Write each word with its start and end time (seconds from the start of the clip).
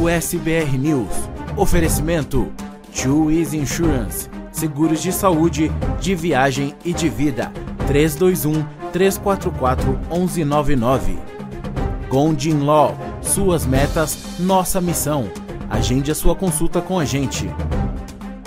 o 0.00 0.08
SBR 0.08 0.76
News. 0.76 1.28
Oferecimento: 1.56 2.52
Easy 3.30 3.56
Insurance. 3.56 4.28
Seguros 4.52 5.02
de 5.02 5.12
saúde, 5.12 5.70
de 6.00 6.14
viagem 6.14 6.74
e 6.84 6.92
de 6.92 7.08
vida. 7.08 7.52
321 7.86 8.64
344 8.92 9.98
1199. 10.10 11.18
Gondin 12.08 12.60
Law. 12.60 12.96
Suas 13.20 13.66
metas, 13.66 14.38
nossa 14.38 14.80
missão. 14.80 15.28
Agende 15.68 16.10
a 16.10 16.14
sua 16.14 16.34
consulta 16.34 16.80
com 16.80 16.98
a 16.98 17.04
gente. 17.04 17.50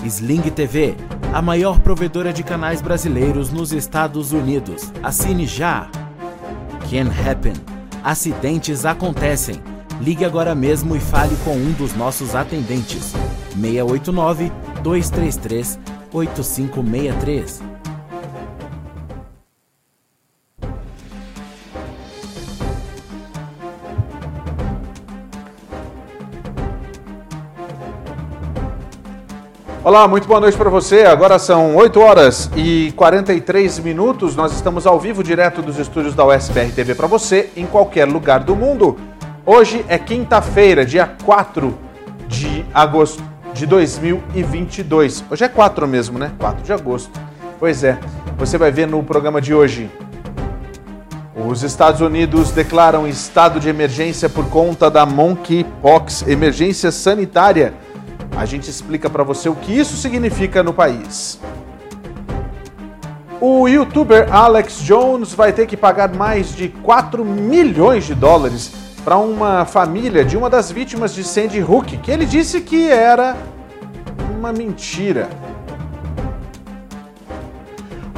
Sling 0.06 0.42
TV, 0.42 0.96
a 1.34 1.42
maior 1.42 1.80
provedora 1.80 2.32
de 2.32 2.44
canais 2.44 2.82
brasileiros 2.82 3.52
nos 3.52 3.74
Estados 3.74 4.32
Unidos. 4.32 4.92
Assine 5.04 5.46
já. 5.46 5.90
Can 6.90 7.10
Happen. 7.30 7.54
Acidentes 8.04 8.86
acontecem. 8.86 9.62
Ligue 10.02 10.24
agora 10.24 10.56
mesmo 10.56 10.96
e 10.96 11.00
fale 11.00 11.36
com 11.44 11.52
um 11.52 11.74
dos 11.74 11.94
nossos 11.94 12.34
atendentes. 12.34 13.14
689 13.54 14.50
233 14.82 15.78
8563. 16.14 17.62
Olá, 29.84 30.08
muito 30.08 30.28
boa 30.28 30.40
noite 30.40 30.58
para 30.58 30.70
você. 30.70 31.04
Agora 31.04 31.38
são 31.38 31.76
8 31.76 32.00
horas 32.00 32.50
e 32.56 32.94
43 32.96 33.80
minutos. 33.80 34.34
Nós 34.34 34.54
estamos 34.54 34.88
ao 34.88 34.98
vivo, 34.98 35.22
direto 35.22 35.62
dos 35.62 35.78
estúdios 35.78 36.16
da 36.16 36.26
USBR 36.26 36.72
TV 36.72 36.96
para 36.96 37.08
você, 37.08 37.50
em 37.58 37.66
qualquer 37.66 38.06
lugar 38.06 38.44
do 38.44 38.56
mundo. 38.56 38.98
Hoje 39.52 39.84
é 39.88 39.98
quinta-feira, 39.98 40.86
dia 40.86 41.12
4 41.26 41.76
de 42.28 42.64
agosto 42.72 43.24
de 43.52 43.66
2022. 43.66 45.24
Hoje 45.28 45.44
é 45.44 45.48
4 45.48 45.88
mesmo, 45.88 46.20
né? 46.20 46.32
4 46.38 46.64
de 46.64 46.72
agosto. 46.72 47.20
Pois 47.60 47.84
é. 47.84 47.98
Você 48.38 48.60
vai 48.60 48.72
ver 48.72 48.88
no 48.88 49.02
programa 49.02 49.42
de 49.42 49.52
hoje. 49.52 49.90
Os 51.36 51.64
Estados 51.64 52.00
Unidos 52.00 52.52
declaram 52.52 53.08
estado 53.08 53.60
de 53.60 53.68
emergência 53.68 54.30
por 54.30 54.48
conta 54.50 54.88
da 54.88 55.04
monkeypox, 55.04 56.28
emergência 56.28 56.92
sanitária. 56.92 57.74
A 58.38 58.46
gente 58.46 58.70
explica 58.70 59.10
para 59.10 59.24
você 59.24 59.50
o 59.50 59.56
que 59.56 59.76
isso 59.76 59.98
significa 59.98 60.62
no 60.62 60.74
país. 60.74 61.40
O 63.42 63.68
youtuber 63.68 64.32
Alex 64.32 64.80
Jones 64.84 65.34
vai 65.34 65.52
ter 65.52 65.66
que 65.66 65.76
pagar 65.76 66.14
mais 66.14 66.56
de 66.56 66.70
4 66.70 67.26
milhões 67.26 68.06
de 68.06 68.14
dólares 68.14 68.89
para 69.00 69.18
uma 69.18 69.66
família 69.66 70.24
de 70.24 70.38
uma 70.38 70.50
das 70.50 70.72
vítimas 70.72 71.14
de 71.14 71.24
Sandy 71.24 71.62
Hook, 71.62 71.98
que 71.98 72.12
ele 72.12 72.26
disse 72.26 72.62
que 72.62 72.90
era 72.90 73.36
uma 74.38 74.52
mentira. 74.54 75.30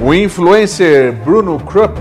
O 0.02 0.14
influencer 0.14 1.14
Bruno 1.24 1.60
Krupp 1.60 2.00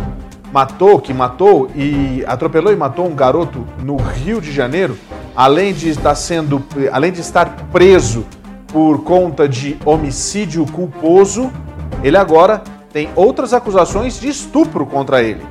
matou, 0.53 1.01
que 1.01 1.13
matou 1.13 1.71
e 1.75 2.25
atropelou 2.27 2.73
e 2.73 2.77
matou 2.77 3.07
um 3.07 3.15
garoto 3.15 3.65
no 3.83 3.97
Rio 3.97 4.41
de 4.41 4.51
Janeiro, 4.51 4.97
além 5.37 5.73
de 5.73 5.91
estar 5.91 6.15
sendo, 6.15 6.63
além 6.93 7.13
de 7.13 7.21
estar 7.21 7.69
preso 7.71 8.27
por 8.69 9.03
conta 9.03 9.49
de 9.49 9.77
homicídio 9.85 10.65
culposo, 10.67 11.51
ele 12.03 12.17
agora 12.17 12.63
tem 12.93 13.11
outras 13.15 13.53
acusações 13.53 14.19
de 14.19 14.29
estupro 14.29 14.87
contra 14.87 15.23
ele. 15.23 15.43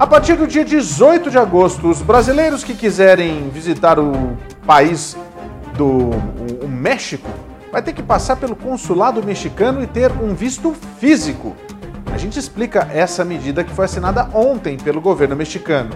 A 0.00 0.06
partir 0.06 0.34
do 0.34 0.46
dia 0.46 0.64
18 0.64 1.30
de 1.30 1.36
agosto, 1.36 1.86
os 1.86 2.00
brasileiros 2.00 2.64
que 2.64 2.72
quiserem 2.72 3.50
visitar 3.50 3.98
o 3.98 4.34
país 4.66 5.14
do 5.76 5.84
o, 5.84 6.64
o 6.64 6.68
México 6.68 7.28
vai 7.70 7.82
ter 7.82 7.92
que 7.92 8.02
passar 8.02 8.36
pelo 8.36 8.56
consulado 8.56 9.22
mexicano 9.22 9.82
e 9.82 9.86
ter 9.86 10.10
um 10.10 10.34
visto 10.34 10.74
físico. 10.98 11.54
A 12.14 12.16
gente 12.16 12.38
explica 12.38 12.88
essa 12.90 13.26
medida 13.26 13.62
que 13.62 13.74
foi 13.74 13.84
assinada 13.84 14.26
ontem 14.32 14.78
pelo 14.78 15.02
governo 15.02 15.36
mexicano. 15.36 15.90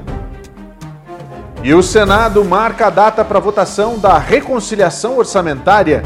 E 1.62 1.72
o 1.72 1.82
Senado 1.82 2.44
marca 2.44 2.88
a 2.88 2.91
data 2.91 3.25
para 3.25 3.41
votação 3.41 3.98
da 3.98 4.19
reconciliação 4.19 5.16
orçamentária. 5.16 6.03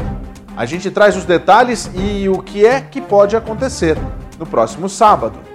A 0.55 0.65
gente 0.65 0.89
traz 0.89 1.17
os 1.17 1.25
detalhes 1.25 1.91
e 1.93 2.29
o 2.29 2.41
que 2.41 2.65
é 2.65 2.79
que 2.79 3.01
pode 3.01 3.35
acontecer 3.35 3.97
no 4.39 4.45
próximo 4.45 4.87
sábado. 4.87 5.48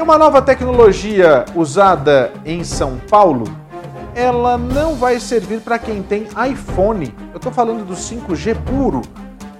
E 0.00 0.02
uma 0.02 0.16
nova 0.16 0.40
tecnologia 0.40 1.44
usada 1.54 2.32
em 2.46 2.64
São 2.64 2.96
Paulo, 3.10 3.44
ela 4.14 4.56
não 4.56 4.94
vai 4.94 5.20
servir 5.20 5.60
para 5.60 5.78
quem 5.78 6.02
tem 6.02 6.26
iPhone. 6.50 7.14
Eu 7.32 7.36
estou 7.36 7.52
falando 7.52 7.84
do 7.84 7.92
5G 7.92 8.56
puro. 8.64 9.02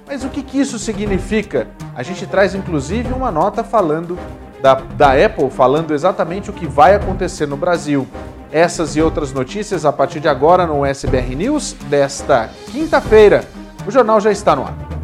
Mas 0.07 0.23
o 0.23 0.29
que, 0.29 0.41
que 0.41 0.59
isso 0.59 0.79
significa? 0.79 1.67
A 1.95 2.01
gente 2.01 2.25
traz 2.25 2.55
inclusive 2.55 3.13
uma 3.13 3.29
nota 3.29 3.63
falando 3.63 4.17
da, 4.63 4.73
da 4.73 5.11
Apple, 5.11 5.51
falando 5.51 5.93
exatamente 5.93 6.49
o 6.49 6.53
que 6.53 6.65
vai 6.65 6.95
acontecer 6.95 7.45
no 7.45 7.55
Brasil. 7.55 8.07
Essas 8.51 8.95
e 8.95 9.01
outras 9.01 9.31
notícias 9.31 9.85
a 9.85 9.93
partir 9.93 10.19
de 10.19 10.27
agora 10.27 10.65
no 10.65 10.83
SBR 10.83 11.35
News 11.35 11.73
desta 11.87 12.49
quinta-feira. 12.71 13.45
O 13.85 13.91
jornal 13.91 14.19
já 14.19 14.31
está 14.31 14.55
no 14.55 14.63
ar. 14.63 15.00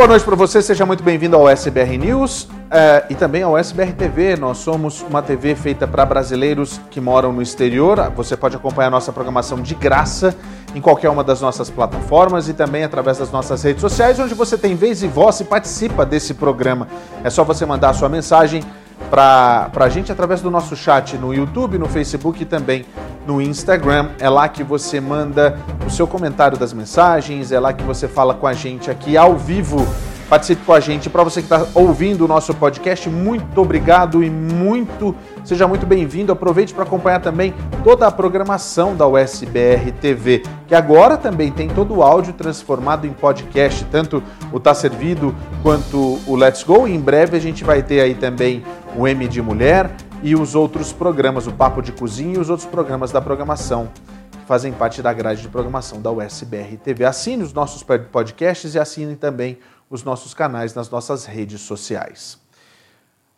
Boa 0.00 0.08
noite 0.08 0.24
para 0.24 0.34
você, 0.34 0.62
seja 0.62 0.86
muito 0.86 1.04
bem-vindo 1.04 1.36
ao 1.36 1.46
SBR 1.46 1.98
News 1.98 2.44
uh, 2.44 3.04
e 3.10 3.14
também 3.14 3.42
ao 3.42 3.58
SBR 3.58 3.92
TV. 3.92 4.34
Nós 4.34 4.56
somos 4.56 5.02
uma 5.02 5.20
TV 5.20 5.54
feita 5.54 5.86
para 5.86 6.06
brasileiros 6.06 6.80
que 6.90 6.98
moram 7.02 7.34
no 7.34 7.42
exterior. 7.42 8.10
Você 8.16 8.34
pode 8.34 8.56
acompanhar 8.56 8.90
nossa 8.90 9.12
programação 9.12 9.60
de 9.60 9.74
graça 9.74 10.34
em 10.74 10.80
qualquer 10.80 11.10
uma 11.10 11.22
das 11.22 11.42
nossas 11.42 11.68
plataformas 11.68 12.48
e 12.48 12.54
também 12.54 12.82
através 12.82 13.18
das 13.18 13.30
nossas 13.30 13.62
redes 13.62 13.82
sociais, 13.82 14.18
onde 14.18 14.32
você 14.32 14.56
tem 14.56 14.74
vez 14.74 15.02
e 15.02 15.06
voz 15.06 15.38
e 15.40 15.44
participa 15.44 16.06
desse 16.06 16.32
programa. 16.32 16.88
É 17.22 17.28
só 17.28 17.44
você 17.44 17.66
mandar 17.66 17.90
a 17.90 17.94
sua 17.94 18.08
mensagem 18.08 18.64
para 19.10 19.70
a 19.74 19.88
gente 19.88 20.12
através 20.12 20.40
do 20.40 20.50
nosso 20.50 20.76
chat 20.76 21.18
no 21.18 21.34
YouTube, 21.34 21.76
no 21.78 21.88
Facebook 21.88 22.42
e 22.42 22.46
também 22.46 22.86
no 23.26 23.42
Instagram. 23.42 24.10
É 24.20 24.30
lá 24.30 24.48
que 24.48 24.62
você 24.62 25.00
manda 25.00 25.58
o 25.84 25.90
seu 25.90 26.06
comentário 26.06 26.56
das 26.56 26.72
mensagens, 26.72 27.50
é 27.50 27.58
lá 27.58 27.72
que 27.72 27.82
você 27.82 28.06
fala 28.06 28.32
com 28.32 28.46
a 28.46 28.52
gente 28.52 28.90
aqui 28.90 29.16
ao 29.16 29.36
vivo. 29.36 29.84
Participe 30.30 30.64
com 30.64 30.72
a 30.72 30.78
gente. 30.78 31.10
Para 31.10 31.24
você 31.24 31.42
que 31.42 31.52
está 31.52 31.66
ouvindo 31.74 32.24
o 32.24 32.28
nosso 32.28 32.54
podcast, 32.54 33.10
muito 33.10 33.60
obrigado 33.60 34.22
e 34.22 34.30
muito 34.30 35.12
seja 35.44 35.66
muito 35.66 35.84
bem-vindo. 35.84 36.30
Aproveite 36.30 36.72
para 36.72 36.84
acompanhar 36.84 37.20
também 37.20 37.52
toda 37.82 38.06
a 38.06 38.12
programação 38.12 38.94
da 38.94 39.08
USBR 39.08 39.90
TV, 40.00 40.44
que 40.68 40.74
agora 40.76 41.16
também 41.16 41.50
tem 41.50 41.68
todo 41.68 41.96
o 41.96 42.02
áudio 42.04 42.32
transformado 42.32 43.08
em 43.08 43.12
podcast, 43.12 43.84
tanto 43.86 44.22
o 44.52 44.60
Tá 44.60 44.72
Servido 44.72 45.34
quanto 45.64 46.20
o 46.24 46.36
Let's 46.36 46.62
Go. 46.62 46.86
E 46.86 46.94
em 46.94 47.00
breve 47.00 47.36
a 47.36 47.40
gente 47.40 47.64
vai 47.64 47.82
ter 47.82 48.00
aí 48.00 48.14
também 48.14 48.62
o 48.96 49.06
M 49.06 49.28
de 49.28 49.40
Mulher 49.40 49.94
e 50.22 50.34
os 50.34 50.54
outros 50.54 50.92
programas, 50.92 51.46
o 51.46 51.52
Papo 51.52 51.80
de 51.80 51.92
Cozinha 51.92 52.36
e 52.36 52.38
os 52.38 52.50
outros 52.50 52.68
programas 52.68 53.12
da 53.12 53.20
programação 53.20 53.88
que 54.30 54.46
fazem 54.46 54.72
parte 54.72 55.00
da 55.00 55.12
grade 55.12 55.42
de 55.42 55.48
programação 55.48 56.00
da 56.00 56.10
USBR 56.10 56.76
TV. 56.76 57.04
Assine 57.04 57.42
os 57.42 57.52
nossos 57.52 57.82
podcasts 57.82 58.74
e 58.74 58.78
assine 58.78 59.16
também 59.16 59.58
os 59.88 60.02
nossos 60.02 60.34
canais 60.34 60.74
nas 60.74 60.90
nossas 60.90 61.24
redes 61.24 61.60
sociais. 61.60 62.38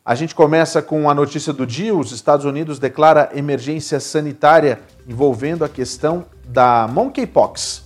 A 0.04 0.14
gente 0.16 0.34
começa 0.34 0.82
com 0.82 1.08
a 1.08 1.14
notícia 1.14 1.52
do 1.52 1.66
dia: 1.66 1.94
os 1.94 2.10
Estados 2.10 2.44
Unidos 2.44 2.78
declara 2.78 3.30
emergência 3.34 4.00
sanitária 4.00 4.80
envolvendo 5.06 5.64
a 5.64 5.68
questão 5.68 6.24
da 6.44 6.88
monkeypox. 6.88 7.84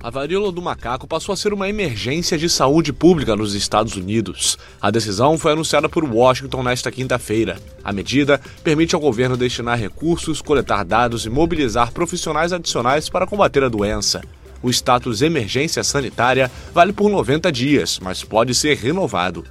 A 0.00 0.10
varíola 0.10 0.52
do 0.52 0.62
macaco 0.62 1.08
passou 1.08 1.32
a 1.32 1.36
ser 1.36 1.52
uma 1.52 1.68
emergência 1.68 2.38
de 2.38 2.48
saúde 2.48 2.92
pública 2.92 3.34
nos 3.34 3.54
Estados 3.54 3.96
Unidos. 3.96 4.56
A 4.80 4.92
decisão 4.92 5.36
foi 5.36 5.50
anunciada 5.50 5.88
por 5.88 6.04
Washington 6.04 6.62
nesta 6.62 6.92
quinta-feira. 6.92 7.58
A 7.82 7.92
medida 7.92 8.40
permite 8.62 8.94
ao 8.94 9.00
governo 9.00 9.36
destinar 9.36 9.76
recursos, 9.76 10.40
coletar 10.40 10.84
dados 10.84 11.26
e 11.26 11.30
mobilizar 11.30 11.90
profissionais 11.90 12.52
adicionais 12.52 13.08
para 13.08 13.26
combater 13.26 13.64
a 13.64 13.68
doença. 13.68 14.22
O 14.62 14.70
status 14.70 15.20
emergência 15.20 15.82
sanitária 15.82 16.48
vale 16.72 16.92
por 16.92 17.10
90 17.10 17.50
dias, 17.50 17.98
mas 18.00 18.22
pode 18.22 18.54
ser 18.54 18.76
renovado. 18.76 19.44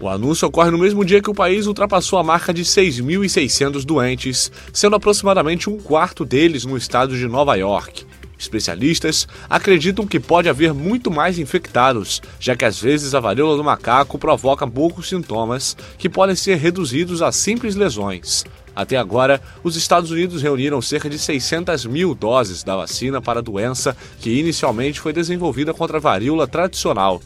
O 0.00 0.08
anúncio 0.08 0.48
ocorre 0.48 0.70
no 0.70 0.78
mesmo 0.78 1.04
dia 1.04 1.20
que 1.20 1.30
o 1.30 1.34
país 1.34 1.66
ultrapassou 1.66 2.18
a 2.18 2.22
marca 2.22 2.52
de 2.52 2.64
6.600 2.64 3.84
doentes, 3.84 4.50
sendo 4.72 4.96
aproximadamente 4.96 5.68
um 5.68 5.76
quarto 5.76 6.24
deles 6.24 6.64
no 6.64 6.78
estado 6.78 7.16
de 7.16 7.28
Nova 7.28 7.56
York. 7.56 8.06
Especialistas 8.38 9.26
acreditam 9.48 10.06
que 10.06 10.20
pode 10.20 10.48
haver 10.48 10.74
muito 10.74 11.10
mais 11.10 11.38
infectados, 11.38 12.20
já 12.38 12.54
que 12.54 12.64
às 12.64 12.80
vezes 12.80 13.14
a 13.14 13.20
varíola 13.20 13.56
do 13.56 13.64
macaco 13.64 14.18
provoca 14.18 14.66
poucos 14.66 15.08
sintomas 15.08 15.76
que 15.96 16.08
podem 16.08 16.36
ser 16.36 16.56
reduzidos 16.56 17.22
a 17.22 17.32
simples 17.32 17.74
lesões. 17.74 18.44
Até 18.74 18.98
agora, 18.98 19.40
os 19.64 19.74
Estados 19.74 20.10
Unidos 20.10 20.42
reuniram 20.42 20.82
cerca 20.82 21.08
de 21.08 21.18
600 21.18 21.86
mil 21.86 22.14
doses 22.14 22.62
da 22.62 22.76
vacina 22.76 23.22
para 23.22 23.38
a 23.38 23.42
doença 23.42 23.96
que 24.20 24.38
inicialmente 24.38 25.00
foi 25.00 25.14
desenvolvida 25.14 25.72
contra 25.72 25.96
a 25.96 26.00
varíola 26.00 26.46
tradicional. 26.46 27.22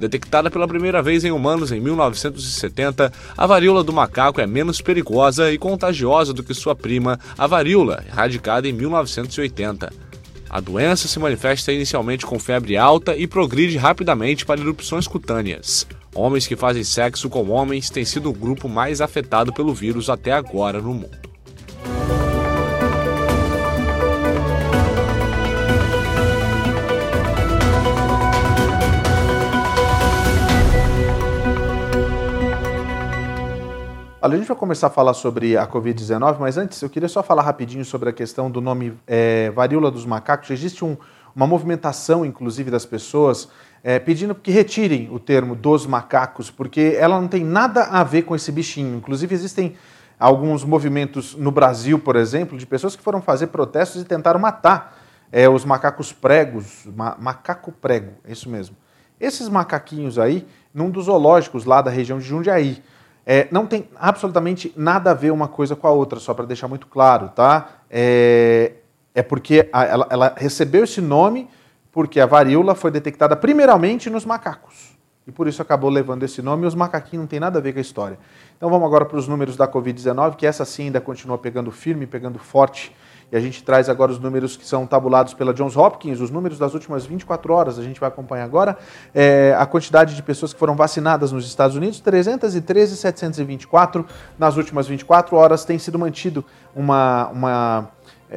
Detectada 0.00 0.50
pela 0.50 0.66
primeira 0.66 1.00
vez 1.00 1.24
em 1.24 1.30
humanos 1.30 1.70
em 1.70 1.78
1970, 1.78 3.12
a 3.36 3.46
varíola 3.46 3.84
do 3.84 3.92
macaco 3.92 4.40
é 4.40 4.46
menos 4.46 4.80
perigosa 4.80 5.52
e 5.52 5.58
contagiosa 5.58 6.32
do 6.32 6.42
que 6.42 6.54
sua 6.54 6.74
prima, 6.74 7.20
a 7.38 7.46
varíola, 7.46 8.02
erradicada 8.08 8.66
em 8.66 8.72
1980. 8.72 10.09
A 10.50 10.58
doença 10.58 11.06
se 11.06 11.16
manifesta 11.20 11.72
inicialmente 11.72 12.26
com 12.26 12.36
febre 12.36 12.76
alta 12.76 13.16
e 13.16 13.24
progride 13.24 13.78
rapidamente 13.78 14.44
para 14.44 14.60
erupções 14.60 15.06
cutâneas. 15.06 15.86
Homens 16.12 16.44
que 16.44 16.56
fazem 16.56 16.82
sexo 16.82 17.30
com 17.30 17.48
homens 17.50 17.88
têm 17.88 18.04
sido 18.04 18.28
o 18.28 18.32
grupo 18.32 18.68
mais 18.68 19.00
afetado 19.00 19.52
pelo 19.52 19.72
vírus 19.72 20.10
até 20.10 20.32
agora 20.32 20.80
no 20.80 20.92
mundo. 20.92 21.29
Olha, 34.22 34.34
a 34.34 34.36
gente 34.36 34.48
vai 34.48 34.56
começar 34.56 34.88
a 34.88 34.90
falar 34.90 35.14
sobre 35.14 35.56
a 35.56 35.66
Covid-19, 35.66 36.36
mas 36.38 36.58
antes 36.58 36.82
eu 36.82 36.90
queria 36.90 37.08
só 37.08 37.22
falar 37.22 37.40
rapidinho 37.40 37.82
sobre 37.86 38.10
a 38.10 38.12
questão 38.12 38.50
do 38.50 38.60
nome 38.60 38.92
é, 39.06 39.50
varíola 39.52 39.90
dos 39.90 40.04
macacos. 40.04 40.50
Existe 40.50 40.84
um, 40.84 40.94
uma 41.34 41.46
movimentação, 41.46 42.22
inclusive, 42.22 42.70
das 42.70 42.84
pessoas 42.84 43.48
é, 43.82 43.98
pedindo 43.98 44.34
que 44.34 44.50
retirem 44.50 45.08
o 45.10 45.18
termo 45.18 45.56
dos 45.56 45.86
macacos, 45.86 46.50
porque 46.50 46.98
ela 46.98 47.18
não 47.18 47.28
tem 47.28 47.42
nada 47.42 47.84
a 47.84 48.04
ver 48.04 48.24
com 48.24 48.36
esse 48.36 48.52
bichinho. 48.52 48.94
Inclusive, 48.94 49.34
existem 49.34 49.74
alguns 50.18 50.64
movimentos 50.64 51.34
no 51.34 51.50
Brasil, 51.50 51.98
por 51.98 52.14
exemplo, 52.14 52.58
de 52.58 52.66
pessoas 52.66 52.94
que 52.94 53.02
foram 53.02 53.22
fazer 53.22 53.46
protestos 53.46 54.02
e 54.02 54.04
tentaram 54.04 54.38
matar 54.38 54.98
é, 55.32 55.48
os 55.48 55.64
macacos 55.64 56.12
pregos, 56.12 56.86
ma 56.94 57.16
macaco 57.18 57.72
prego, 57.72 58.12
é 58.26 58.32
isso 58.32 58.50
mesmo. 58.50 58.76
Esses 59.18 59.48
macaquinhos 59.48 60.18
aí, 60.18 60.46
num 60.74 60.90
dos 60.90 61.06
zoológicos 61.06 61.64
lá 61.64 61.80
da 61.80 61.90
região 61.90 62.18
de 62.18 62.26
Jundiaí. 62.26 62.82
É, 63.32 63.46
não 63.52 63.64
tem 63.64 63.88
absolutamente 63.94 64.72
nada 64.76 65.12
a 65.12 65.14
ver 65.14 65.30
uma 65.30 65.46
coisa 65.46 65.76
com 65.76 65.86
a 65.86 65.92
outra, 65.92 66.18
só 66.18 66.34
para 66.34 66.44
deixar 66.46 66.66
muito 66.66 66.88
claro, 66.88 67.28
tá? 67.28 67.76
É, 67.88 68.72
é 69.14 69.22
porque 69.22 69.68
a, 69.72 69.84
ela, 69.84 70.08
ela, 70.10 70.34
recebeu 70.36 70.82
esse 70.82 71.00
nome 71.00 71.48
porque 71.92 72.18
a 72.18 72.26
varíola 72.26 72.74
foi 72.74 72.90
detectada 72.90 73.36
primeiramente 73.36 74.10
nos 74.10 74.24
macacos. 74.24 74.98
E 75.28 75.30
por 75.30 75.46
isso 75.46 75.62
acabou 75.62 75.88
levando 75.88 76.24
esse 76.24 76.42
nome, 76.42 76.64
e 76.64 76.66
os 76.66 76.74
macaquinhos 76.74 77.22
não 77.22 77.28
tem 77.28 77.38
nada 77.38 77.60
a 77.60 77.62
ver 77.62 77.72
com 77.72 77.78
a 77.78 77.82
história. 77.82 78.18
Então 78.56 78.68
vamos 78.68 78.84
agora 78.84 79.04
para 79.04 79.16
os 79.16 79.28
números 79.28 79.56
da 79.56 79.68
Covid-19, 79.68 80.34
que 80.34 80.44
essa 80.44 80.64
sim 80.64 80.86
ainda 80.86 81.00
continua 81.00 81.38
pegando 81.38 81.70
firme, 81.70 82.08
pegando 82.08 82.36
forte 82.36 82.92
e 83.32 83.36
a 83.36 83.40
gente 83.40 83.62
traz 83.62 83.88
agora 83.88 84.10
os 84.10 84.18
números 84.18 84.56
que 84.56 84.66
são 84.66 84.84
tabulados 84.86 85.34
pela 85.34 85.54
Johns 85.54 85.76
Hopkins, 85.76 86.20
os 86.20 86.30
números 86.30 86.58
das 86.58 86.74
últimas 86.74 87.06
24 87.06 87.52
horas. 87.52 87.78
A 87.78 87.82
gente 87.82 88.00
vai 88.00 88.08
acompanhar 88.08 88.44
agora 88.44 88.76
é, 89.14 89.54
a 89.58 89.66
quantidade 89.66 90.16
de 90.16 90.22
pessoas 90.22 90.52
que 90.52 90.58
foram 90.58 90.74
vacinadas 90.74 91.30
nos 91.30 91.46
Estados 91.46 91.76
Unidos: 91.76 92.00
313,724 92.00 94.04
nas 94.38 94.56
últimas 94.56 94.88
24 94.88 95.36
horas. 95.36 95.64
Tem 95.64 95.78
sido 95.78 95.96
mantido 95.98 96.44
uma, 96.74 97.28
uma 97.28 97.88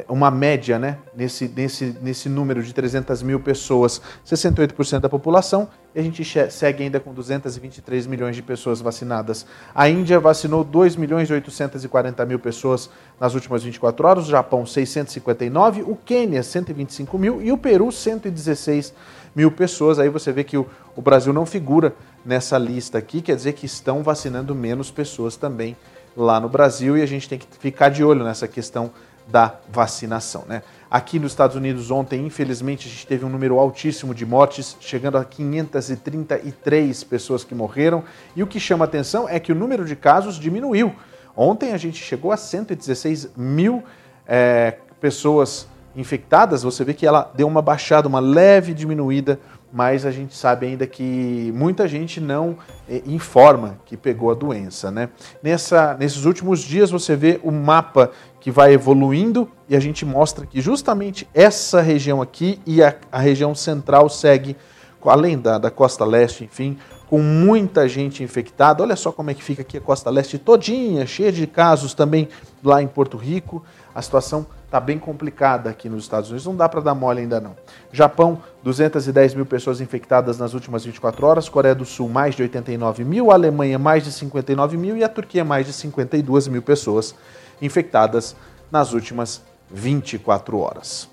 uma 0.08 0.30
média 0.30 0.78
né, 0.78 0.98
nesse, 1.14 1.46
nesse, 1.46 1.96
nesse 2.02 2.28
número 2.28 2.62
de 2.62 2.72
300 2.72 3.22
mil 3.22 3.38
pessoas, 3.38 4.00
68% 4.26 4.98
da 5.00 5.08
população, 5.08 5.68
e 5.94 6.00
a 6.00 6.02
gente 6.02 6.24
segue 6.50 6.82
ainda 6.82 6.98
com 6.98 7.14
223 7.14 8.06
milhões 8.06 8.34
de 8.34 8.42
pessoas 8.42 8.80
vacinadas. 8.80 9.46
A 9.72 9.88
Índia 9.88 10.18
vacinou 10.18 10.64
2 10.64 10.96
milhões 10.96 11.30
e 11.30 11.32
840 11.32 12.26
mil 12.26 12.40
pessoas 12.40 12.90
nas 13.20 13.34
últimas 13.34 13.62
24 13.62 14.08
horas, 14.08 14.26
o 14.26 14.30
Japão 14.30 14.66
659, 14.66 15.82
o 15.82 15.94
Quênia 15.94 16.42
125 16.42 17.16
mil 17.16 17.40
e 17.40 17.52
o 17.52 17.58
Peru 17.58 17.92
116 17.92 18.92
mil 19.36 19.52
pessoas. 19.52 20.00
Aí 20.00 20.08
você 20.08 20.32
vê 20.32 20.42
que 20.42 20.56
o, 20.56 20.66
o 20.96 21.02
Brasil 21.02 21.32
não 21.32 21.46
figura 21.46 21.94
nessa 22.24 22.58
lista 22.58 22.98
aqui, 22.98 23.22
quer 23.22 23.36
dizer 23.36 23.52
que 23.52 23.66
estão 23.66 24.02
vacinando 24.02 24.54
menos 24.56 24.90
pessoas 24.90 25.36
também 25.36 25.76
lá 26.16 26.40
no 26.40 26.48
Brasil 26.48 26.96
e 26.96 27.02
a 27.02 27.06
gente 27.06 27.28
tem 27.28 27.38
que 27.38 27.46
ficar 27.58 27.88
de 27.88 28.02
olho 28.02 28.24
nessa 28.24 28.48
questão 28.48 28.90
da 29.26 29.54
vacinação. 29.68 30.44
Né? 30.46 30.62
Aqui 30.90 31.18
nos 31.18 31.32
Estados 31.32 31.56
Unidos, 31.56 31.90
ontem, 31.90 32.24
infelizmente, 32.24 32.86
a 32.86 32.90
gente 32.90 33.06
teve 33.06 33.24
um 33.24 33.28
número 33.28 33.58
altíssimo 33.58 34.14
de 34.14 34.24
mortes, 34.24 34.76
chegando 34.80 35.18
a 35.18 35.24
533 35.24 37.04
pessoas 37.04 37.42
que 37.42 37.54
morreram. 37.54 38.04
E 38.36 38.42
o 38.42 38.46
que 38.46 38.60
chama 38.60 38.84
atenção 38.84 39.28
é 39.28 39.40
que 39.40 39.52
o 39.52 39.54
número 39.54 39.84
de 39.84 39.96
casos 39.96 40.36
diminuiu. 40.36 40.94
Ontem 41.36 41.72
a 41.72 41.76
gente 41.76 42.02
chegou 42.02 42.30
a 42.30 42.36
116 42.36 43.30
mil 43.36 43.82
é, 44.26 44.78
pessoas 45.00 45.66
infectadas. 45.96 46.62
Você 46.62 46.84
vê 46.84 46.94
que 46.94 47.06
ela 47.06 47.30
deu 47.34 47.46
uma 47.46 47.62
baixada, 47.62 48.08
uma 48.08 48.20
leve 48.20 48.74
diminuída 48.74 49.38
mas 49.74 50.06
a 50.06 50.12
gente 50.12 50.36
sabe 50.36 50.68
ainda 50.68 50.86
que 50.86 51.52
muita 51.52 51.88
gente 51.88 52.20
não 52.20 52.56
eh, 52.88 53.02
informa 53.06 53.76
que 53.84 53.96
pegou 53.96 54.30
a 54.30 54.34
doença. 54.34 54.88
Né? 54.88 55.08
Nessa, 55.42 55.96
nesses 55.98 56.24
últimos 56.24 56.60
dias 56.60 56.92
você 56.92 57.16
vê 57.16 57.40
o 57.42 57.50
mapa 57.50 58.12
que 58.38 58.52
vai 58.52 58.72
evoluindo 58.72 59.50
e 59.68 59.74
a 59.74 59.80
gente 59.80 60.04
mostra 60.04 60.46
que 60.46 60.60
justamente 60.60 61.28
essa 61.34 61.80
região 61.80 62.22
aqui 62.22 62.60
e 62.64 62.84
a, 62.84 62.94
a 63.10 63.18
região 63.18 63.52
central 63.52 64.08
segue, 64.08 64.56
além 65.04 65.36
da, 65.36 65.58
da 65.58 65.72
costa 65.72 66.04
leste, 66.04 66.44
enfim, 66.44 66.78
com 67.08 67.18
muita 67.18 67.88
gente 67.88 68.22
infectada. 68.22 68.80
Olha 68.80 68.94
só 68.94 69.10
como 69.10 69.30
é 69.30 69.34
que 69.34 69.42
fica 69.42 69.62
aqui 69.62 69.76
a 69.76 69.80
costa 69.80 70.08
leste 70.08 70.38
todinha, 70.38 71.04
cheia 71.04 71.32
de 71.32 71.48
casos 71.48 71.94
também 71.94 72.28
lá 72.62 72.80
em 72.80 72.86
Porto 72.86 73.16
Rico. 73.16 73.64
A 73.92 74.00
situação 74.00 74.46
está 74.74 74.80
bem 74.80 74.98
complicada 74.98 75.70
aqui 75.70 75.88
nos 75.88 76.02
Estados 76.02 76.30
Unidos, 76.30 76.46
não 76.46 76.56
dá 76.56 76.68
para 76.68 76.80
dar 76.80 76.96
mole 76.96 77.20
ainda 77.20 77.40
não. 77.40 77.54
Japão, 77.92 78.42
210 78.64 79.34
mil 79.34 79.46
pessoas 79.46 79.80
infectadas 79.80 80.36
nas 80.36 80.52
últimas 80.52 80.84
24 80.84 81.24
horas, 81.24 81.48
Coreia 81.48 81.76
do 81.76 81.84
Sul, 81.84 82.08
mais 82.08 82.34
de 82.34 82.42
89 82.42 83.04
mil, 83.04 83.30
Alemanha, 83.30 83.78
mais 83.78 84.02
de 84.02 84.10
59 84.10 84.76
mil 84.76 84.96
e 84.96 85.04
a 85.04 85.08
Turquia, 85.08 85.44
mais 85.44 85.64
de 85.64 85.72
52 85.72 86.48
mil 86.48 86.60
pessoas 86.60 87.14
infectadas 87.62 88.34
nas 88.68 88.92
últimas 88.92 89.42
24 89.70 90.58
horas. 90.58 91.08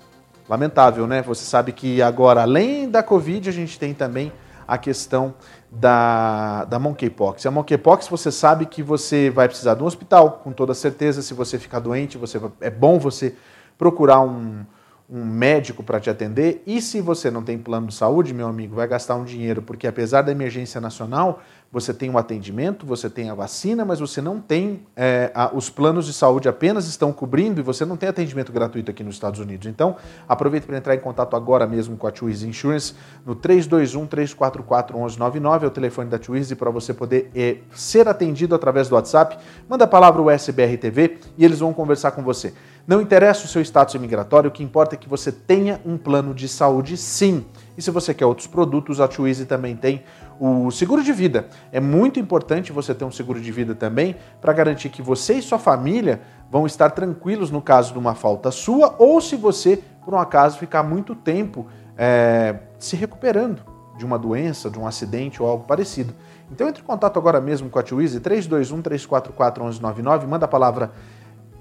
Lamentável, 0.48 1.06
né? 1.06 1.22
Você 1.22 1.44
sabe 1.44 1.70
que 1.70 2.02
agora, 2.02 2.42
além 2.42 2.90
da 2.90 3.00
Covid, 3.00 3.48
a 3.48 3.52
gente 3.52 3.78
tem 3.78 3.94
também 3.94 4.32
a 4.66 4.78
questão 4.78 5.34
da, 5.70 6.64
da 6.64 6.78
monkeypox. 6.78 7.46
A 7.46 7.50
monkeypox, 7.50 8.08
você 8.08 8.30
sabe 8.30 8.66
que 8.66 8.82
você 8.82 9.30
vai 9.30 9.48
precisar 9.48 9.74
de 9.74 9.82
um 9.82 9.86
hospital, 9.86 10.40
com 10.44 10.52
toda 10.52 10.74
certeza. 10.74 11.22
Se 11.22 11.34
você 11.34 11.58
ficar 11.58 11.80
doente, 11.80 12.18
você 12.18 12.40
é 12.60 12.70
bom 12.70 12.98
você 12.98 13.34
procurar 13.78 14.20
um, 14.20 14.64
um 15.08 15.24
médico 15.24 15.82
para 15.82 16.00
te 16.00 16.08
atender. 16.08 16.62
E 16.66 16.80
se 16.80 17.00
você 17.00 17.30
não 17.30 17.42
tem 17.42 17.58
plano 17.58 17.88
de 17.88 17.94
saúde, 17.94 18.32
meu 18.32 18.48
amigo, 18.48 18.76
vai 18.76 18.88
gastar 18.88 19.16
um 19.16 19.24
dinheiro, 19.24 19.60
porque 19.60 19.86
apesar 19.86 20.22
da 20.22 20.32
emergência 20.32 20.80
nacional, 20.80 21.42
você 21.72 21.92
tem 21.94 22.10
o 22.10 22.18
atendimento, 22.18 22.84
você 22.84 23.08
tem 23.08 23.30
a 23.30 23.34
vacina, 23.34 23.82
mas 23.82 23.98
você 23.98 24.20
não 24.20 24.38
tem. 24.38 24.82
É, 24.94 25.32
a, 25.34 25.56
os 25.56 25.70
planos 25.70 26.04
de 26.04 26.12
saúde 26.12 26.46
apenas 26.46 26.86
estão 26.86 27.10
cobrindo 27.14 27.60
e 27.60 27.62
você 27.62 27.86
não 27.86 27.96
tem 27.96 28.10
atendimento 28.10 28.52
gratuito 28.52 28.90
aqui 28.90 29.02
nos 29.02 29.14
Estados 29.14 29.40
Unidos. 29.40 29.66
Então, 29.66 29.96
aproveite 30.28 30.66
para 30.66 30.76
entrar 30.76 30.94
em 30.94 31.00
contato 31.00 31.34
agora 31.34 31.66
mesmo 31.66 31.96
com 31.96 32.06
a 32.06 32.10
Twizy 32.10 32.46
Insurance 32.46 32.94
no 33.24 33.34
321-344-1199, 33.36 35.62
é 35.62 35.66
o 35.66 35.70
telefone 35.70 36.10
da 36.10 36.18
Twizy 36.18 36.54
para 36.54 36.68
você 36.68 36.92
poder 36.92 37.30
é, 37.34 37.56
ser 37.74 38.06
atendido 38.06 38.54
através 38.54 38.90
do 38.90 38.94
WhatsApp. 38.94 39.38
Manda 39.66 39.84
a 39.84 39.88
palavra 39.88 40.20
USBR 40.20 40.76
TV 40.76 41.20
e 41.38 41.44
eles 41.44 41.60
vão 41.60 41.72
conversar 41.72 42.10
com 42.10 42.22
você. 42.22 42.52
Não 42.86 43.00
interessa 43.00 43.44
o 43.44 43.48
seu 43.48 43.62
status 43.62 43.94
imigratório, 43.94 44.48
o 44.48 44.52
que 44.52 44.62
importa 44.62 44.96
é 44.96 44.98
que 44.98 45.08
você 45.08 45.30
tenha 45.30 45.80
um 45.86 45.96
plano 45.96 46.34
de 46.34 46.48
saúde 46.48 46.96
sim. 46.96 47.44
E 47.78 47.82
se 47.82 47.90
você 47.90 48.12
quer 48.12 48.26
outros 48.26 48.46
produtos, 48.46 49.00
a 49.00 49.08
Twizy 49.08 49.46
também 49.46 49.76
tem 49.76 50.02
o 50.44 50.72
seguro 50.72 51.04
de 51.04 51.12
vida. 51.12 51.46
É 51.70 51.78
muito 51.78 52.18
importante 52.18 52.72
você 52.72 52.92
ter 52.92 53.04
um 53.04 53.12
seguro 53.12 53.40
de 53.40 53.52
vida 53.52 53.76
também 53.76 54.16
para 54.40 54.52
garantir 54.52 54.88
que 54.88 55.00
você 55.00 55.34
e 55.34 55.42
sua 55.42 55.58
família 55.58 56.20
vão 56.50 56.66
estar 56.66 56.90
tranquilos 56.90 57.48
no 57.48 57.62
caso 57.62 57.92
de 57.92 57.98
uma 58.00 58.16
falta 58.16 58.50
sua 58.50 58.96
ou 58.98 59.20
se 59.20 59.36
você, 59.36 59.80
por 60.04 60.14
um 60.14 60.18
acaso, 60.18 60.58
ficar 60.58 60.82
muito 60.82 61.14
tempo 61.14 61.68
é, 61.96 62.56
se 62.76 62.96
recuperando 62.96 63.62
de 63.96 64.04
uma 64.04 64.18
doença, 64.18 64.68
de 64.68 64.80
um 64.80 64.84
acidente 64.84 65.40
ou 65.40 65.48
algo 65.48 65.62
parecido. 65.62 66.12
Então 66.50 66.68
entre 66.68 66.82
em 66.82 66.84
contato 66.84 67.16
agora 67.18 67.40
mesmo 67.40 67.70
com 67.70 67.78
a 67.78 67.82
Twizy 67.84 68.18
321 68.18 68.82
344 68.82 69.62
1199, 69.62 70.26
manda 70.26 70.46
a 70.46 70.48
palavra 70.48 70.90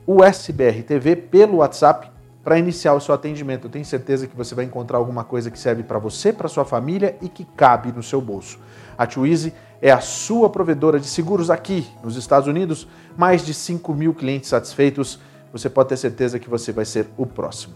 USBR 0.07 0.81
TV 0.81 1.15
pelo 1.15 1.57
WhatsApp 1.57 2.11
para 2.43 2.57
iniciar 2.57 2.93
o 2.93 2.99
seu 2.99 3.13
atendimento. 3.13 3.67
Eu 3.67 3.71
tenho 3.71 3.85
certeza 3.85 4.27
que 4.27 4.35
você 4.35 4.55
vai 4.55 4.65
encontrar 4.65 4.97
alguma 4.97 5.23
coisa 5.23 5.51
que 5.51 5.59
serve 5.59 5.83
para 5.83 5.99
você, 5.99 6.33
para 6.33 6.47
sua 6.47 6.65
família 6.65 7.15
e 7.21 7.29
que 7.29 7.45
cabe 7.45 7.91
no 7.91 8.01
seu 8.01 8.21
bolso. 8.21 8.59
A 8.97 9.05
Twizy 9.05 9.53
é 9.81 9.91
a 9.91 9.99
sua 9.99 10.49
provedora 10.49 10.99
de 10.99 11.07
seguros 11.07 11.49
aqui 11.49 11.87
nos 12.03 12.15
Estados 12.15 12.47
Unidos. 12.47 12.87
Mais 13.17 13.45
de 13.45 13.53
5 13.53 13.93
mil 13.93 14.13
clientes 14.13 14.49
satisfeitos. 14.49 15.19
Você 15.51 15.69
pode 15.69 15.89
ter 15.89 15.97
certeza 15.97 16.39
que 16.39 16.49
você 16.49 16.71
vai 16.71 16.85
ser 16.85 17.07
o 17.17 17.25
próximo. 17.25 17.75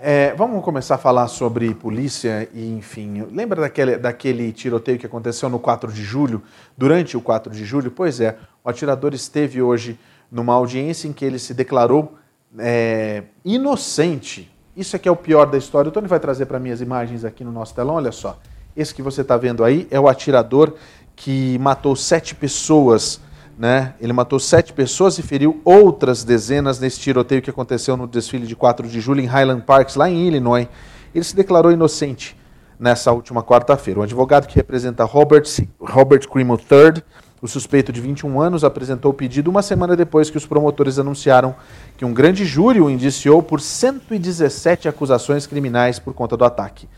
É, 0.00 0.32
vamos 0.34 0.62
começar 0.62 0.94
a 0.94 0.98
falar 0.98 1.26
sobre 1.26 1.74
polícia 1.74 2.48
e, 2.54 2.68
enfim, 2.68 3.26
lembra 3.32 3.62
daquele, 3.62 3.96
daquele 3.96 4.52
tiroteio 4.52 4.96
que 4.96 5.06
aconteceu 5.06 5.48
no 5.48 5.58
4 5.58 5.92
de 5.92 6.04
julho, 6.04 6.40
durante 6.76 7.16
o 7.16 7.20
4 7.20 7.52
de 7.52 7.64
julho? 7.64 7.90
Pois 7.90 8.20
é, 8.20 8.36
o 8.62 8.70
atirador 8.70 9.12
esteve 9.12 9.60
hoje 9.60 9.98
numa 10.30 10.54
audiência 10.54 11.08
em 11.08 11.12
que 11.12 11.24
ele 11.24 11.38
se 11.38 11.54
declarou 11.54 12.14
é, 12.58 13.24
inocente. 13.44 14.50
Isso 14.76 14.94
é 14.94 14.98
que 14.98 15.08
é 15.08 15.12
o 15.12 15.16
pior 15.16 15.46
da 15.46 15.58
história. 15.58 15.88
O 15.88 15.92
Tony 15.92 16.06
vai 16.06 16.20
trazer 16.20 16.46
para 16.46 16.58
mim 16.58 16.70
as 16.70 16.80
imagens 16.80 17.24
aqui 17.24 17.42
no 17.42 17.52
nosso 17.52 17.74
telão, 17.74 17.96
olha 17.96 18.12
só. 18.12 18.38
Esse 18.76 18.94
que 18.94 19.02
você 19.02 19.22
está 19.22 19.36
vendo 19.36 19.64
aí 19.64 19.88
é 19.90 19.98
o 19.98 20.08
atirador 20.08 20.74
que 21.16 21.58
matou 21.58 21.96
sete 21.96 22.34
pessoas 22.34 23.20
né? 23.58 23.94
Ele 24.00 24.12
matou 24.12 24.38
sete 24.38 24.72
pessoas 24.72 25.18
e 25.18 25.22
feriu 25.22 25.60
outras 25.64 26.22
dezenas 26.22 26.78
nesse 26.78 27.00
tiroteio 27.00 27.42
que 27.42 27.50
aconteceu 27.50 27.96
no 27.96 28.06
desfile 28.06 28.46
de 28.46 28.54
4 28.54 28.86
de 28.86 29.00
julho 29.00 29.20
em 29.20 29.26
Highland 29.26 29.62
Park, 29.62 29.96
lá 29.96 30.08
em 30.08 30.28
Illinois. 30.28 30.68
Ele 31.12 31.24
se 31.24 31.34
declarou 31.34 31.72
inocente 31.72 32.38
nessa 32.78 33.10
última 33.10 33.42
quarta-feira. 33.42 33.98
O 33.98 34.02
advogado 34.04 34.46
que 34.46 34.54
representa 34.54 35.02
Robert, 35.02 35.42
Robert 35.80 36.28
Crimo 36.28 36.54
III, 36.54 37.02
o 37.40 37.48
suspeito 37.48 37.92
de 37.92 38.00
21 38.00 38.40
anos, 38.40 38.64
apresentou 38.64 39.10
o 39.10 39.14
pedido 39.14 39.50
uma 39.50 39.62
semana 39.62 39.96
depois 39.96 40.30
que 40.30 40.36
os 40.36 40.46
promotores 40.46 40.98
anunciaram 40.98 41.54
que 41.96 42.04
um 42.04 42.12
grande 42.12 42.44
júri 42.44 42.80
o 42.80 42.90
indiciou 42.90 43.42
por 43.42 43.60
117 43.60 44.88
acusações 44.88 45.46
criminais 45.46 45.98
por 45.98 46.14
conta 46.14 46.36
do 46.36 46.44
ataque. 46.44 46.88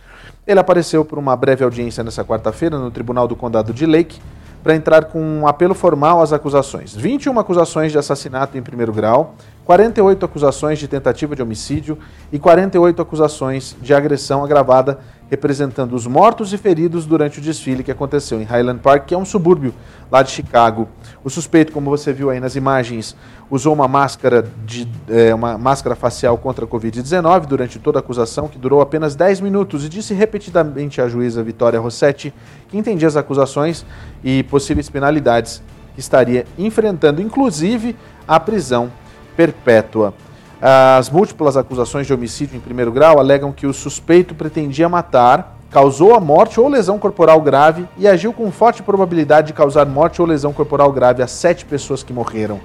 Ele 0.47 0.59
apareceu 0.59 1.04
por 1.04 1.18
uma 1.18 1.37
breve 1.37 1.62
audiência 1.62 2.02
nessa 2.02 2.25
quarta-feira 2.25 2.78
no 2.78 2.90
Tribunal 2.90 3.28
do 3.28 3.37
Condado 3.37 3.73
de 3.73 3.87
Lake 3.87 4.20
para 4.62 4.75
entrar 4.75 5.06
com 5.06 5.20
um 5.20 5.47
apelo 5.47 5.75
formal 5.75 6.20
às 6.20 6.32
acusações. 6.32 6.94
21 6.94 7.38
acusações 7.38 7.92
de 7.92 7.99
assassinato 7.99 8.59
em 8.59 8.62
primeiro 8.62 8.92
grau, 8.92 9.35
48 9.64 10.25
acusações 10.25 10.78
de 10.78 10.88
tentativa 10.88 11.35
de 11.35 11.42
homicídio 11.42 11.99
e 12.32 12.38
48 12.38 13.00
acusações 13.00 13.76
de 13.80 13.94
agressão 13.94 14.44
agravada, 14.44 14.99
representando 15.30 15.94
os 15.94 16.06
mortos 16.06 16.52
e 16.52 16.58
feridos 16.58 17.06
durante 17.06 17.38
o 17.38 17.42
desfile 17.42 17.84
que 17.84 17.90
aconteceu 17.90 18.40
em 18.40 18.44
Highland 18.44 18.80
Park, 18.80 19.06
que 19.06 19.14
é 19.14 19.18
um 19.18 19.25
subúrbio 19.25 19.72
lá 20.10 20.22
de 20.22 20.30
Chicago. 20.32 20.88
O 21.22 21.30
suspeito, 21.30 21.72
como 21.72 21.88
você 21.88 22.12
viu 22.12 22.30
aí 22.30 22.40
nas 22.40 22.56
imagens, 22.56 23.16
usou 23.49 23.72
uma 23.72 23.87
máscara, 23.87 24.50
de, 24.66 24.88
é, 25.08 25.32
uma 25.32 25.56
máscara 25.56 25.94
facial 25.94 26.37
contra 26.37 26.64
a 26.64 26.68
Covid-19 26.68 27.46
durante 27.46 27.78
toda 27.78 27.99
a 27.99 28.00
acusação, 28.00 28.49
que 28.49 28.58
durou 28.58 28.80
apenas 28.80 29.14
10 29.14 29.40
minutos, 29.40 29.84
e 29.84 29.88
disse 29.88 30.12
repetidamente 30.12 31.00
à 31.00 31.08
juíza 31.08 31.42
Vitória 31.44 31.78
Rossetti 31.78 32.34
que 32.68 32.76
entendia 32.76 33.06
as 33.06 33.16
acusações 33.16 33.87
e 34.25 34.42
possíveis 34.44 34.90
penalidades 34.90 35.62
que 35.94 36.00
estaria 36.00 36.44
enfrentando, 36.58 37.22
inclusive 37.22 37.94
a 38.26 38.40
prisão 38.40 38.90
perpétua. 39.37 40.12
As 40.62 41.09
múltiplas 41.09 41.57
acusações 41.57 42.07
de 42.07 42.12
homicídio 42.12 42.55
em 42.55 42.61
primeiro 42.61 42.93
grau 42.93 43.19
alegam 43.19 43.50
que 43.50 43.67
o 43.67 43.73
suspeito 43.73 44.35
pretendia 44.35 44.90
matar, 44.90 45.57
causou 45.71 46.14
a 46.14 46.21
morte 46.21 46.61
ou 46.61 46.69
lesão 46.69 46.99
corporal 46.99 47.40
grave 47.40 47.88
e 47.97 48.07
agiu 48.07 48.31
com 48.31 48.50
forte 48.50 48.83
probabilidade 48.83 49.47
de 49.49 49.52
causar 49.55 49.87
morte 49.87 50.21
ou 50.21 50.29
lesão 50.29 50.52
corporal 50.52 50.93
grave 50.93 51.23
a 51.23 51.26
sete 51.26 51.64
pessoas 51.64 52.02
que 52.02 52.12
morreram. 52.12 52.61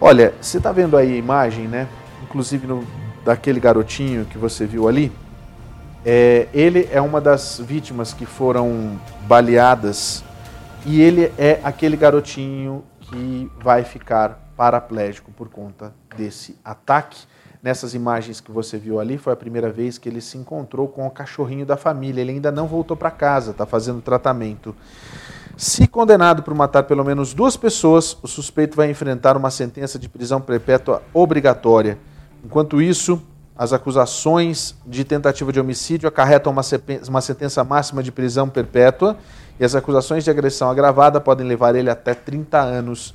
Olha, 0.00 0.32
você 0.40 0.56
está 0.56 0.72
vendo 0.72 0.96
aí 0.96 1.12
a 1.12 1.16
imagem, 1.16 1.68
né? 1.68 1.86
Inclusive 2.22 2.66
no, 2.66 2.82
daquele 3.24 3.60
garotinho 3.60 4.24
que 4.24 4.38
você 4.38 4.64
viu 4.64 4.88
ali. 4.88 5.12
É, 6.02 6.46
ele 6.54 6.88
é 6.90 7.00
uma 7.00 7.20
das 7.20 7.60
vítimas 7.62 8.14
que 8.14 8.24
foram 8.24 8.98
baleadas 9.26 10.24
e 10.86 11.02
ele 11.02 11.30
é 11.36 11.60
aquele 11.62 11.96
garotinho 11.96 12.84
que 13.00 13.50
vai 13.60 13.84
ficar 13.84 14.45
paraplégico 14.56 15.30
por 15.32 15.48
conta 15.48 15.92
desse 16.16 16.56
ataque. 16.64 17.26
Nessas 17.62 17.94
imagens 17.94 18.40
que 18.40 18.52
você 18.52 18.78
viu 18.78 19.00
ali, 19.00 19.18
foi 19.18 19.32
a 19.32 19.36
primeira 19.36 19.70
vez 19.70 19.98
que 19.98 20.08
ele 20.08 20.20
se 20.20 20.38
encontrou 20.38 20.86
com 20.86 21.06
o 21.06 21.10
cachorrinho 21.10 21.66
da 21.66 21.76
família. 21.76 22.20
Ele 22.20 22.32
ainda 22.32 22.52
não 22.52 22.66
voltou 22.66 22.96
para 22.96 23.10
casa, 23.10 23.50
está 23.50 23.66
fazendo 23.66 24.00
tratamento. 24.00 24.74
Se 25.56 25.86
condenado 25.86 26.42
por 26.42 26.54
matar 26.54 26.84
pelo 26.84 27.02
menos 27.02 27.32
duas 27.32 27.56
pessoas, 27.56 28.16
o 28.22 28.28
suspeito 28.28 28.76
vai 28.76 28.90
enfrentar 28.90 29.36
uma 29.36 29.50
sentença 29.50 29.98
de 29.98 30.08
prisão 30.08 30.40
perpétua 30.40 31.02
obrigatória. 31.14 31.98
Enquanto 32.44 32.80
isso, 32.80 33.20
as 33.56 33.72
acusações 33.72 34.76
de 34.86 35.02
tentativa 35.02 35.50
de 35.50 35.58
homicídio 35.58 36.08
acarretam 36.08 36.52
uma, 36.52 36.62
uma 37.08 37.20
sentença 37.22 37.64
máxima 37.64 38.02
de 38.02 38.12
prisão 38.12 38.50
perpétua 38.50 39.16
e 39.58 39.64
as 39.64 39.74
acusações 39.74 40.22
de 40.22 40.30
agressão 40.30 40.70
agravada 40.70 41.20
podem 41.20 41.46
levar 41.46 41.74
ele 41.74 41.88
até 41.88 42.12
30 42.12 42.60
anos 42.60 43.14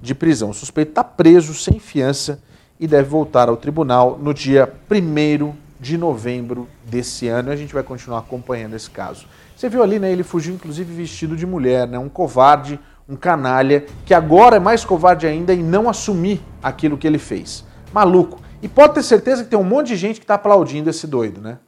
de 0.00 0.14
prisão. 0.14 0.50
O 0.50 0.54
suspeito 0.54 0.90
está 0.90 1.04
preso 1.04 1.54
sem 1.54 1.78
fiança 1.78 2.40
e 2.78 2.86
deve 2.86 3.08
voltar 3.08 3.48
ao 3.48 3.56
tribunal 3.56 4.18
no 4.20 4.32
dia 4.32 4.72
1 4.90 5.52
de 5.80 5.96
novembro 5.96 6.68
desse 6.84 7.28
ano. 7.28 7.50
E 7.50 7.52
a 7.52 7.56
gente 7.56 7.74
vai 7.74 7.82
continuar 7.82 8.18
acompanhando 8.20 8.74
esse 8.74 8.90
caso. 8.90 9.26
Você 9.56 9.68
viu 9.68 9.82
ali, 9.82 9.98
né? 9.98 10.10
Ele 10.12 10.22
fugiu 10.22 10.54
inclusive 10.54 10.92
vestido 10.92 11.36
de 11.36 11.46
mulher, 11.46 11.86
né? 11.86 11.98
Um 11.98 12.08
covarde, 12.08 12.78
um 13.08 13.16
canalha, 13.16 13.86
que 14.04 14.14
agora 14.14 14.56
é 14.56 14.60
mais 14.60 14.84
covarde 14.84 15.26
ainda 15.26 15.52
em 15.52 15.62
não 15.62 15.88
assumir 15.88 16.40
aquilo 16.62 16.96
que 16.96 17.06
ele 17.06 17.18
fez. 17.18 17.64
Maluco. 17.92 18.40
E 18.62 18.68
pode 18.68 18.94
ter 18.94 19.02
certeza 19.02 19.44
que 19.44 19.50
tem 19.50 19.58
um 19.58 19.64
monte 19.64 19.88
de 19.88 19.96
gente 19.96 20.20
que 20.20 20.24
está 20.24 20.34
aplaudindo 20.34 20.90
esse 20.90 21.06
doido, 21.06 21.40
né? 21.40 21.58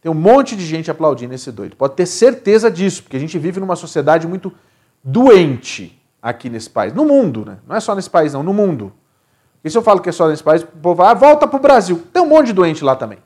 Tem 0.00 0.10
um 0.10 0.14
monte 0.14 0.54
de 0.54 0.66
gente 0.66 0.90
aplaudindo 0.90 1.32
esse 1.32 1.50
doido. 1.50 1.76
Pode 1.76 1.94
ter 1.94 2.06
certeza 2.06 2.70
disso, 2.70 3.02
porque 3.02 3.16
a 3.16 3.20
gente 3.20 3.38
vive 3.38 3.58
numa 3.58 3.76
sociedade 3.76 4.26
muito 4.26 4.52
doente 5.02 5.98
aqui 6.24 6.48
nesse 6.48 6.70
país. 6.70 6.94
No 6.94 7.04
mundo, 7.04 7.44
né? 7.44 7.58
Não 7.68 7.76
é 7.76 7.80
só 7.80 7.94
nesse 7.94 8.08
país, 8.08 8.32
não, 8.32 8.42
no 8.42 8.54
mundo. 8.54 8.90
E 9.62 9.68
se 9.68 9.76
eu 9.76 9.82
falo 9.82 10.00
que 10.00 10.08
é 10.08 10.12
só 10.12 10.26
nesse 10.26 10.42
país, 10.42 10.62
o 10.62 10.66
povo 10.66 10.94
vai, 10.94 11.08
ah, 11.08 11.14
volta 11.14 11.46
pro 11.46 11.58
Brasil. 11.58 12.02
Tem 12.10 12.22
um 12.22 12.26
monte 12.26 12.46
de 12.46 12.52
doente 12.54 12.82
lá 12.82 12.96
também. 12.96 13.18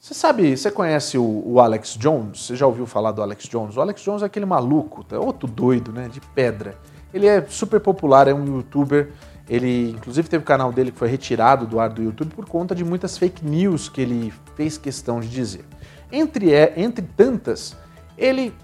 Você 0.00 0.14
sabe, 0.14 0.56
você 0.56 0.70
conhece 0.70 1.18
o, 1.18 1.42
o, 1.44 1.60
Alex 1.60 1.96
Jones? 1.98 2.46
Você 2.46 2.56
já 2.56 2.66
ouviu 2.66 2.86
falar 2.86 3.12
do 3.12 3.20
Alex 3.20 3.44
Jones? 3.44 3.76
O 3.76 3.80
Alex 3.80 4.00
Jones 4.00 4.22
é 4.22 4.26
aquele 4.26 4.46
maluco, 4.46 5.04
é 5.10 5.18
outro 5.18 5.46
doido, 5.46 5.92
né? 5.92 6.08
De 6.08 6.20
pedra. 6.20 6.78
Ele 7.12 7.26
é 7.26 7.44
super 7.46 7.80
popular, 7.80 8.28
é 8.28 8.32
um 8.32 8.56
youtuber. 8.56 9.12
Ele, 9.48 9.90
inclusive, 9.90 10.28
teve 10.28 10.42
o 10.42 10.46
canal 10.46 10.72
dele 10.72 10.92
que 10.92 10.98
foi 10.98 11.08
retirado 11.08 11.66
do 11.66 11.78
ar 11.78 11.90
do 11.90 12.02
YouTube 12.02 12.34
por 12.34 12.46
conta 12.46 12.74
de 12.74 12.84
muitas 12.84 13.18
fake 13.18 13.44
news 13.44 13.88
que 13.88 14.00
ele 14.00 14.32
fez 14.54 14.78
questão 14.78 15.20
de 15.20 15.28
dizer. 15.28 15.64
Entre, 16.10 16.54
é, 16.54 16.72
entre 16.76 17.04
tantas, 17.16 17.76
ele 18.16 18.54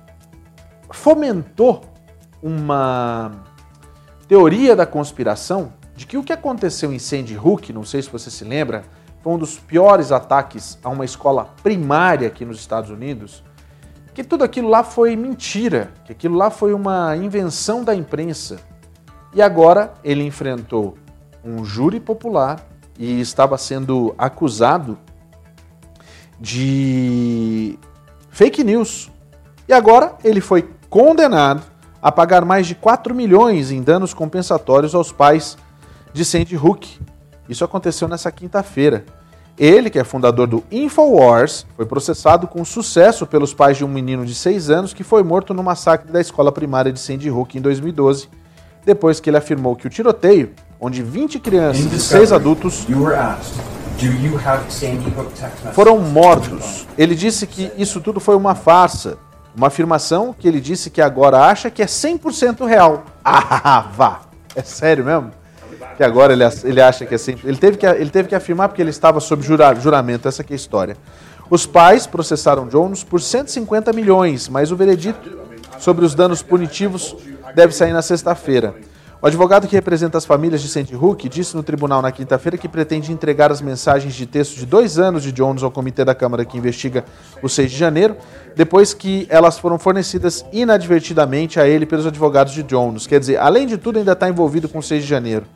fomentou 0.93 1.83
uma 2.43 3.31
teoria 4.29 4.75
da 4.75 4.87
conspiração 4.87 5.73
de 5.95 6.07
que 6.07 6.17
o 6.17 6.23
que 6.23 6.33
aconteceu 6.33 6.93
em 6.93 6.99
Sandy 6.99 7.37
Hook, 7.37 7.73
não 7.73 7.85
sei 7.85 8.03
se 8.03 8.11
você 8.11 8.31
se 8.31 8.45
lembra, 8.45 8.83
foi 9.23 9.33
um 9.33 9.39
dos 9.39 9.59
piores 9.59 10.11
ataques 10.11 10.79
a 10.83 10.89
uma 10.89 11.05
escola 11.05 11.55
primária 11.63 12.27
aqui 12.27 12.45
nos 12.45 12.59
Estados 12.59 12.91
Unidos, 12.91 13.45
que 14.13 14.25
tudo 14.25 14.43
aquilo 14.43 14.69
lá 14.69 14.83
foi 14.83 15.15
mentira, 15.17 15.93
que 16.05 16.13
aquilo 16.13 16.37
lá 16.37 16.51
foi 16.51 16.75
uma 16.75 17.17
invenção 17.17 17.85
da 17.85 17.95
imprensa. 17.95 18.61
E 19.35 19.41
agora 19.41 19.95
ele 20.03 20.25
enfrentou 20.25 20.97
um 21.45 21.65
júri 21.65 22.01
popular 22.01 22.67
e 22.99 23.21
estava 23.21 23.57
sendo 23.57 24.15
acusado 24.19 24.99
de 26.39 27.79
fake 28.29 28.65
news. 28.65 29.11
E 29.69 29.73
agora 29.73 30.17
ele 30.25 30.41
foi 30.41 30.69
condenado 30.93 31.63
a 32.03 32.13
pagar 32.13 32.45
mais 32.45 32.67
de 32.67 32.75
4 32.75 33.15
milhões 33.15 33.71
em 33.71 33.81
danos 33.81 34.13
compensatórios 34.13 34.95
aos 34.95 35.11
pais 35.11 35.57
de 36.13 36.23
Sandy 36.23 36.55
Hook. 36.55 37.01
Isso 37.49 37.65
aconteceu 37.65 38.07
nessa 38.07 38.31
quinta-feira. 38.31 39.07
Ele, 39.59 39.89
que 39.89 39.99
é 39.99 40.05
fundador 40.05 40.47
do 40.47 40.63
Infowars, 40.71 41.65
foi 41.77 41.87
processado 41.87 42.47
com 42.47 42.63
sucesso 42.63 43.27
pelos 43.27 43.55
pais 43.55 43.79
de 43.79 43.87
um 43.87 43.89
menino 43.89 44.27
de 44.27 44.35
6 44.35 44.69
anos 44.69 44.93
que 44.93 45.03
foi 45.03 45.23
morto 45.23 45.55
no 45.55 45.63
massacre 45.63 46.13
da 46.13 46.21
escola 46.21 46.53
primária 46.53 46.93
de 46.93 47.01
Sandy 47.01 47.31
Hook 47.31 47.57
em 47.57 47.63
2012, 47.63 48.29
depois 48.85 49.19
que 49.19 49.31
ele 49.31 49.39
afirmou 49.39 49.75
que 49.75 49.87
o 49.87 49.91
tiroteio, 49.91 50.53
onde 50.79 51.03
20 51.03 51.39
crianças 51.39 51.91
e 51.91 51.99
6 51.99 52.33
adultos 52.33 52.87
foram 55.73 55.99
mortos. 56.01 56.87
Ele 56.99 57.15
disse 57.15 57.47
que 57.47 57.73
isso 57.79 57.99
tudo 57.99 58.21
foi 58.21 58.37
uma 58.37 58.55
farsa 58.55 59.17
uma 59.55 59.67
afirmação 59.67 60.35
que 60.37 60.49
ele 60.49 60.61
disse 60.61 60.91
que 60.91 61.01
agora 61.01 61.39
acha 61.39 61.71
que 61.71 61.83
é 61.83 61.87
100% 61.87 62.67
real. 62.67 63.05
Ah, 63.25 63.89
vá! 63.95 64.23
É 64.55 64.63
sério 64.63 65.05
mesmo? 65.05 65.31
Que 65.97 66.03
agora 66.03 66.33
ele, 66.33 66.43
ele 66.65 66.81
acha 66.81 67.07
que 67.07 67.15
é 67.15 67.19
100%. 67.19 67.41
Ele 67.45 67.57
teve 67.57 67.77
que, 67.77 67.87
ele 67.87 68.11
teve 68.11 68.29
que 68.29 68.35
afirmar 68.35 68.69
porque 68.69 68.83
ele 68.83 68.91
estava 68.91 69.21
sob 69.21 69.43
jura, 69.43 69.73
juramento. 69.75 70.27
Essa 70.27 70.43
é 70.43 70.47
a 70.51 70.55
história. 70.55 70.97
Os 71.49 71.65
pais 71.67 72.07
processaram 72.07 72.67
Jones 72.67 73.05
por 73.05 73.21
150 73.21 73.93
milhões, 73.93 74.49
mas 74.49 74.73
o 74.73 74.77
veredito 74.77 75.39
sobre 75.79 76.05
os 76.05 76.15
danos 76.15 76.43
punitivos 76.43 77.15
deve 77.55 77.73
sair 77.75 77.93
na 77.93 78.03
sexta-feira. 78.03 78.75
O 79.23 79.27
advogado 79.29 79.69
que 79.69 79.77
representa 79.77 80.19
as 80.19 80.25
famílias 80.25 80.61
de 80.61 80.69
Sandy 80.69 80.97
Hook 80.97 81.29
disse 81.29 81.55
no 81.55 81.63
tribunal 81.63 82.03
na 82.03 82.11
quinta-feira 82.11 82.59
que 82.59 82.69
pretende 82.69 83.13
entregar 83.13 83.53
as 83.53 83.61
mensagens 83.61 84.15
de 84.15 84.27
texto 84.27 84.57
de 84.57 84.67
dois 84.67 84.99
anos 84.99 85.23
de 85.23 85.31
Jones 85.31 85.63
ao 85.63 85.71
comitê 85.71 86.05
da 86.05 86.13
Câmara 86.13 86.45
que 86.45 86.59
investiga 86.59 87.05
o 87.41 87.49
6 87.49 87.71
de 87.71 87.79
janeiro, 87.79 88.17
depois 88.57 88.93
que 88.93 89.25
elas 89.31 89.61
foram 89.61 89.79
fornecidas 89.79 90.45
inadvertidamente 90.53 91.61
a 91.61 91.69
ele 91.69 91.87
pelos 91.87 92.05
advogados 92.05 92.53
de 92.53 92.65
Jones. 92.65 93.07
Quer 93.07 93.21
dizer, 93.21 93.37
além 93.37 93.65
de 93.65 93.79
tudo, 93.79 94.01
ainda 94.01 94.11
está 94.11 94.29
envolvido 94.29 94.69
com 94.69 94.81
o 94.81 94.83
6 94.83 95.05
de 95.05 95.09
janeiro. 95.09 95.47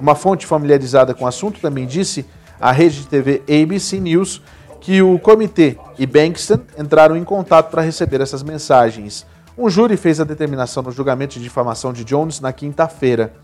Uma 0.00 0.14
fonte 0.14 0.46
familiarizada 0.46 1.12
com 1.12 1.26
o 1.26 1.28
assunto 1.28 1.60
também 1.60 1.84
disse 1.84 2.24
à 2.58 2.72
rede 2.72 3.00
de 3.00 3.08
TV 3.08 3.42
ABC 3.46 4.00
News 4.00 4.40
que 4.80 5.02
o 5.02 5.18
comitê 5.18 5.76
e 5.98 6.06
Bankston 6.06 6.60
entraram 6.78 7.14
em 7.14 7.24
contato 7.24 7.70
para 7.70 7.82
receber 7.82 8.22
essas 8.22 8.42
mensagens. 8.42 9.26
Um 9.56 9.68
júri 9.68 9.96
fez 9.96 10.20
a 10.20 10.24
determinação 10.24 10.82
no 10.82 10.90
julgamento 10.90 11.34
de 11.34 11.42
difamação 11.42 11.92
de 11.92 12.04
Jones 12.04 12.40
na 12.40 12.52
quinta-feira. 12.52 13.34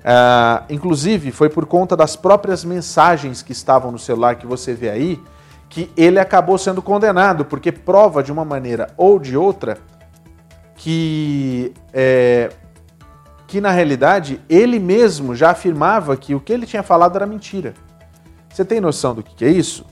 Uh, 0.00 0.64
inclusive, 0.70 1.32
foi 1.32 1.48
por 1.48 1.66
conta 1.66 1.96
das 1.96 2.14
próprias 2.14 2.64
mensagens 2.64 3.42
que 3.42 3.52
estavam 3.52 3.90
no 3.90 3.98
celular 3.98 4.36
que 4.36 4.46
você 4.46 4.74
vê 4.74 4.90
aí 4.90 5.20
que 5.68 5.90
ele 5.96 6.18
acabou 6.18 6.56
sendo 6.56 6.80
condenado, 6.80 7.44
porque 7.44 7.72
prova 7.72 8.22
de 8.22 8.30
uma 8.30 8.44
maneira 8.44 8.88
ou 8.96 9.18
de 9.18 9.36
outra 9.36 9.78
que, 10.76 11.72
é, 11.92 12.50
que 13.46 13.60
na 13.60 13.70
realidade 13.70 14.40
ele 14.48 14.78
mesmo 14.78 15.34
já 15.34 15.50
afirmava 15.50 16.16
que 16.16 16.34
o 16.34 16.40
que 16.40 16.52
ele 16.52 16.66
tinha 16.66 16.82
falado 16.82 17.16
era 17.16 17.26
mentira. 17.26 17.74
Você 18.48 18.64
tem 18.64 18.80
noção 18.80 19.14
do 19.14 19.22
que 19.22 19.44
é 19.44 19.50
isso? 19.50 19.84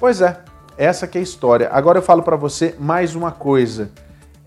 Pois 0.00 0.20
é, 0.20 0.40
essa 0.76 1.06
que 1.06 1.18
é 1.18 1.20
a 1.20 1.22
história. 1.22 1.68
Agora 1.70 1.98
eu 1.98 2.02
falo 2.02 2.22
para 2.22 2.36
você 2.36 2.74
mais 2.78 3.14
uma 3.14 3.30
coisa. 3.30 3.90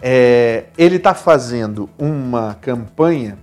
É, 0.02 0.66
ele 0.78 0.98
está 0.98 1.14
fazendo 1.14 1.90
uma 1.98 2.54
campanha 2.56 3.38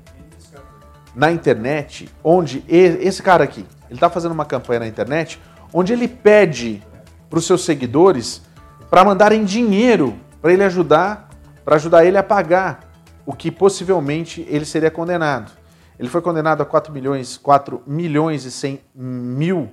na 1.15 1.31
internet 1.31 2.09
onde 2.23 2.65
esse 2.69 3.23
cara 3.23 3.45
aqui, 3.45 3.67
ele 3.87 3.95
está 3.95 4.09
fazendo 4.09 4.33
uma 4.33 4.45
campanha 4.45 4.81
na 4.81 4.87
internet 4.87 5.41
onde 5.73 5.93
ele 5.93 6.09
pede 6.09 6.83
para 7.29 7.39
os 7.39 7.47
seus 7.47 7.65
seguidores 7.65 8.43
para 8.91 9.05
mandarem 9.05 9.45
dinheiro 9.45 10.19
para 10.43 10.53
ele 10.53 10.65
ajudar, 10.65 11.31
para 11.65 11.77
ajudar 11.77 12.05
ele 12.05 12.19
a 12.19 12.23
pagar 12.23 12.93
o 13.25 13.33
que 13.33 13.51
possivelmente 13.51 14.45
ele 14.49 14.65
seria 14.65 14.91
condenado. 14.91 15.53
Ele 15.99 16.09
foi 16.09 16.21
condenado 16.21 16.63
a 16.63 16.67
4 16.67 16.93
milhões, 16.93 17.37
4 17.37 17.83
milhões 17.87 18.45
e 18.45 18.51
100 18.51 18.81
mil 18.95 19.71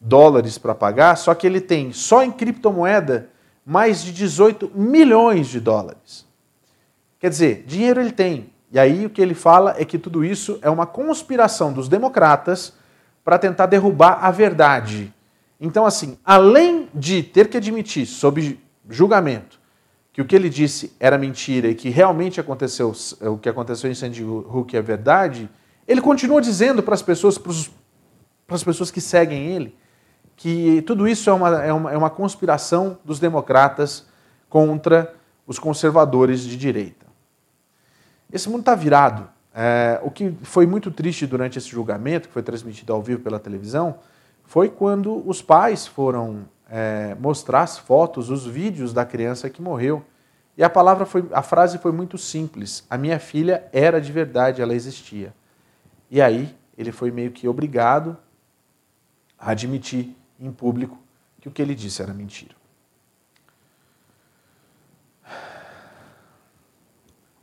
dólares 0.00 0.56
para 0.56 0.74
pagar, 0.74 1.16
só 1.16 1.34
que 1.34 1.46
ele 1.46 1.60
tem 1.60 1.92
só 1.92 2.22
em 2.22 2.32
criptomoeda 2.32 3.28
mais 3.66 4.04
de 4.04 4.12
18 4.12 4.70
milhões 4.72 5.48
de 5.48 5.58
dólares. 5.58 6.24
Quer 7.18 7.30
dizer, 7.30 7.64
dinheiro 7.66 8.00
ele 8.00 8.12
tem. 8.12 8.52
E 8.70 8.78
aí 8.78 9.04
o 9.04 9.10
que 9.10 9.20
ele 9.20 9.34
fala 9.34 9.74
é 9.76 9.84
que 9.84 9.98
tudo 9.98 10.24
isso 10.24 10.60
é 10.62 10.70
uma 10.70 10.86
conspiração 10.86 11.72
dos 11.72 11.88
democratas 11.88 12.74
para 13.24 13.38
tentar 13.38 13.66
derrubar 13.66 14.24
a 14.24 14.30
verdade. 14.30 15.12
Então, 15.60 15.84
assim, 15.84 16.16
além 16.24 16.88
de 16.94 17.24
ter 17.24 17.48
que 17.48 17.56
admitir, 17.56 18.06
sob 18.06 18.60
julgamento, 18.88 19.58
que 20.12 20.22
o 20.22 20.24
que 20.24 20.36
ele 20.36 20.48
disse 20.48 20.94
era 21.00 21.18
mentira 21.18 21.68
e 21.68 21.74
que 21.74 21.88
realmente 21.88 22.38
aconteceu, 22.38 22.92
o 23.20 23.36
que 23.36 23.48
aconteceu 23.48 23.90
em 23.90 23.94
Sandy 23.94 24.22
Hook 24.22 24.76
é 24.76 24.80
verdade, 24.80 25.48
ele 25.88 26.00
continua 26.00 26.40
dizendo 26.40 26.82
para 26.82 26.94
as 26.94 27.02
pessoas, 27.02 27.36
para 27.36 28.54
as 28.56 28.62
pessoas 28.62 28.90
que 28.90 29.00
seguem 29.00 29.48
ele, 29.48 29.74
que 30.36 30.82
tudo 30.82 31.08
isso 31.08 31.30
é 31.30 31.32
uma, 31.32 31.64
é 31.64 31.72
uma, 31.72 31.92
é 31.92 31.96
uma 31.96 32.10
conspiração 32.10 32.98
dos 33.04 33.18
democratas 33.18 34.06
contra 34.48 35.14
os 35.46 35.58
conservadores 35.58 36.42
de 36.42 36.56
direita. 36.56 37.06
Esse 38.32 38.48
mundo 38.48 38.60
está 38.60 38.74
virado. 38.74 39.28
É, 39.54 39.98
o 40.02 40.10
que 40.10 40.36
foi 40.42 40.66
muito 40.66 40.90
triste 40.90 41.26
durante 41.26 41.56
esse 41.56 41.68
julgamento, 41.68 42.28
que 42.28 42.34
foi 42.34 42.42
transmitido 42.42 42.92
ao 42.92 43.00
vivo 43.00 43.22
pela 43.22 43.38
televisão, 43.38 43.98
foi 44.44 44.68
quando 44.68 45.26
os 45.26 45.40
pais 45.40 45.86
foram 45.86 46.44
é, 46.70 47.16
mostrar 47.18 47.62
as 47.62 47.78
fotos, 47.78 48.28
os 48.28 48.44
vídeos 48.46 48.92
da 48.92 49.04
criança 49.04 49.48
que 49.48 49.62
morreu. 49.62 50.04
E 50.58 50.64
a 50.64 50.68
palavra 50.68 51.06
foi, 51.06 51.26
a 51.32 51.42
frase 51.42 51.78
foi 51.78 51.92
muito 51.92 52.18
simples. 52.18 52.84
A 52.90 52.98
minha 52.98 53.18
filha 53.18 53.66
era 53.72 54.00
de 54.00 54.12
verdade, 54.12 54.60
ela 54.60 54.74
existia. 54.74 55.34
E 56.10 56.20
aí 56.20 56.54
ele 56.76 56.92
foi 56.92 57.10
meio 57.10 57.30
que 57.30 57.48
obrigado 57.48 58.16
a 59.38 59.50
admitir 59.50 60.14
em 60.40 60.52
público 60.52 60.98
que 61.40 61.48
o 61.48 61.52
que 61.52 61.62
ele 61.62 61.74
disse 61.74 62.02
era 62.02 62.12
mentira. 62.12 62.54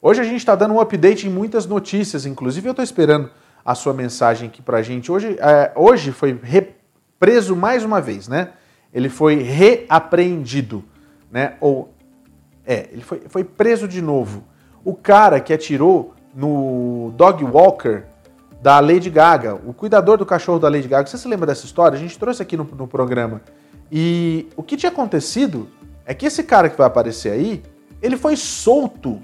Hoje 0.02 0.20
a 0.20 0.24
gente 0.24 0.38
está 0.38 0.54
dando 0.54 0.74
um 0.74 0.82
update 0.82 1.28
em 1.28 1.30
muitas 1.30 1.66
notícias, 1.66 2.26
inclusive 2.26 2.68
eu 2.68 2.72
estou 2.72 2.84
esperando 2.84 3.32
a 3.64 3.74
sua 3.74 3.94
mensagem 3.94 4.50
aqui 4.50 4.62
para 4.62 4.80
a 4.80 4.82
gente. 4.82 5.10
Hoje, 5.10 5.38
é, 5.40 5.72
hoje 5.76 6.12
foi 6.12 6.38
preso 7.18 7.56
mais 7.56 7.86
uma 7.86 8.02
vez, 8.02 8.28
né? 8.28 8.52
Ele 8.94 9.08
foi 9.08 9.36
reapreendido, 9.36 10.84
né? 11.32 11.56
Ou 11.62 11.94
é, 12.66 12.90
ele 12.92 13.02
foi, 13.02 13.22
foi 13.30 13.44
preso 13.46 13.88
de 13.88 14.02
novo. 14.02 14.44
O 14.84 14.94
cara 14.94 15.40
que 15.40 15.54
atirou 15.54 16.14
no 16.34 17.14
dog 17.16 17.44
walker 17.46 18.04
da 18.64 18.80
Lady 18.80 19.10
Gaga, 19.10 19.56
o 19.56 19.74
cuidador 19.74 20.18
do 20.18 20.26
cachorro 20.26 20.58
da 20.58 20.70
Lady 20.70 20.88
Gaga. 20.88 21.06
Você 21.06 21.18
se 21.18 21.28
lembra 21.28 21.46
dessa 21.46 21.66
história? 21.66 21.98
A 21.98 22.00
gente 22.00 22.18
trouxe 22.18 22.42
aqui 22.42 22.56
no, 22.56 22.64
no 22.64 22.88
programa. 22.88 23.42
E 23.92 24.48
o 24.56 24.64
que 24.64 24.78
tinha 24.78 24.90
acontecido 24.90 25.68
é 26.06 26.14
que 26.14 26.26
esse 26.26 26.44
cara 26.44 26.70
que 26.70 26.78
vai 26.78 26.88
aparecer 26.88 27.34
aí, 27.34 27.62
ele 28.02 28.16
foi 28.16 28.38
solto 28.38 29.20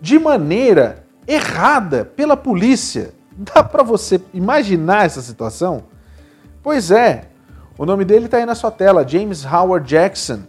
de 0.00 0.18
maneira 0.18 1.04
errada 1.28 2.04
pela 2.04 2.36
polícia. 2.36 3.14
Dá 3.54 3.62
para 3.62 3.84
você 3.84 4.20
imaginar 4.34 5.06
essa 5.06 5.22
situação? 5.22 5.84
Pois 6.60 6.90
é, 6.90 7.28
o 7.78 7.86
nome 7.86 8.04
dele 8.04 8.24
está 8.24 8.38
aí 8.38 8.46
na 8.46 8.56
sua 8.56 8.72
tela, 8.72 9.06
James 9.06 9.44
Howard 9.44 9.88
Jackson. 9.88 10.40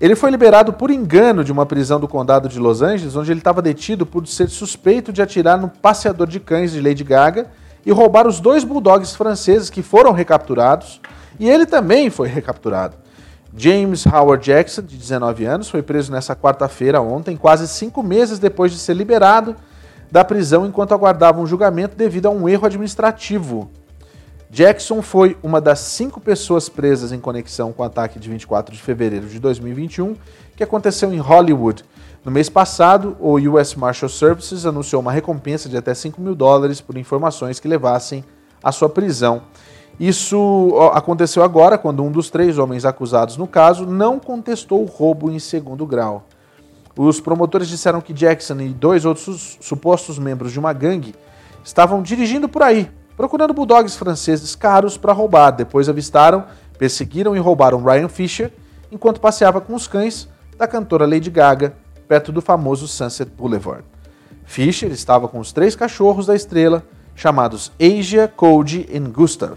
Ele 0.00 0.14
foi 0.14 0.30
liberado 0.30 0.72
por 0.72 0.88
engano 0.92 1.42
de 1.42 1.50
uma 1.50 1.66
prisão 1.66 1.98
do 1.98 2.06
condado 2.06 2.48
de 2.48 2.60
Los 2.60 2.80
Angeles, 2.80 3.16
onde 3.16 3.32
ele 3.32 3.40
estava 3.40 3.60
detido 3.60 4.06
por 4.06 4.24
ser 4.28 4.48
suspeito 4.48 5.12
de 5.12 5.20
atirar 5.20 5.58
no 5.58 5.68
passeador 5.68 6.28
de 6.28 6.38
cães 6.38 6.70
de 6.70 6.80
Lady 6.80 7.02
Gaga 7.02 7.50
e 7.84 7.90
roubar 7.90 8.26
os 8.26 8.40
dois 8.40 8.64
bulldogs 8.64 9.14
franceses 9.14 9.70
que 9.70 9.82
foram 9.82 10.12
recapturados, 10.12 11.00
e 11.38 11.48
ele 11.48 11.66
também 11.66 12.10
foi 12.10 12.28
recapturado. 12.28 12.96
James 13.56 14.06
Howard 14.06 14.44
Jackson, 14.44 14.82
de 14.82 14.96
19 14.96 15.44
anos, 15.44 15.68
foi 15.68 15.82
preso 15.82 16.10
nessa 16.10 16.34
quarta-feira, 16.34 17.00
ontem, 17.00 17.36
quase 17.36 17.68
cinco 17.68 18.02
meses 18.02 18.38
depois 18.38 18.72
de 18.72 18.78
ser 18.78 18.94
liberado 18.94 19.54
da 20.10 20.24
prisão 20.24 20.66
enquanto 20.66 20.92
aguardava 20.92 21.40
um 21.40 21.46
julgamento 21.46 21.96
devido 21.96 22.26
a 22.26 22.30
um 22.30 22.48
erro 22.48 22.66
administrativo. 22.66 23.70
Jackson 24.50 25.00
foi 25.00 25.36
uma 25.42 25.62
das 25.62 25.78
cinco 25.78 26.20
pessoas 26.20 26.68
presas 26.68 27.10
em 27.10 27.18
conexão 27.18 27.72
com 27.72 27.82
o 27.82 27.86
ataque 27.86 28.18
de 28.18 28.28
24 28.28 28.74
de 28.74 28.82
fevereiro 28.82 29.26
de 29.26 29.38
2021, 29.38 30.14
que 30.54 30.62
aconteceu 30.62 31.12
em 31.12 31.16
Hollywood. 31.16 31.82
No 32.24 32.30
mês 32.30 32.48
passado, 32.48 33.16
o 33.18 33.34
US 33.34 33.74
Marshal 33.74 34.08
Services 34.08 34.64
anunciou 34.64 35.02
uma 35.02 35.10
recompensa 35.10 35.68
de 35.68 35.76
até 35.76 35.92
5 35.92 36.20
mil 36.20 36.34
dólares 36.34 36.80
por 36.80 36.96
informações 36.96 37.58
que 37.58 37.66
levassem 37.66 38.24
à 38.62 38.70
sua 38.70 38.88
prisão. 38.88 39.42
Isso 39.98 40.72
aconteceu 40.94 41.42
agora 41.42 41.76
quando 41.76 42.02
um 42.02 42.10
dos 42.10 42.30
três 42.30 42.58
homens 42.58 42.84
acusados 42.84 43.36
no 43.36 43.46
caso 43.46 43.86
não 43.86 44.18
contestou 44.18 44.82
o 44.82 44.86
roubo 44.86 45.30
em 45.30 45.38
segundo 45.38 45.84
grau. 45.84 46.24
Os 46.96 47.20
promotores 47.20 47.68
disseram 47.68 48.00
que 48.00 48.12
Jackson 48.12 48.60
e 48.60 48.68
dois 48.68 49.04
outros 49.04 49.58
supostos 49.60 50.18
membros 50.18 50.52
de 50.52 50.58
uma 50.58 50.72
gangue 50.72 51.14
estavam 51.64 52.02
dirigindo 52.02 52.48
por 52.48 52.62
aí 52.62 52.90
procurando 53.16 53.54
bulldogs 53.54 53.96
franceses 53.96 54.54
caros 54.54 54.96
para 54.96 55.12
roubar. 55.12 55.50
Depois 55.52 55.88
avistaram, 55.88 56.44
perseguiram 56.78 57.36
e 57.36 57.38
roubaram 57.38 57.82
Ryan 57.82 58.08
Fisher 58.08 58.50
enquanto 58.90 59.20
passeava 59.20 59.60
com 59.60 59.74
os 59.74 59.86
cães 59.86 60.28
da 60.58 60.66
cantora 60.66 61.06
Lady 61.06 61.30
Gaga 61.30 61.74
perto 62.12 62.30
do 62.30 62.42
famoso 62.42 62.86
Sunset 62.86 63.30
Boulevard. 63.30 63.84
Fisher 64.44 64.90
estava 64.90 65.26
com 65.26 65.38
os 65.38 65.50
três 65.50 65.74
cachorros 65.74 66.26
da 66.26 66.34
estrela, 66.34 66.84
chamados 67.14 67.72
Asia, 67.80 68.28
Cody 68.28 68.86
e 68.92 68.98
Gustav. 68.98 69.56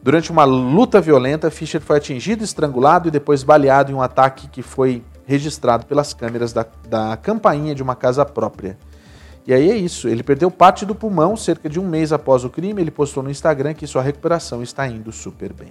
Durante 0.00 0.30
uma 0.30 0.44
luta 0.44 1.00
violenta, 1.00 1.50
Fisher 1.50 1.80
foi 1.80 1.96
atingido, 1.96 2.44
estrangulado 2.44 3.08
e 3.08 3.10
depois 3.10 3.42
baleado 3.42 3.90
em 3.90 3.94
um 3.96 4.00
ataque 4.00 4.46
que 4.46 4.62
foi 4.62 5.02
registrado 5.26 5.84
pelas 5.84 6.14
câmeras 6.14 6.52
da, 6.52 6.64
da 6.88 7.16
campainha 7.16 7.74
de 7.74 7.82
uma 7.82 7.96
casa 7.96 8.24
própria. 8.24 8.78
E 9.44 9.52
aí 9.52 9.68
é 9.68 9.76
isso, 9.76 10.06
ele 10.06 10.22
perdeu 10.22 10.52
parte 10.52 10.86
do 10.86 10.94
pulmão 10.94 11.36
cerca 11.36 11.68
de 11.68 11.80
um 11.80 11.88
mês 11.88 12.12
após 12.12 12.44
o 12.44 12.50
crime. 12.50 12.80
Ele 12.80 12.92
postou 12.92 13.20
no 13.20 13.32
Instagram 13.32 13.74
que 13.74 13.84
sua 13.84 14.00
recuperação 14.00 14.62
está 14.62 14.86
indo 14.86 15.10
super 15.10 15.52
bem. 15.52 15.70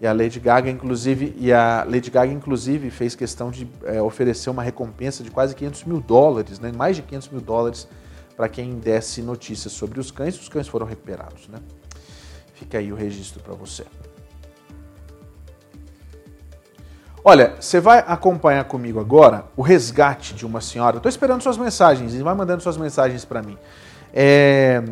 E 0.00 0.06
a 0.06 0.12
Lady 0.12 0.40
Gaga, 0.40 0.68
inclusive, 0.68 1.34
e 1.38 1.52
a 1.52 1.84
Lady 1.88 2.10
Gaga, 2.10 2.32
inclusive, 2.32 2.90
fez 2.90 3.14
questão 3.14 3.50
de 3.50 3.68
é, 3.84 4.02
oferecer 4.02 4.50
uma 4.50 4.62
recompensa 4.62 5.22
de 5.22 5.30
quase 5.30 5.54
500 5.54 5.84
mil 5.84 6.00
dólares, 6.00 6.58
né? 6.58 6.72
mais 6.76 6.96
de 6.96 7.02
500 7.02 7.28
mil 7.28 7.40
dólares, 7.40 7.88
para 8.36 8.48
quem 8.48 8.78
desse 8.78 9.22
notícias 9.22 9.72
sobre 9.72 10.00
os 10.00 10.10
cães. 10.10 10.38
Os 10.38 10.48
cães 10.48 10.66
foram 10.66 10.84
recuperados. 10.84 11.48
Né? 11.48 11.58
Fica 12.54 12.78
aí 12.78 12.92
o 12.92 12.96
registro 12.96 13.40
para 13.42 13.54
você. 13.54 13.84
Olha, 17.26 17.54
você 17.58 17.80
vai 17.80 18.04
acompanhar 18.06 18.64
comigo 18.64 19.00
agora 19.00 19.46
o 19.56 19.62
resgate 19.62 20.34
de 20.34 20.44
uma 20.44 20.60
senhora. 20.60 20.98
Estou 20.98 21.08
esperando 21.08 21.40
suas 21.40 21.56
mensagens 21.56 22.12
e 22.12 22.22
vai 22.22 22.34
mandando 22.34 22.62
suas 22.62 22.76
mensagens 22.76 23.24
para 23.24 23.40
mim. 23.40 23.56
É... 24.12 24.82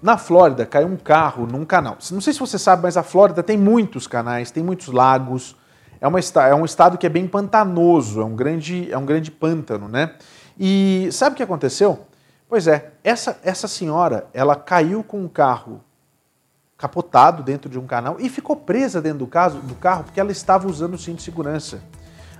Na 0.00 0.16
Flórida 0.16 0.64
caiu 0.64 0.86
um 0.86 0.96
carro 0.96 1.46
num 1.46 1.64
canal. 1.64 1.98
Não 2.12 2.20
sei 2.20 2.32
se 2.32 2.38
você 2.38 2.58
sabe, 2.58 2.82
mas 2.82 2.96
a 2.96 3.02
Flórida 3.02 3.42
tem 3.42 3.58
muitos 3.58 4.06
canais, 4.06 4.50
tem 4.50 4.62
muitos 4.62 4.88
lagos. 4.88 5.56
É, 6.00 6.06
uma, 6.06 6.20
é 6.20 6.54
um 6.54 6.64
estado 6.64 6.96
que 6.96 7.06
é 7.06 7.08
bem 7.10 7.26
pantanoso, 7.26 8.20
é 8.20 8.24
um 8.24 8.36
grande, 8.36 8.90
é 8.92 8.96
um 8.96 9.04
grande 9.04 9.30
pântano, 9.30 9.88
né? 9.88 10.14
E 10.58 11.08
sabe 11.10 11.34
o 11.34 11.36
que 11.36 11.42
aconteceu? 11.42 12.06
Pois 12.48 12.66
é, 12.68 12.92
essa, 13.02 13.38
essa 13.42 13.66
senhora, 13.66 14.26
ela 14.32 14.54
caiu 14.54 15.02
com 15.02 15.20
um 15.20 15.28
carro 15.28 15.80
capotado 16.78 17.42
dentro 17.42 17.68
de 17.68 17.78
um 17.78 17.86
canal 17.86 18.16
e 18.20 18.28
ficou 18.28 18.54
presa 18.54 19.02
dentro 19.02 19.18
do, 19.18 19.26
caso, 19.26 19.58
do 19.58 19.74
carro 19.74 20.04
porque 20.04 20.20
ela 20.20 20.30
estava 20.30 20.68
usando 20.68 20.94
o 20.94 20.98
cinto 20.98 21.16
de 21.16 21.24
segurança. 21.24 21.82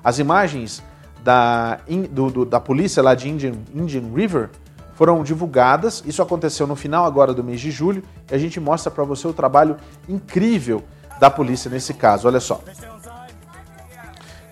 As 0.02 0.20
imagens 0.20 0.82
da, 1.24 1.80
do, 2.10 2.30
do, 2.30 2.44
da 2.44 2.60
polícia 2.60 3.02
lá 3.02 3.16
de 3.16 3.28
Indian, 3.28 3.54
Indian 3.74 4.14
River 4.14 4.50
foram 4.98 5.22
divulgadas. 5.22 6.02
Isso 6.04 6.20
aconteceu 6.20 6.66
no 6.66 6.74
final 6.74 7.04
agora 7.04 7.32
do 7.32 7.44
mês 7.44 7.60
de 7.60 7.70
julho 7.70 8.02
e 8.28 8.34
a 8.34 8.38
gente 8.38 8.58
mostra 8.58 8.90
para 8.90 9.04
você 9.04 9.28
o 9.28 9.32
trabalho 9.32 9.76
incrível 10.08 10.82
da 11.20 11.30
polícia 11.30 11.70
nesse 11.70 11.94
caso. 11.94 12.26
Olha 12.26 12.40
só. 12.40 12.60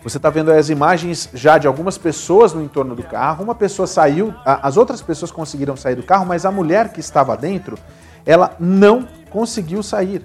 Você 0.05 0.19
está 0.19 0.31
vendo 0.31 0.53
as 0.53 0.71
imagens 0.71 1.29
já 1.35 1.59
de 1.59 1.67
algumas 1.67 1.99
pessoas 1.99 2.55
no 2.55 2.63
entorno 2.63 2.95
do 2.95 3.03
carro. 3.03 3.43
Uma 3.43 3.57
pessoa 3.57 3.89
saiu, 3.89 4.33
as 4.45 4.77
outras 4.77 5.03
pessoas 5.03 5.33
conseguiram 5.33 5.77
sair 5.77 5.97
do 5.97 6.05
carro, 6.05 6.25
mas 6.25 6.47
a 6.47 6.53
mulher 6.53 6.93
que 6.93 7.01
estava 7.01 7.37
dentro, 7.37 7.77
ela 8.25 8.55
não 8.61 9.09
conseguiu 9.29 9.83
sair. 9.83 10.23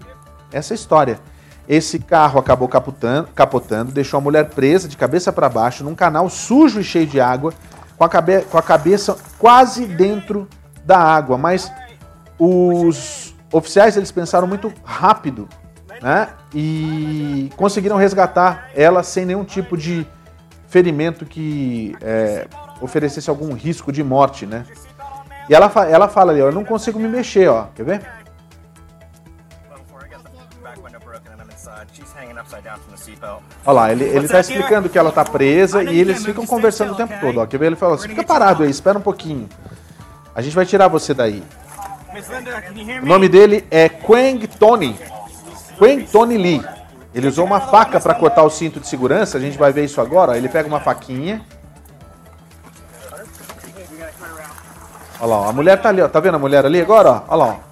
Essa 0.51 0.73
é 0.73 0.75
a 0.75 0.79
história. 0.79 1.19
Esse 1.67 1.97
carro 1.97 2.39
acabou 2.39 2.67
capotando, 2.67 3.29
capotando, 3.33 3.91
deixou 3.91 4.19
a 4.19 4.21
mulher 4.21 4.51
presa 4.51 4.87
de 4.87 4.95
cabeça 4.95 5.33
para 5.33 5.49
baixo 5.49 5.83
num 5.83 5.95
canal 5.95 6.29
sujo 6.29 6.79
e 6.79 6.83
cheio 6.83 7.07
de 7.07 7.19
água, 7.19 7.51
com 8.01 8.05
a, 8.05 8.09
cabe 8.09 8.41
com 8.41 8.57
a 8.57 8.63
cabeça 8.63 9.15
quase 9.37 9.85
dentro 9.85 10.47
da 10.83 10.97
água. 10.97 11.37
Mas 11.37 11.71
os 12.39 13.35
oficiais 13.53 13.95
eles 13.95 14.11
pensaram 14.11 14.47
muito 14.47 14.73
rápido 14.83 15.47
né? 16.01 16.29
E 16.51 17.51
conseguiram 17.55 17.95
resgatar 17.95 18.71
ela 18.75 19.03
sem 19.03 19.23
nenhum 19.23 19.43
tipo 19.43 19.77
de 19.77 20.05
ferimento 20.67 21.25
que 21.25 21.95
é, 22.01 22.47
oferecesse 22.81 23.29
algum 23.29 23.53
risco 23.53 23.91
de 23.91 24.03
morte, 24.03 24.47
né? 24.47 24.65
E 25.47 25.53
ela, 25.53 25.71
ela 25.87 26.07
fala 26.07 26.31
ali, 26.31 26.41
ó, 26.41 26.47
eu 26.47 26.51
não 26.51 26.65
consigo 26.65 26.97
me 26.99 27.07
mexer, 27.07 27.47
ó. 27.49 27.67
Quer 27.75 27.83
ver? 27.83 28.01
Olha 33.65 33.73
lá, 33.73 33.91
ele, 33.91 34.03
ele 34.03 34.27
tá 34.27 34.39
explicando 34.39 34.89
que 34.89 34.97
ela 34.97 35.11
tá 35.11 35.23
presa 35.23 35.83
e 35.83 35.99
eles 35.99 36.23
ficam 36.25 36.45
conversando 36.45 36.93
o 36.93 36.95
tempo 36.95 37.13
todo, 37.19 37.39
ó. 37.39 37.45
Ver? 37.45 37.65
Ele 37.65 37.75
fala 37.75 37.95
assim, 37.95 38.09
fica 38.09 38.23
parado 38.23 38.63
aí, 38.63 38.69
espera 38.69 38.97
um 38.97 39.01
pouquinho. 39.01 39.47
A 40.33 40.41
gente 40.41 40.55
vai 40.55 40.65
tirar 40.65 40.87
você 40.87 41.13
daí. 41.13 41.43
O 43.01 43.05
nome 43.05 43.29
dele 43.29 43.65
é 43.69 43.87
Quang 43.89 44.45
Tony. 44.47 44.97
Quen 45.77 46.05
Tony 46.05 46.37
Lee. 46.37 46.63
Ele 47.13 47.27
usou 47.27 47.45
uma 47.45 47.59
faca 47.59 47.99
para 47.99 48.13
cortar 48.13 48.43
o 48.43 48.49
cinto 48.49 48.79
de 48.79 48.87
segurança, 48.87 49.37
a 49.37 49.41
gente 49.41 49.57
vai 49.57 49.73
ver 49.73 49.83
isso 49.85 49.99
agora. 49.99 50.37
Ele 50.37 50.47
pega 50.47 50.67
uma 50.67 50.79
faquinha. 50.79 51.41
Olha 55.19 55.35
lá, 55.35 55.49
a 55.49 55.53
mulher 55.53 55.81
tá 55.81 55.89
ali, 55.89 56.01
ó. 56.01 56.07
Tá 56.07 56.19
vendo 56.19 56.35
a 56.35 56.39
mulher 56.39 56.65
ali 56.65 56.79
agora? 56.81 57.23
Olha 57.27 57.35
lá, 57.35 57.45
ó. 57.45 57.70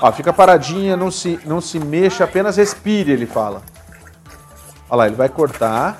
Ó. 0.00 0.12
Fica 0.12 0.32
paradinha, 0.32 0.96
não 0.96 1.10
se, 1.10 1.40
não 1.44 1.60
se 1.60 1.78
mexa, 1.78 2.24
apenas 2.24 2.56
respire, 2.56 3.12
ele 3.12 3.26
fala. 3.26 3.62
Olha 4.88 4.98
lá, 4.98 5.06
ele 5.06 5.16
vai 5.16 5.28
cortar. 5.28 5.98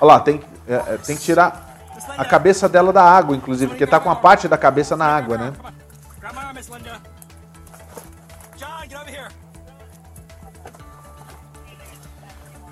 Olha 0.00 0.12
lá, 0.14 0.20
tem, 0.20 0.40
é, 0.66 0.74
é, 0.74 0.98
tem 0.98 1.16
que 1.16 1.22
tirar 1.22 1.76
a 2.16 2.24
cabeça 2.24 2.68
dela 2.68 2.92
da 2.92 3.02
água, 3.02 3.36
inclusive, 3.36 3.70
porque 3.70 3.86
tá 3.86 4.00
com 4.00 4.10
a 4.10 4.16
parte 4.16 4.48
da 4.48 4.56
cabeça 4.56 4.96
na 4.96 5.06
água, 5.06 5.36
né? 5.36 5.52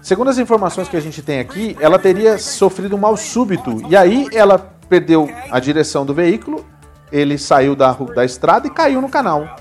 Segundo 0.03 0.31
as 0.31 0.39
informações 0.39 0.89
que 0.89 0.97
a 0.97 1.01
gente 1.01 1.21
tem 1.21 1.39
aqui, 1.39 1.77
ela 1.81 1.99
teria 1.99 2.39
sofrido 2.39 2.97
um 2.97 2.99
mal 2.99 3.15
súbito. 3.15 3.83
E 3.91 3.95
aí 3.95 4.27
ela 4.33 4.59
perdeu 4.89 5.29
a 5.51 5.61
direção 5.61 6.07
do 6.07 6.15
veículo, 6.15 6.65
ele 7.11 7.39
saiu 7.39 7.75
da, 7.75 7.93
da 7.93 8.25
estrada 8.25 8.67
e 8.67 8.71
caiu 8.71 9.01
no 9.01 9.09
canal. 9.09 9.57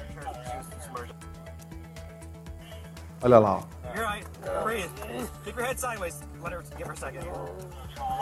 Olha 3.22 3.40
lá. 3.40 3.58
Ó. 3.58 3.78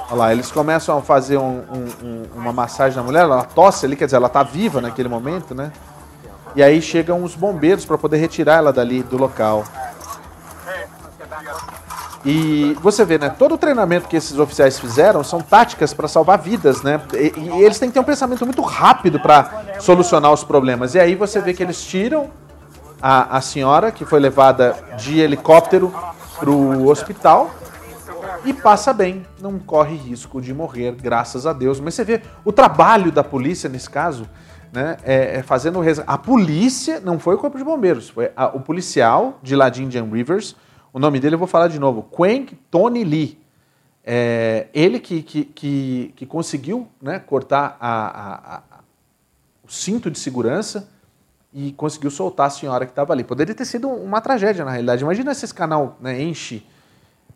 Olha 0.07 0.15
lá, 0.15 0.31
eles 0.31 0.51
começam 0.51 0.97
a 0.97 1.01
fazer 1.01 1.37
um, 1.37 1.59
um, 2.03 2.23
uma 2.35 2.53
massagem 2.53 2.97
na 2.97 3.03
mulher, 3.03 3.23
ela 3.23 3.43
tosse 3.43 3.85
ali, 3.85 3.95
quer 3.95 4.05
dizer, 4.05 4.17
ela 4.17 4.27
está 4.27 4.43
viva 4.43 4.79
naquele 4.79 5.09
momento, 5.09 5.53
né? 5.53 5.71
E 6.55 6.63
aí 6.63 6.81
chegam 6.81 7.23
os 7.23 7.35
bombeiros 7.35 7.85
para 7.85 7.97
poder 7.97 8.17
retirar 8.17 8.55
ela 8.55 8.71
dali 8.71 9.03
do 9.03 9.17
local. 9.17 9.63
E 12.25 12.75
você 12.81 13.05
vê, 13.05 13.19
né? 13.19 13.29
Todo 13.29 13.53
o 13.53 13.57
treinamento 13.57 14.07
que 14.07 14.17
esses 14.17 14.39
oficiais 14.39 14.79
fizeram 14.79 15.23
são 15.23 15.39
táticas 15.39 15.93
para 15.93 16.07
salvar 16.07 16.39
vidas, 16.39 16.81
né? 16.81 16.99
E, 17.13 17.39
e, 17.39 17.61
eles 17.61 17.77
têm 17.77 17.89
que 17.89 17.93
ter 17.93 17.99
um 17.99 18.03
pensamento 18.03 18.43
muito 18.45 18.63
rápido 18.63 19.19
para 19.19 19.77
solucionar 19.79 20.33
os 20.33 20.43
problemas. 20.43 20.95
E 20.95 20.99
aí 20.99 21.13
você 21.13 21.39
vê 21.39 21.53
que 21.53 21.61
eles 21.61 21.85
tiram 21.85 22.31
a, 22.99 23.37
a 23.37 23.41
senhora, 23.41 23.91
que 23.91 24.03
foi 24.05 24.19
levada 24.19 24.75
de 24.97 25.19
helicóptero 25.19 25.93
para 26.39 26.49
o 26.49 26.87
hospital, 26.87 27.53
e 28.43 28.51
passa 28.53 28.91
bem, 28.91 29.23
não 29.39 29.59
corre 29.59 29.95
risco 29.95 30.41
de 30.41 30.51
morrer, 30.51 30.95
graças 30.99 31.45
a 31.45 31.53
Deus. 31.53 31.79
Mas 31.79 31.93
você 31.93 32.03
vê 32.03 32.21
o 32.43 32.51
trabalho 32.51 33.11
da 33.11 33.23
polícia 33.23 33.69
nesse 33.69 33.89
caso 33.89 34.27
né, 34.73 34.97
é, 35.03 35.37
é 35.37 35.43
fazendo 35.43 35.79
A 36.05 36.17
polícia, 36.17 36.99
não 36.99 37.19
foi 37.19 37.35
o 37.35 37.37
Corpo 37.37 37.57
de 37.57 37.63
Bombeiros, 37.63 38.09
foi 38.09 38.31
a, 38.35 38.47
o 38.47 38.59
policial 38.59 39.39
de 39.43 39.55
lá 39.55 39.69
de 39.69 39.83
Indian 39.83 40.05
Rivers, 40.11 40.55
o 40.95 40.99
nome 40.99 41.19
dele 41.19 41.35
eu 41.35 41.39
vou 41.39 41.47
falar 41.47 41.67
de 41.67 41.77
novo, 41.77 42.03
Quang 42.03 42.57
Tony 42.71 43.03
Lee. 43.03 43.37
É, 44.01 44.67
ele 44.73 44.97
que, 44.97 45.21
que, 45.21 45.43
que, 45.43 46.13
que, 46.15 46.25
conseguiu 46.25 46.87
né, 47.01 47.19
cortar 47.19 47.75
a, 47.81 48.55
a, 48.55 48.63
o 49.61 49.69
cinto 49.69 50.09
de 50.09 50.17
segurança 50.17 50.89
e 51.53 51.73
conseguiu 51.73 52.09
soltar 52.09 52.47
a 52.47 52.49
senhora 52.49 52.85
que 52.85 52.93
estava 52.93 53.11
ali. 53.11 53.25
Poderia 53.25 53.53
ter 53.53 53.65
sido 53.65 53.89
uma 53.89 54.21
tragédia, 54.21 54.63
na 54.63 54.71
realidade. 54.71 55.03
Imagina 55.03 55.33
se 55.33 55.43
esse 55.43 55.53
canal 55.53 55.97
né, 55.99 56.21
enche, 56.21 56.65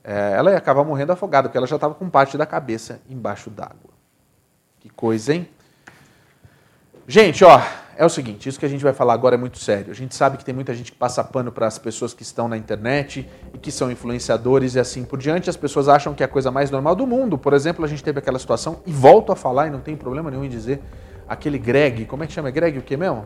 é, 0.06 0.36
ela 0.38 0.52
ia 0.52 0.58
acabar 0.58 0.86
morrendo 0.86 1.12
afogada, 1.12 1.50
porque 1.50 1.58
ela 1.58 1.68
já 1.68 1.76
estava 1.76 1.94
com 1.94 2.10
parte 2.10 2.38
da 2.38 2.46
cabeça 2.46 3.02
embaixo 3.10 3.50
d'água. 3.50 3.92
Que 4.80 4.90
coisa, 4.90 5.34
hein? 5.34 5.50
Gente, 7.06 7.44
ó, 7.44 7.62
é 8.00 8.06
o 8.06 8.10
seguinte, 8.10 8.48
isso 8.48 8.58
que 8.58 8.66
a 8.66 8.70
gente 8.70 8.82
vai 8.82 8.94
falar 8.94 9.14
agora 9.14 9.36
é 9.36 9.38
muito 9.38 9.60
sério. 9.60 9.92
A 9.92 9.94
gente 9.94 10.16
sabe 10.16 10.38
que 10.38 10.46
tem 10.46 10.56
muita 10.56 10.74
gente 10.74 10.90
que 10.90 10.98
passa 10.98 11.22
pano 11.22 11.52
para 11.52 11.68
as 11.68 11.78
pessoas 11.78 12.14
que 12.14 12.24
estão 12.24 12.48
na 12.48 12.56
internet 12.56 13.28
e 13.54 13.58
que 13.58 13.70
são 13.74 13.92
influenciadores 13.92 14.76
e 14.76 14.80
assim 14.80 15.04
por 15.04 15.20
diante. 15.20 15.50
As 15.50 15.58
pessoas 15.58 15.90
acham 15.90 16.14
que 16.14 16.24
é 16.24 16.26
a 16.26 16.30
coisa 16.30 16.50
mais 16.50 16.72
normal 16.72 16.96
do 16.96 17.06
mundo. 17.06 17.38
Por 17.38 17.52
exemplo, 17.52 17.84
a 17.84 17.90
gente 17.90 18.02
teve 18.02 18.18
aquela 18.18 18.40
situação, 18.40 18.80
e 18.86 18.92
volto 18.94 19.34
a 19.34 19.36
falar, 19.36 19.68
e 19.68 19.70
não 19.70 19.82
tem 19.82 19.98
problema 19.98 20.32
nenhum 20.32 20.46
em 20.46 20.50
dizer, 20.50 20.82
aquele 21.28 21.60
Greg, 21.60 22.06
como 22.06 22.24
é 22.24 22.28
que 22.28 22.32
chama? 22.32 22.50
Greg 22.50 22.80
o 22.80 22.82
que 22.82 22.96
mesmo? 22.96 23.26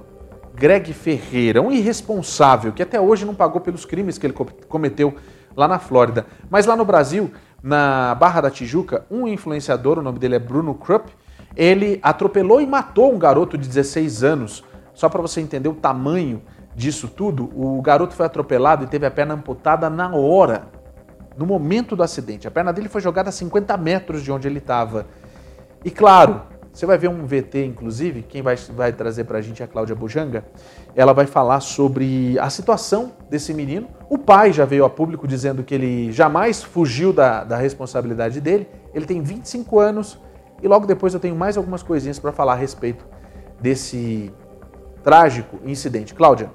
Greg 0.56 0.92
Ferreira, 0.92 1.62
um 1.62 1.72
irresponsável 1.72 2.74
que 2.74 2.82
até 2.82 3.00
hoje 3.00 3.26
não 3.26 3.36
pagou 3.36 3.62
pelos 3.62 3.86
crimes 3.86 4.18
que 4.18 4.26
ele 4.26 4.34
cometeu 4.68 5.14
lá 5.56 5.68
na 5.68 5.78
Flórida. 5.78 6.26
Mas 6.50 6.66
lá 6.66 6.76
no 6.76 6.84
Brasil, 6.84 7.32
na 7.62 8.16
Barra 8.16 8.42
da 8.42 8.50
Tijuca, 8.50 9.06
um 9.12 9.28
influenciador, 9.28 10.00
o 10.00 10.02
nome 10.02 10.18
dele 10.18 10.34
é 10.34 10.40
Bruno 10.40 10.74
Krupp, 10.74 11.12
ele 11.56 12.00
atropelou 12.02 12.62
e 12.62 12.68
matou 12.68 13.14
um 13.14 13.18
garoto 13.18 13.58
de 13.58 13.68
16 13.68 14.24
anos. 14.24 14.64
Só 14.94 15.10
para 15.10 15.22
você 15.22 15.42
entender 15.42 15.70
o 15.70 15.74
tamanho 15.74 16.42
disso 16.76 17.08
tudo, 17.08 17.52
o 17.56 17.82
garoto 17.82 18.14
foi 18.14 18.26
atropelado 18.26 18.84
e 18.84 18.88
teve 18.88 19.06
a 19.06 19.12
perna 19.12 19.36
amputada 19.36 19.90
na 19.90 20.14
hora, 20.16 20.68
no 21.38 21.46
momento 21.46 21.96
do 21.96 22.04
acidente. 22.04 22.48
A 22.48 22.52
perna 22.52 22.74
dele 22.74 22.90
foi 22.90 23.02
jogada 23.02 23.30
a 23.30 23.32
50 23.32 23.76
metros 23.78 24.24
de 24.24 24.32
onde 24.32 24.48
ele 24.48 24.60
estava. 24.60 25.06
E 25.86 25.92
claro, 25.92 26.42
você 26.74 26.88
vai 26.88 26.98
ver 26.98 27.08
um 27.08 27.24
VT, 27.24 27.66
inclusive, 27.66 28.24
quem 28.24 28.42
vai, 28.42 28.56
vai 28.56 28.92
trazer 28.92 29.26
para 29.26 29.38
a 29.38 29.42
gente 29.42 29.62
é 29.62 29.66
a 29.66 29.68
Cláudia 29.68 29.96
Bujanga. 29.96 30.44
Ela 30.96 31.14
vai 31.14 31.28
falar 31.28 31.60
sobre 31.60 32.38
a 32.40 32.50
situação 32.50 33.12
desse 33.30 33.54
menino. 33.54 33.88
O 34.10 34.18
pai 34.18 34.52
já 34.52 34.66
veio 34.66 34.84
a 34.84 34.90
público 34.90 35.28
dizendo 35.28 35.64
que 35.64 35.76
ele 35.76 36.12
jamais 36.12 36.64
fugiu 36.64 37.14
da, 37.14 37.44
da 37.44 37.58
responsabilidade 37.58 38.42
dele. 38.42 38.68
Ele 38.92 39.06
tem 39.06 39.22
25 39.22 39.80
anos, 39.80 40.20
e 40.64 40.68
logo 40.68 40.88
depois 40.88 41.14
eu 41.14 41.20
tenho 41.20 41.36
mais 41.36 41.58
algumas 41.58 41.84
coisinhas 41.84 42.18
para 42.18 42.32
falar 42.32 42.54
a 42.54 42.56
respeito 42.56 43.06
desse 43.60 44.32
trágico 45.04 45.60
incidente. 45.66 46.14
Cláudia. 46.14 46.50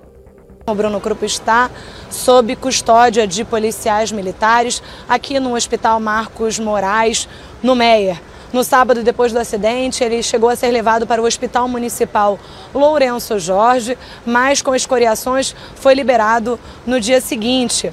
O 0.67 0.75
Bruno 0.75 1.01
Krupp 1.01 1.25
está 1.25 1.71
sob 2.11 2.57
custódia 2.57 3.27
de 3.27 3.45
policiais 3.45 4.11
militares 4.11 4.83
aqui 5.09 5.39
no 5.39 5.55
Hospital 5.55 6.01
Marcos 6.01 6.59
Moraes, 6.59 7.29
no 7.63 7.75
Meier. 7.75 8.21
No 8.53 8.65
sábado, 8.65 9.03
depois 9.03 9.31
do 9.31 9.39
acidente, 9.39 10.03
ele 10.03 10.23
chegou 10.23 10.49
a 10.49 10.57
ser 10.57 10.71
levado 10.71 11.07
para 11.07 11.21
o 11.21 11.27
Hospital 11.27 11.69
Municipal 11.69 12.39
Lourenço 12.75 13.39
Jorge, 13.39 13.97
mas 14.25 14.63
com 14.63 14.75
escoriações 14.75 15.55
foi 15.75 15.95
liberado 15.95 16.59
no 16.87 16.99
dia 16.99 17.21
seguinte. 17.21 17.93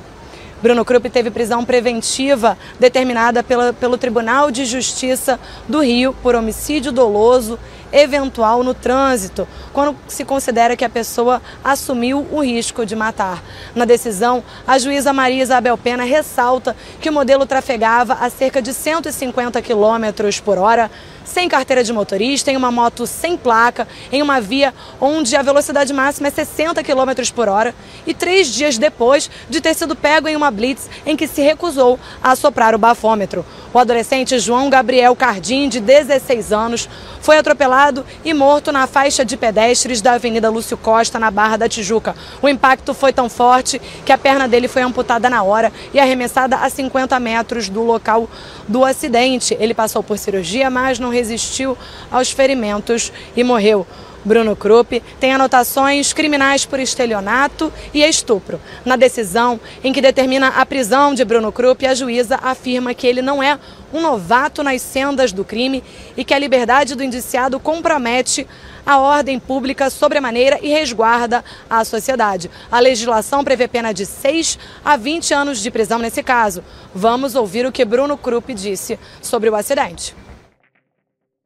Bruno 0.65 0.83
Krupp 0.83 1.11
teve 1.11 1.29
prisão 1.29 1.63
preventiva 1.63 2.57
determinada 2.79 3.43
pela, 3.43 3.71
pelo 3.71 3.99
Tribunal 3.99 4.49
de 4.49 4.65
Justiça 4.65 5.39
do 5.69 5.79
Rio 5.79 6.11
por 6.23 6.33
homicídio 6.33 6.91
doloso 6.91 7.59
eventual 7.93 8.63
no 8.63 8.73
trânsito, 8.73 9.47
quando 9.71 9.95
se 10.07 10.25
considera 10.25 10.75
que 10.75 10.83
a 10.83 10.89
pessoa 10.89 11.39
assumiu 11.63 12.25
o 12.31 12.43
risco 12.43 12.83
de 12.83 12.95
matar. 12.95 13.43
Na 13.75 13.85
decisão, 13.85 14.43
a 14.65 14.79
juíza 14.79 15.13
Maria 15.13 15.43
Isabel 15.43 15.77
Pena 15.77 16.03
ressalta 16.03 16.75
que 16.99 17.11
o 17.11 17.13
modelo 17.13 17.45
trafegava 17.45 18.15
a 18.15 18.27
cerca 18.31 18.59
de 18.59 18.73
150 18.73 19.61
km 19.61 20.41
por 20.43 20.57
hora 20.57 20.89
sem 21.25 21.49
carteira 21.49 21.83
de 21.83 21.91
motorista, 21.91 22.51
em 22.51 22.55
uma 22.55 22.71
moto 22.71 23.05
sem 23.05 23.35
placa, 23.35 23.87
em 24.11 24.21
uma 24.21 24.39
via 24.39 24.73
onde 25.01 25.35
a 25.35 25.41
velocidade 25.41 25.91
máxima 25.91 26.27
é 26.27 26.31
60 26.31 26.83
km 26.83 27.11
por 27.33 27.49
hora, 27.49 27.75
e 28.07 28.13
três 28.13 28.47
dias 28.47 28.77
depois 28.77 29.29
de 29.49 29.59
ter 29.59 29.73
sido 29.73 29.95
pego 29.95 30.27
em 30.27 30.35
uma 30.35 30.51
blitz 30.51 30.89
em 31.05 31.15
que 31.15 31.27
se 31.27 31.41
recusou 31.41 31.99
a 32.23 32.35
soprar 32.35 32.73
o 32.73 32.77
bafômetro. 32.77 33.45
O 33.73 33.79
adolescente 33.79 34.39
João 34.39 34.69
Gabriel 34.69 35.15
Cardim, 35.15 35.67
de 35.67 35.81
16 35.81 36.53
anos, 36.53 36.87
foi 37.19 37.37
atropelado 37.37 38.05
e 38.23 38.33
morto 38.33 38.71
na 38.71 38.87
faixa 38.87 39.25
de 39.25 39.35
pedestres 39.35 39.99
da 39.99 40.13
Avenida 40.13 40.49
Lúcio 40.49 40.77
Costa, 40.77 41.19
na 41.19 41.29
Barra 41.31 41.57
da 41.57 41.67
Tijuca. 41.67 42.15
O 42.41 42.47
impacto 42.47 42.93
foi 42.93 43.11
tão 43.11 43.27
forte 43.27 43.81
que 44.05 44.11
a 44.11 44.17
perna 44.17 44.47
dele 44.47 44.67
foi 44.67 44.83
amputada 44.83 45.29
na 45.29 45.43
hora 45.43 45.73
e 45.93 45.99
arremessada 45.99 46.57
a 46.57 46.69
50 46.69 47.19
metros 47.19 47.67
do 47.67 47.83
local 47.83 48.29
do 48.67 48.85
acidente. 48.85 49.57
Ele 49.59 49.73
passou 49.73 50.03
por 50.03 50.17
cirurgia, 50.17 50.69
mas 50.69 50.99
não 50.99 51.09
resistiu 51.15 51.77
aos 52.11 52.29
ferimentos 52.29 53.11
e 53.35 53.43
morreu. 53.43 53.87
Bruno 54.25 54.55
Krupp 54.55 55.03
tem 55.19 55.33
anotações 55.33 56.11
criminais 56.11 56.65
por 56.65 56.79
estelionato 56.79 57.71
e 57.93 58.03
estupro. 58.03 58.59
Na 58.83 58.95
decisão 58.95 59.59
em 59.83 59.93
que 59.93 60.01
determina 60.01 60.47
a 60.47 60.65
prisão 60.65 61.13
de 61.13 61.23
Bruno 61.23 61.51
Krupp, 61.51 61.85
a 61.85 61.93
juíza 61.93 62.39
afirma 62.41 62.95
que 62.95 63.05
ele 63.05 63.21
não 63.21 63.41
é 63.41 63.59
um 63.93 64.01
novato 64.01 64.63
nas 64.63 64.81
sendas 64.81 65.31
do 65.31 65.45
crime 65.45 65.83
e 66.17 66.25
que 66.25 66.33
a 66.33 66.39
liberdade 66.39 66.95
do 66.95 67.03
indiciado 67.03 67.59
compromete 67.59 68.47
a 68.83 68.97
ordem 68.97 69.39
pública 69.39 69.91
sobremaneira 69.91 70.59
e 70.59 70.69
resguarda 70.69 71.45
a 71.69 71.85
sociedade. 71.85 72.49
A 72.71 72.79
legislação 72.79 73.43
prevê 73.43 73.67
pena 73.67 73.93
de 73.93 74.07
6 74.07 74.57
a 74.83 74.97
20 74.97 75.35
anos 75.35 75.59
de 75.59 75.69
prisão 75.69 75.99
nesse 75.99 76.23
caso. 76.23 76.63
Vamos 76.93 77.35
ouvir 77.35 77.65
o 77.67 77.71
que 77.71 77.85
Bruno 77.85 78.17
Krupp 78.17 78.55
disse 78.55 78.97
sobre 79.21 79.51
o 79.51 79.55
acidente. 79.55 80.15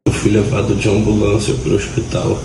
Eu 0.09 0.13
fui 0.13 0.31
levado 0.31 0.73
de 0.73 0.89
ambulância 0.89 1.53
para 1.53 1.71
o 1.71 1.75
hospital. 1.75 2.41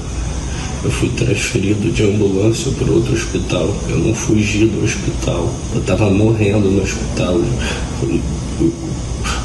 Eu 0.85 0.91
fui 0.91 1.09
transferido 1.09 1.91
de 1.91 2.03
ambulância 2.03 2.71
para 2.73 2.93
outro 2.93 3.15
hospital. 3.15 3.75
Eu 3.89 4.01
não 4.01 4.15
fugi 4.15 4.67
do 4.67 4.85
hospital. 4.85 5.51
Eu 5.75 5.81
estava 5.81 6.11
morrendo 6.11 6.71
no 6.71 6.83
hospital. 6.83 7.41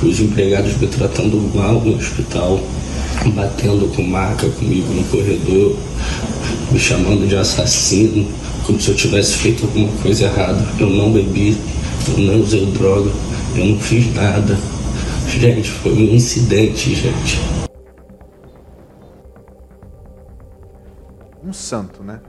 Os 0.04 0.20
empregados 0.20 0.76
me 0.76 0.88
tratando 0.88 1.38
mal 1.56 1.80
no 1.80 1.96
hospital, 1.96 2.60
batendo 3.28 3.90
com 3.96 4.04
marca 4.04 4.50
comigo 4.50 4.94
no 4.94 5.04
corredor, 5.06 5.78
me 6.74 6.78
chamando 6.78 7.26
de 7.26 7.38
assassino, 7.38 8.28
como 8.66 8.82
se 8.82 8.90
eu 8.90 8.96
tivesse 8.96 9.38
feito 9.38 9.64
alguma 9.64 9.88
coisa 10.04 10.26
errada. 10.26 10.62
Eu 10.78 10.90
não 10.90 11.10
bebi, 11.14 11.56
eu 12.10 12.18
não 12.18 12.42
usei 12.42 12.66
droga, 12.66 13.12
eu 13.56 13.66
não 13.66 13.80
fiz 13.80 14.14
nada. 14.14 14.60
Gente, 15.30 15.70
foi 15.70 15.94
um 15.94 16.14
incidente, 16.14 16.94
gente. 16.94 17.69
Um 21.50 21.54
santo, 21.54 22.04
né? 22.04 22.22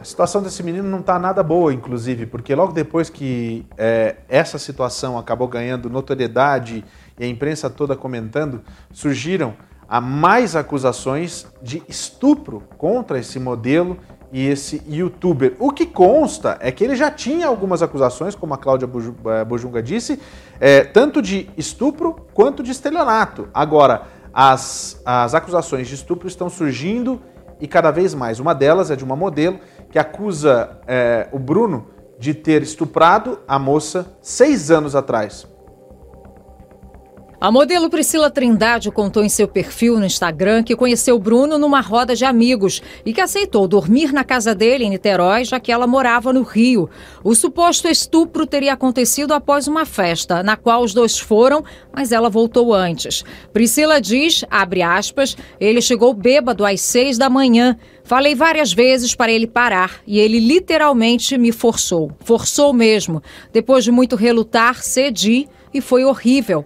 A 0.00 0.04
situação 0.04 0.42
desse 0.42 0.64
menino 0.64 0.88
não 0.88 0.98
está 0.98 1.16
nada 1.16 1.44
boa, 1.44 1.72
inclusive, 1.72 2.26
porque 2.26 2.52
logo 2.56 2.72
depois 2.72 3.08
que 3.08 3.64
é, 3.78 4.16
essa 4.28 4.58
situação 4.58 5.16
acabou 5.16 5.46
ganhando 5.46 5.88
notoriedade 5.88 6.84
e 7.16 7.24
a 7.24 7.28
imprensa 7.28 7.70
toda 7.70 7.94
comentando, 7.94 8.62
surgiram 8.90 9.54
a 9.88 10.00
mais 10.00 10.56
acusações 10.56 11.46
de 11.62 11.82
estupro 11.88 12.64
contra 12.76 13.18
esse 13.18 13.38
modelo 13.38 13.96
e 14.32 14.44
esse 14.44 14.82
youtuber. 14.88 15.54
O 15.60 15.70
que 15.70 15.86
consta 15.86 16.56
é 16.60 16.72
que 16.72 16.82
ele 16.82 16.96
já 16.96 17.10
tinha 17.10 17.46
algumas 17.46 17.80
acusações, 17.80 18.34
como 18.34 18.54
a 18.54 18.58
Cláudia 18.58 18.88
Bojunga 19.46 19.82
disse, 19.82 20.18
é, 20.58 20.82
tanto 20.82 21.22
de 21.22 21.48
estupro 21.56 22.26
quanto 22.32 22.62
de 22.62 22.72
estelionato. 22.72 23.48
Agora, 23.54 24.02
as, 24.32 25.00
as 25.04 25.34
acusações 25.34 25.88
de 25.88 25.94
estupro 25.94 26.28
estão 26.28 26.48
surgindo 26.48 27.20
e 27.60 27.68
cada 27.68 27.90
vez 27.90 28.14
mais. 28.14 28.40
Uma 28.40 28.54
delas 28.54 28.90
é 28.90 28.96
de 28.96 29.04
uma 29.04 29.14
modelo 29.14 29.58
que 29.90 29.98
acusa 29.98 30.80
é, 30.86 31.28
o 31.32 31.38
Bruno 31.38 31.86
de 32.18 32.34
ter 32.34 32.62
estuprado 32.62 33.38
a 33.46 33.58
moça 33.58 34.16
seis 34.20 34.70
anos 34.70 34.96
atrás. 34.96 35.46
A 37.42 37.50
modelo 37.50 37.90
Priscila 37.90 38.30
Trindade 38.30 38.88
contou 38.92 39.24
em 39.24 39.28
seu 39.28 39.48
perfil 39.48 39.98
no 39.98 40.06
Instagram 40.06 40.62
que 40.62 40.76
conheceu 40.76 41.18
Bruno 41.18 41.58
numa 41.58 41.80
roda 41.80 42.14
de 42.14 42.24
amigos 42.24 42.80
e 43.04 43.12
que 43.12 43.20
aceitou 43.20 43.66
dormir 43.66 44.12
na 44.12 44.22
casa 44.22 44.54
dele 44.54 44.84
em 44.84 44.90
Niterói, 44.90 45.44
já 45.44 45.58
que 45.58 45.72
ela 45.72 45.84
morava 45.84 46.32
no 46.32 46.44
Rio. 46.44 46.88
O 47.24 47.34
suposto 47.34 47.88
estupro 47.88 48.46
teria 48.46 48.74
acontecido 48.74 49.34
após 49.34 49.66
uma 49.66 49.84
festa, 49.84 50.40
na 50.40 50.56
qual 50.56 50.84
os 50.84 50.94
dois 50.94 51.18
foram, 51.18 51.64
mas 51.92 52.12
ela 52.12 52.30
voltou 52.30 52.72
antes. 52.72 53.24
Priscila 53.52 54.00
diz, 54.00 54.44
aspas, 54.48 55.36
ele 55.58 55.82
chegou 55.82 56.14
bêbado 56.14 56.64
às 56.64 56.80
seis 56.80 57.18
da 57.18 57.28
manhã. 57.28 57.76
Falei 58.04 58.36
várias 58.36 58.72
vezes 58.72 59.16
para 59.16 59.32
ele 59.32 59.48
parar 59.48 60.00
e 60.06 60.20
ele 60.20 60.38
literalmente 60.38 61.36
me 61.36 61.50
forçou. 61.50 62.12
Forçou 62.20 62.72
mesmo. 62.72 63.20
Depois 63.52 63.82
de 63.82 63.90
muito 63.90 64.14
relutar, 64.14 64.80
cedi 64.80 65.48
e 65.74 65.80
foi 65.80 66.04
horrível. 66.04 66.64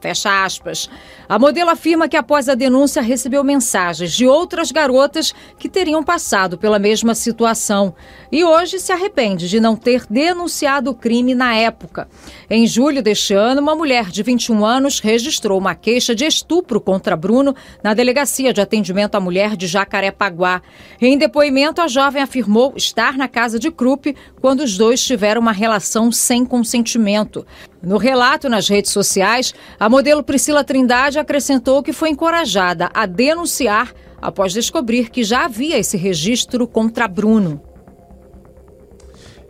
Fecha 0.00 0.44
aspas. 0.44 0.88
A 1.28 1.38
modelo 1.38 1.70
afirma 1.70 2.08
que 2.08 2.16
após 2.16 2.48
a 2.48 2.54
denúncia 2.54 3.02
recebeu 3.02 3.42
mensagens 3.42 4.12
de 4.12 4.26
outras 4.26 4.70
garotas 4.70 5.34
que 5.58 5.68
teriam 5.68 6.04
passado 6.04 6.56
pela 6.56 6.78
mesma 6.78 7.14
situação 7.14 7.94
e 8.30 8.44
hoje 8.44 8.78
se 8.78 8.92
arrepende 8.92 9.48
de 9.48 9.58
não 9.58 9.74
ter 9.74 10.06
denunciado 10.08 10.90
o 10.90 10.94
crime 10.94 11.34
na 11.34 11.54
época. 11.54 12.08
Em 12.48 12.66
julho 12.66 13.02
deste 13.02 13.34
ano, 13.34 13.60
uma 13.60 13.74
mulher 13.74 14.06
de 14.06 14.22
21 14.22 14.64
anos 14.64 15.00
registrou 15.00 15.58
uma 15.58 15.74
queixa 15.74 16.14
de 16.14 16.24
estupro 16.24 16.80
contra 16.80 17.16
Bruno 17.16 17.54
na 17.82 17.92
Delegacia 17.92 18.52
de 18.52 18.60
Atendimento 18.60 19.16
à 19.16 19.20
Mulher 19.20 19.56
de 19.56 19.66
Jacarepaguá. 19.66 20.62
Em 21.00 21.18
depoimento, 21.18 21.80
a 21.80 21.88
jovem 21.88 22.22
afirmou 22.22 22.72
estar 22.76 23.16
na 23.16 23.26
casa 23.26 23.58
de 23.58 23.70
Krupp 23.70 24.14
quando 24.40 24.60
os 24.60 24.78
dois 24.78 25.02
tiveram 25.02 25.40
uma 25.40 25.52
relação 25.52 26.12
sem 26.12 26.44
consentimento. 26.44 27.44
No 27.82 27.96
relato 27.96 28.48
nas 28.48 28.68
redes 28.68 28.90
sociais, 28.90 29.54
a 29.78 29.88
modelo 29.88 30.22
Priscila 30.22 30.64
Trindade 30.64 31.18
acrescentou 31.18 31.82
que 31.82 31.92
foi 31.92 32.10
encorajada 32.10 32.90
a 32.92 33.06
denunciar 33.06 33.92
após 34.20 34.52
descobrir 34.52 35.10
que 35.10 35.22
já 35.22 35.44
havia 35.44 35.78
esse 35.78 35.96
registro 35.96 36.66
contra 36.66 37.06
Bruno. 37.06 37.62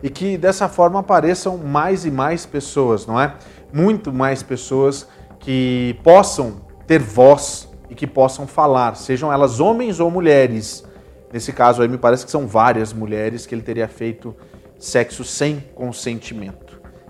E 0.03 0.09
que 0.09 0.37
dessa 0.37 0.69
forma 0.69 0.99
apareçam 0.99 1.57
mais 1.57 2.05
e 2.05 2.11
mais 2.11 2.45
pessoas, 2.45 3.07
não 3.07 3.19
é? 3.19 3.35
Muito 3.73 4.13
mais 4.13 4.43
pessoas 4.43 5.07
que 5.39 5.99
possam 6.03 6.61
ter 6.85 7.01
voz 7.01 7.67
e 7.89 7.95
que 7.95 8.05
possam 8.05 8.45
falar, 8.45 8.95
sejam 8.95 9.33
elas 9.33 9.59
homens 9.59 9.99
ou 9.99 10.11
mulheres. 10.11 10.85
Nesse 11.33 11.51
caso 11.51 11.81
aí 11.81 11.87
me 11.87 11.97
parece 11.97 12.25
que 12.25 12.31
são 12.31 12.47
várias 12.47 12.93
mulheres 12.93 13.47
que 13.47 13.55
ele 13.55 13.63
teria 13.63 13.87
feito 13.87 14.35
sexo 14.77 15.23
sem 15.23 15.59
consentimento. 15.73 16.68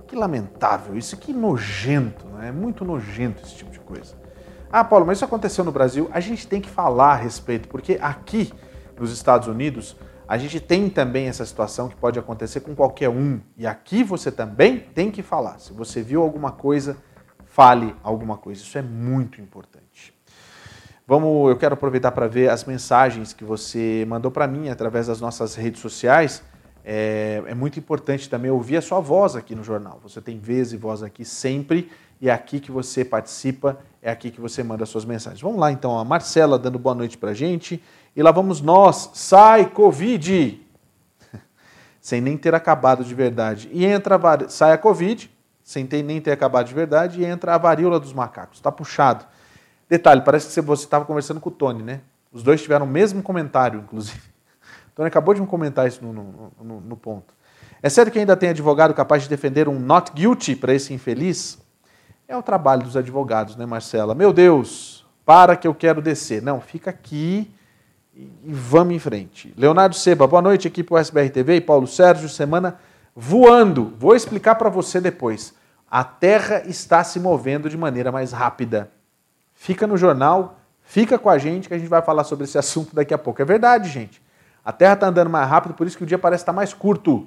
Que 0.09 0.15
lamentável 0.15 0.97
isso, 0.97 1.15
que 1.17 1.31
nojento, 1.31 2.27
não 2.27 2.41
é? 2.41 2.51
Muito 2.51 2.83
nojento 2.83 3.43
esse 3.43 3.55
tipo 3.55 3.69
de 3.69 3.79
coisa. 3.79 4.15
Ah, 4.71 4.83
Paulo, 4.83 5.05
mas 5.05 5.19
isso 5.19 5.25
aconteceu 5.25 5.63
no 5.63 5.71
Brasil. 5.71 6.09
A 6.11 6.19
gente 6.19 6.47
tem 6.47 6.59
que 6.59 6.69
falar 6.69 7.11
a 7.11 7.15
respeito, 7.15 7.67
porque 7.69 7.99
aqui 8.01 8.51
nos 8.99 9.11
Estados 9.11 9.47
Unidos 9.47 9.95
a 10.27 10.35
gente 10.35 10.59
tem 10.59 10.89
também 10.89 11.27
essa 11.27 11.45
situação 11.45 11.87
que 11.87 11.95
pode 11.95 12.17
acontecer 12.17 12.61
com 12.61 12.73
qualquer 12.73 13.09
um. 13.09 13.39
E 13.55 13.67
aqui 13.67 14.03
você 14.03 14.31
também 14.31 14.79
tem 14.79 15.11
que 15.11 15.21
falar. 15.21 15.59
Se 15.59 15.73
você 15.73 16.01
viu 16.01 16.23
alguma 16.23 16.51
coisa, 16.51 16.97
fale 17.45 17.95
alguma 18.01 18.35
coisa. 18.35 18.61
Isso 18.61 18.79
é 18.79 18.81
muito 18.81 19.39
importante. 19.39 20.11
Vamos, 21.05 21.49
eu 21.49 21.57
quero 21.57 21.75
aproveitar 21.75 22.11
para 22.11 22.27
ver 22.27 22.49
as 22.49 22.63
mensagens 22.65 23.31
que 23.31 23.43
você 23.43 24.05
mandou 24.07 24.31
para 24.31 24.47
mim 24.47 24.69
através 24.69 25.05
das 25.05 25.21
nossas 25.21 25.53
redes 25.53 25.81
sociais. 25.81 26.43
É, 26.91 27.43
é, 27.45 27.53
muito 27.53 27.77
importante 27.77 28.27
também 28.27 28.49
ouvir 28.49 28.77
a 28.77 28.81
sua 28.81 28.99
voz 28.99 29.35
aqui 29.35 29.53
no 29.53 29.63
jornal. 29.63 29.99
Você 30.01 30.19
tem 30.19 30.39
vez 30.39 30.73
e 30.73 30.77
voz 30.77 31.03
aqui 31.03 31.23
sempre 31.23 31.91
e 32.19 32.27
é 32.27 32.33
aqui 32.33 32.59
que 32.59 32.71
você 32.71 33.05
participa, 33.05 33.77
é 34.01 34.09
aqui 34.09 34.31
que 34.31 34.41
você 34.41 34.63
manda 34.63 34.87
suas 34.87 35.05
mensagens. 35.05 35.39
Vamos 35.39 35.59
lá 35.59 35.71
então, 35.71 35.99
a 35.99 36.03
Marcela 36.03 36.57
dando 36.57 36.79
boa 36.79 36.95
noite 36.95 37.15
para 37.15 37.29
a 37.29 37.33
gente. 37.35 37.79
E 38.15 38.23
lá 38.23 38.31
vamos 38.31 38.59
nós, 38.59 39.11
sai 39.13 39.69
Covid! 39.69 40.65
sem 42.01 42.21
nem 42.21 42.35
ter 42.35 42.55
acabado 42.55 43.03
de 43.03 43.13
verdade. 43.13 43.69
E 43.71 43.85
entra 43.85 44.15
a, 44.15 44.49
sai 44.49 44.71
a 44.71 44.77
Covid, 44.79 45.29
sem 45.63 45.85
ter, 45.85 46.01
nem 46.01 46.19
ter 46.19 46.31
acabado 46.31 46.65
de 46.65 46.73
verdade, 46.73 47.21
e 47.21 47.23
entra 47.23 47.53
a 47.53 47.59
varíola 47.59 47.99
dos 47.99 48.13
macacos. 48.13 48.57
Está 48.57 48.71
puxado. 48.71 49.27
Detalhe, 49.87 50.21
parece 50.21 50.51
que 50.51 50.61
você 50.61 50.85
estava 50.85 51.05
conversando 51.05 51.39
com 51.39 51.49
o 51.49 51.53
Tony, 51.53 51.83
né? 51.83 52.01
Os 52.31 52.41
dois 52.41 52.63
tiveram 52.63 52.87
o 52.87 52.89
mesmo 52.89 53.21
comentário, 53.21 53.79
inclusive. 53.79 54.28
Tony 54.99 55.07
acabou 55.07 55.33
de 55.33 55.39
me 55.39 55.47
comentar 55.47 55.87
isso 55.87 56.03
no, 56.03 56.11
no, 56.11 56.51
no, 56.61 56.81
no 56.81 56.97
ponto. 56.97 57.33
É 57.81 57.87
sério 57.87 58.11
que 58.11 58.19
ainda 58.19 58.35
tem 58.35 58.49
advogado 58.49 58.93
capaz 58.93 59.23
de 59.23 59.29
defender 59.29 59.69
um 59.69 59.79
not 59.79 60.11
guilty 60.11 60.57
para 60.57 60.73
esse 60.73 60.93
infeliz? 60.93 61.57
É 62.27 62.35
o 62.35 62.43
trabalho 62.43 62.83
dos 62.83 62.97
advogados, 62.97 63.55
né, 63.55 63.65
Marcela? 63.65 64.13
Meu 64.13 64.33
Deus, 64.33 65.05
para 65.25 65.55
que 65.55 65.65
eu 65.65 65.73
quero 65.73 66.01
descer. 66.01 66.41
Não, 66.41 66.59
fica 66.59 66.89
aqui 66.89 67.49
e 68.13 68.29
vamos 68.43 68.93
em 68.93 68.99
frente. 68.99 69.53
Leonardo 69.55 69.95
Seba, 69.95 70.27
boa 70.27 70.41
noite, 70.41 70.67
equipe 70.67 70.93
USBR 70.93 71.29
TV 71.29 71.55
e 71.55 71.61
Paulo 71.61 71.87
Sérgio, 71.87 72.27
semana 72.27 72.77
voando. 73.15 73.93
Vou 73.97 74.13
explicar 74.13 74.55
para 74.55 74.69
você 74.69 74.99
depois. 74.99 75.53
A 75.89 76.03
Terra 76.03 76.63
está 76.65 77.05
se 77.05 77.21
movendo 77.21 77.69
de 77.69 77.77
maneira 77.77 78.11
mais 78.11 78.33
rápida. 78.33 78.91
Fica 79.53 79.87
no 79.87 79.95
jornal, 79.95 80.59
fica 80.81 81.17
com 81.17 81.29
a 81.29 81.37
gente 81.37 81.69
que 81.69 81.73
a 81.73 81.77
gente 81.77 81.87
vai 81.87 82.01
falar 82.01 82.25
sobre 82.25 82.43
esse 82.43 82.57
assunto 82.59 82.93
daqui 82.93 83.13
a 83.13 83.17
pouco. 83.17 83.41
É 83.41 83.45
verdade, 83.45 83.87
gente. 83.87 84.27
A 84.69 84.71
Terra 84.71 84.93
está 84.93 85.07
andando 85.07 85.31
mais 85.31 85.49
rápido, 85.49 85.73
por 85.73 85.87
isso 85.87 85.97
que 85.97 86.03
o 86.03 86.05
dia 86.05 86.19
parece 86.19 86.43
estar 86.43 86.53
mais 86.53 86.75
curto. 86.75 87.25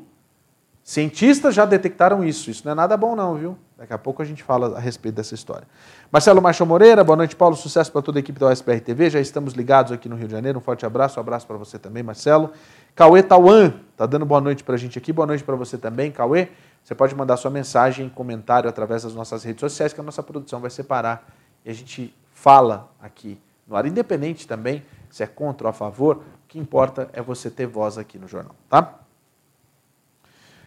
Cientistas 0.84 1.52
já 1.52 1.64
detectaram 1.64 2.22
isso. 2.22 2.48
Isso 2.52 2.62
não 2.64 2.70
é 2.70 2.74
nada 2.76 2.96
bom, 2.96 3.16
não, 3.16 3.34
viu? 3.34 3.58
Daqui 3.76 3.92
a 3.92 3.98
pouco 3.98 4.22
a 4.22 4.24
gente 4.24 4.44
fala 4.44 4.76
a 4.76 4.78
respeito 4.78 5.16
dessa 5.16 5.34
história. 5.34 5.66
Marcelo 6.12 6.40
Machão 6.40 6.64
Moreira, 6.64 7.02
boa 7.02 7.16
noite, 7.16 7.34
Paulo. 7.34 7.56
Sucesso 7.56 7.90
para 7.90 8.00
toda 8.00 8.16
a 8.16 8.20
equipe 8.20 8.38
da 8.38 8.46
USBR 8.46 8.80
TV. 8.80 9.10
Já 9.10 9.18
estamos 9.18 9.54
ligados 9.54 9.90
aqui 9.90 10.08
no 10.08 10.14
Rio 10.14 10.28
de 10.28 10.32
Janeiro. 10.34 10.60
Um 10.60 10.62
forte 10.62 10.86
abraço. 10.86 11.18
Um 11.18 11.20
abraço 11.20 11.44
para 11.44 11.56
você 11.56 11.80
também, 11.80 12.04
Marcelo. 12.04 12.52
Cauê 12.94 13.24
Tauan, 13.24 13.74
tá 13.96 14.06
dando 14.06 14.24
boa 14.24 14.40
noite 14.40 14.62
para 14.62 14.76
a 14.76 14.78
gente 14.78 14.96
aqui. 14.96 15.12
Boa 15.12 15.26
noite 15.26 15.42
para 15.42 15.56
você 15.56 15.76
também, 15.76 16.12
Cauê. 16.12 16.48
Você 16.84 16.94
pode 16.94 17.12
mandar 17.16 17.36
sua 17.38 17.50
mensagem, 17.50 18.08
comentário 18.08 18.70
através 18.70 19.02
das 19.02 19.14
nossas 19.14 19.42
redes 19.42 19.58
sociais, 19.58 19.92
que 19.92 20.00
a 20.00 20.04
nossa 20.04 20.22
produção 20.22 20.60
vai 20.60 20.70
separar 20.70 21.26
e 21.64 21.70
a 21.72 21.74
gente 21.74 22.14
fala 22.32 22.88
aqui 23.00 23.36
no 23.66 23.74
ar, 23.74 23.84
independente 23.84 24.46
também 24.46 24.84
se 25.12 25.22
é 25.22 25.26
contra 25.26 25.66
ou 25.66 25.70
a 25.70 25.72
favor, 25.72 26.22
que 26.52 26.58
importa 26.58 27.08
é 27.14 27.22
você 27.22 27.50
ter 27.50 27.66
voz 27.66 27.96
aqui 27.96 28.18
no 28.18 28.28
jornal, 28.28 28.54
tá? 28.68 28.98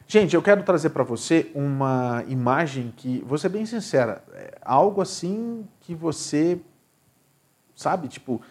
Gente, 0.07 0.35
eu 0.35 0.41
quero 0.41 0.63
trazer 0.63 0.89
para 0.89 1.03
você 1.03 1.51
uma 1.53 2.23
imagem 2.27 2.91
que, 2.97 3.23
vou 3.23 3.37
ser 3.37 3.49
bem 3.49 3.67
sincera, 3.67 4.23
é 4.33 4.57
algo 4.63 4.99
assim 4.99 5.63
que 5.81 5.93
você, 5.93 6.59
sabe, 7.75 8.07
tipo, 8.07 8.41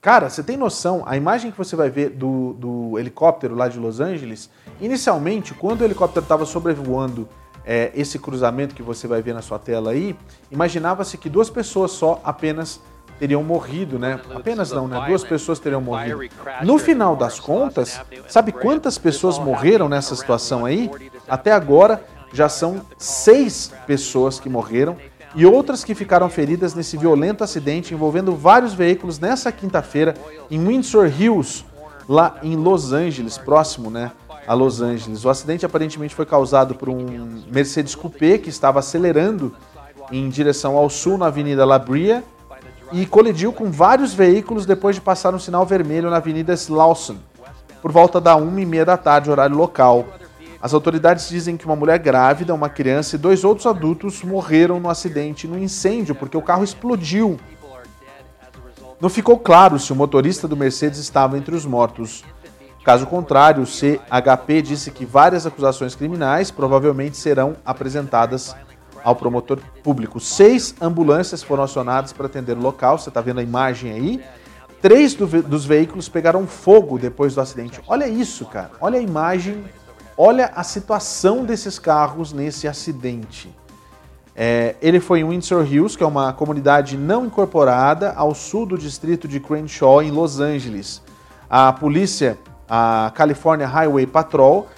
cara, 0.00 0.28
você 0.28 0.42
tem 0.42 0.56
noção, 0.56 1.04
a 1.06 1.16
imagem 1.16 1.52
que 1.52 1.58
você 1.58 1.76
vai 1.76 1.88
ver 1.88 2.10
do, 2.10 2.54
do 2.54 2.98
helicóptero 2.98 3.54
lá 3.54 3.68
de 3.68 3.78
Los 3.78 4.00
Angeles, 4.00 4.50
inicialmente, 4.80 5.54
quando 5.54 5.82
o 5.82 5.84
helicóptero 5.84 6.24
estava 6.24 6.44
sobrevoando 6.44 7.28
é, 7.64 7.92
esse 7.94 8.18
cruzamento 8.18 8.74
que 8.74 8.82
você 8.82 9.06
vai 9.06 9.22
ver 9.22 9.34
na 9.34 9.42
sua 9.42 9.60
tela 9.60 9.92
aí, 9.92 10.16
imaginava-se 10.50 11.16
que 11.16 11.30
duas 11.30 11.48
pessoas 11.48 11.92
só 11.92 12.20
apenas 12.24 12.80
teriam 13.22 13.44
morrido, 13.44 14.00
né? 14.00 14.18
Apenas 14.34 14.72
não, 14.72 14.88
né? 14.88 15.00
Duas 15.06 15.22
pessoas 15.22 15.60
teriam 15.60 15.80
morrido. 15.80 16.18
No 16.64 16.76
final 16.76 17.14
das 17.14 17.38
contas, 17.38 18.00
sabe 18.28 18.50
quantas 18.50 18.98
pessoas 18.98 19.38
morreram 19.38 19.88
nessa 19.88 20.16
situação 20.16 20.64
aí? 20.64 20.90
Até 21.28 21.52
agora 21.52 22.02
já 22.32 22.48
são 22.48 22.80
seis 22.98 23.72
pessoas 23.86 24.40
que 24.40 24.48
morreram 24.48 24.96
e 25.36 25.46
outras 25.46 25.84
que 25.84 25.94
ficaram 25.94 26.28
feridas 26.28 26.74
nesse 26.74 26.96
violento 26.96 27.44
acidente 27.44 27.94
envolvendo 27.94 28.34
vários 28.34 28.74
veículos 28.74 29.20
nessa 29.20 29.52
quinta-feira 29.52 30.14
em 30.50 30.58
Windsor 30.58 31.06
Hills, 31.06 31.64
lá 32.08 32.38
em 32.42 32.56
Los 32.56 32.92
Angeles, 32.92 33.38
próximo, 33.38 33.88
né? 33.88 34.10
A 34.48 34.52
Los 34.52 34.82
Angeles. 34.82 35.24
O 35.24 35.30
acidente 35.30 35.64
aparentemente 35.64 36.12
foi 36.12 36.26
causado 36.26 36.74
por 36.74 36.88
um 36.88 37.40
Mercedes 37.46 37.94
Coupé 37.94 38.36
que 38.36 38.48
estava 38.48 38.80
acelerando 38.80 39.54
em 40.10 40.28
direção 40.28 40.76
ao 40.76 40.90
sul 40.90 41.16
na 41.16 41.26
Avenida 41.26 41.64
La 41.64 41.78
Brea 41.78 42.24
e 42.92 43.06
colidiu 43.06 43.52
com 43.52 43.70
vários 43.70 44.12
veículos 44.12 44.66
depois 44.66 44.94
de 44.94 45.00
passar 45.00 45.34
um 45.34 45.38
sinal 45.38 45.64
vermelho 45.64 46.10
na 46.10 46.18
Avenida 46.18 46.52
Slauson, 46.52 47.16
por 47.80 47.90
volta 47.90 48.20
da 48.20 48.36
1h30 48.36 48.84
da 48.84 48.96
tarde, 48.96 49.30
horário 49.30 49.56
local. 49.56 50.06
As 50.60 50.74
autoridades 50.74 51.28
dizem 51.28 51.56
que 51.56 51.64
uma 51.64 51.74
mulher 51.74 51.98
grávida, 51.98 52.54
uma 52.54 52.68
criança 52.68 53.16
e 53.16 53.18
dois 53.18 53.42
outros 53.44 53.66
adultos 53.66 54.22
morreram 54.22 54.78
no 54.78 54.88
acidente 54.90 55.48
no 55.48 55.58
incêndio 55.58 56.14
porque 56.14 56.36
o 56.36 56.42
carro 56.42 56.62
explodiu. 56.62 57.40
Não 59.00 59.08
ficou 59.08 59.36
claro 59.38 59.78
se 59.80 59.92
o 59.92 59.96
motorista 59.96 60.46
do 60.46 60.56
Mercedes 60.56 61.00
estava 61.00 61.36
entre 61.36 61.56
os 61.56 61.66
mortos. 61.66 62.22
Caso 62.84 63.06
contrário, 63.06 63.62
o 63.62 63.66
CHP 63.66 64.62
disse 64.62 64.90
que 64.90 65.04
várias 65.04 65.46
acusações 65.46 65.94
criminais 65.96 66.50
provavelmente 66.50 67.16
serão 67.16 67.56
apresentadas 67.64 68.54
ao 69.04 69.16
promotor 69.16 69.58
público. 69.82 70.20
Seis 70.20 70.74
ambulâncias 70.80 71.42
foram 71.42 71.64
acionadas 71.64 72.12
para 72.12 72.26
atender 72.26 72.56
o 72.56 72.60
local, 72.60 72.98
você 72.98 73.08
está 73.08 73.20
vendo 73.20 73.40
a 73.40 73.42
imagem 73.42 73.92
aí. 73.92 74.22
Três 74.80 75.14
do, 75.14 75.26
dos 75.42 75.64
veículos 75.64 76.08
pegaram 76.08 76.46
fogo 76.46 76.98
depois 76.98 77.34
do 77.34 77.40
acidente. 77.40 77.80
Olha 77.86 78.08
isso, 78.08 78.44
cara. 78.46 78.72
Olha 78.80 78.98
a 78.98 79.02
imagem, 79.02 79.64
olha 80.16 80.50
a 80.56 80.64
situação 80.64 81.44
desses 81.44 81.78
carros 81.78 82.32
nesse 82.32 82.66
acidente. 82.66 83.54
É, 84.34 84.76
ele 84.80 84.98
foi 84.98 85.20
em 85.20 85.24
Windsor 85.24 85.64
Hills, 85.64 85.96
que 85.96 86.02
é 86.02 86.06
uma 86.06 86.32
comunidade 86.32 86.96
não 86.96 87.26
incorporada 87.26 88.12
ao 88.16 88.34
sul 88.34 88.64
do 88.66 88.78
distrito 88.78 89.28
de 89.28 89.38
Crenshaw, 89.38 90.02
em 90.02 90.10
Los 90.10 90.40
Angeles. 90.40 91.02
A 91.48 91.72
polícia, 91.72 92.38
a 92.68 93.12
California 93.14 93.66
Highway 93.66 94.06
Patrol, 94.06 94.68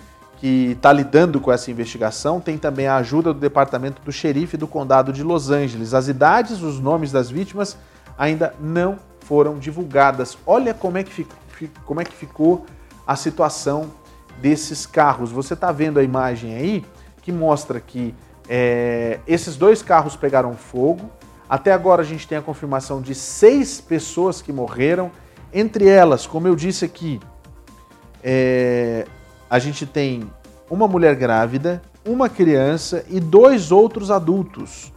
que 0.44 0.72
está 0.72 0.92
lidando 0.92 1.40
com 1.40 1.50
essa 1.50 1.70
investigação, 1.70 2.38
tem 2.38 2.58
também 2.58 2.86
a 2.86 2.96
ajuda 2.96 3.32
do 3.32 3.40
departamento 3.40 4.02
do 4.02 4.12
xerife 4.12 4.58
do 4.58 4.68
condado 4.68 5.10
de 5.10 5.22
Los 5.22 5.48
Angeles. 5.48 5.94
As 5.94 6.06
idades, 6.06 6.60
os 6.60 6.78
nomes 6.78 7.10
das 7.10 7.30
vítimas 7.30 7.78
ainda 8.18 8.54
não 8.60 8.98
foram 9.20 9.58
divulgadas. 9.58 10.36
Olha 10.46 10.74
como 10.74 10.98
é 10.98 11.02
que, 11.02 11.10
fico, 11.10 11.34
como 11.86 12.02
é 12.02 12.04
que 12.04 12.12
ficou 12.12 12.66
a 13.06 13.16
situação 13.16 13.90
desses 14.38 14.84
carros. 14.84 15.32
Você 15.32 15.54
está 15.54 15.72
vendo 15.72 15.98
a 15.98 16.02
imagem 16.02 16.54
aí 16.54 16.84
que 17.22 17.32
mostra 17.32 17.80
que 17.80 18.14
é, 18.46 19.20
esses 19.26 19.56
dois 19.56 19.80
carros 19.80 20.14
pegaram 20.14 20.52
fogo. 20.52 21.08
Até 21.48 21.72
agora 21.72 22.02
a 22.02 22.04
gente 22.04 22.28
tem 22.28 22.36
a 22.36 22.42
confirmação 22.42 23.00
de 23.00 23.14
seis 23.14 23.80
pessoas 23.80 24.42
que 24.42 24.52
morreram. 24.52 25.10
Entre 25.54 25.88
elas, 25.88 26.26
como 26.26 26.46
eu 26.46 26.54
disse 26.54 26.84
aqui, 26.84 27.18
é, 28.22 29.06
a 29.48 29.58
gente 29.58 29.86
tem 29.86 30.30
uma 30.70 30.88
mulher 30.88 31.14
grávida, 31.14 31.82
uma 32.04 32.28
criança 32.28 33.04
e 33.08 33.20
dois 33.20 33.72
outros 33.72 34.10
adultos 34.10 34.92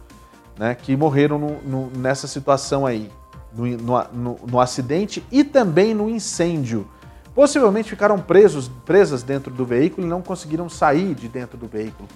né, 0.58 0.74
que 0.74 0.96
morreram 0.96 1.38
no, 1.38 1.62
no, 1.62 1.90
nessa 1.96 2.26
situação 2.26 2.84
aí, 2.84 3.10
no, 3.52 4.36
no, 4.46 4.60
acidente 4.60 5.24
e 5.30 5.44
também 5.44 5.94
no 5.94 6.10
incêndio. 6.10 6.86
Possivelmente 7.34 7.88
ficaram 7.88 8.18
presos, 8.18 8.68
presas 8.84 9.22
dentro 9.22 9.52
do 9.52 9.64
veículo 9.64 10.06
e 10.06 10.10
não 10.10 10.20
conseguiram 10.20 10.68
sair 10.68 11.14
de 11.14 11.28
dentro 11.28 11.56
do 11.56 11.68
veículo. 11.68 12.08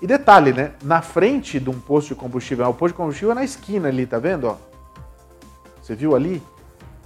E 0.00 0.06
detalhe, 0.06 0.52
né? 0.52 0.72
Na 0.82 1.02
frente 1.02 1.60
de 1.60 1.70
um 1.70 1.78
posto 1.78 2.08
de 2.08 2.14
combustível, 2.14 2.68
o 2.68 2.74
posto 2.74 2.94
de 2.94 2.96
combustível 2.96 3.32
é 3.32 3.34
na 3.34 3.44
esquina 3.44 3.88
ali, 3.88 4.06
tá 4.06 4.18
vendo? 4.18 4.48
Ó? 4.48 4.56
Você 5.80 5.94
viu 5.94 6.16
ali? 6.16 6.42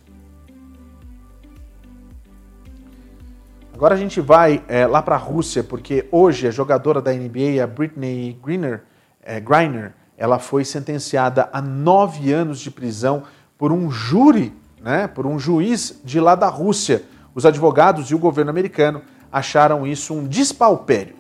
Agora 3.73 3.95
a 3.95 3.97
gente 3.97 4.21
vai 4.21 4.63
é, 4.67 4.85
lá 4.85 5.01
para 5.01 5.15
a 5.15 5.17
Rússia, 5.17 5.63
porque 5.63 6.07
hoje 6.11 6.47
a 6.47 6.51
jogadora 6.51 7.01
da 7.01 7.11
NBA, 7.11 7.63
a 7.63 7.65
Britney 7.65 8.39
Griner, 8.43 8.83
é, 9.23 9.39
Griner, 9.39 9.95
ela 10.15 10.37
foi 10.37 10.63
sentenciada 10.63 11.49
a 11.51 11.59
nove 11.59 12.31
anos 12.31 12.59
de 12.59 12.69
prisão 12.69 13.23
por 13.57 13.71
um 13.71 13.89
júri, 13.89 14.53
né, 14.81 15.07
por 15.07 15.25
um 15.25 15.39
juiz 15.39 15.99
de 16.03 16.19
lá 16.19 16.35
da 16.35 16.47
Rússia. 16.47 17.03
Os 17.35 17.45
advogados 17.45 18.09
e 18.09 18.15
o 18.15 18.19
governo 18.19 18.51
americano 18.51 19.01
acharam 19.31 19.85
isso 19.85 20.13
um 20.13 20.27
despalpério. 20.27 21.15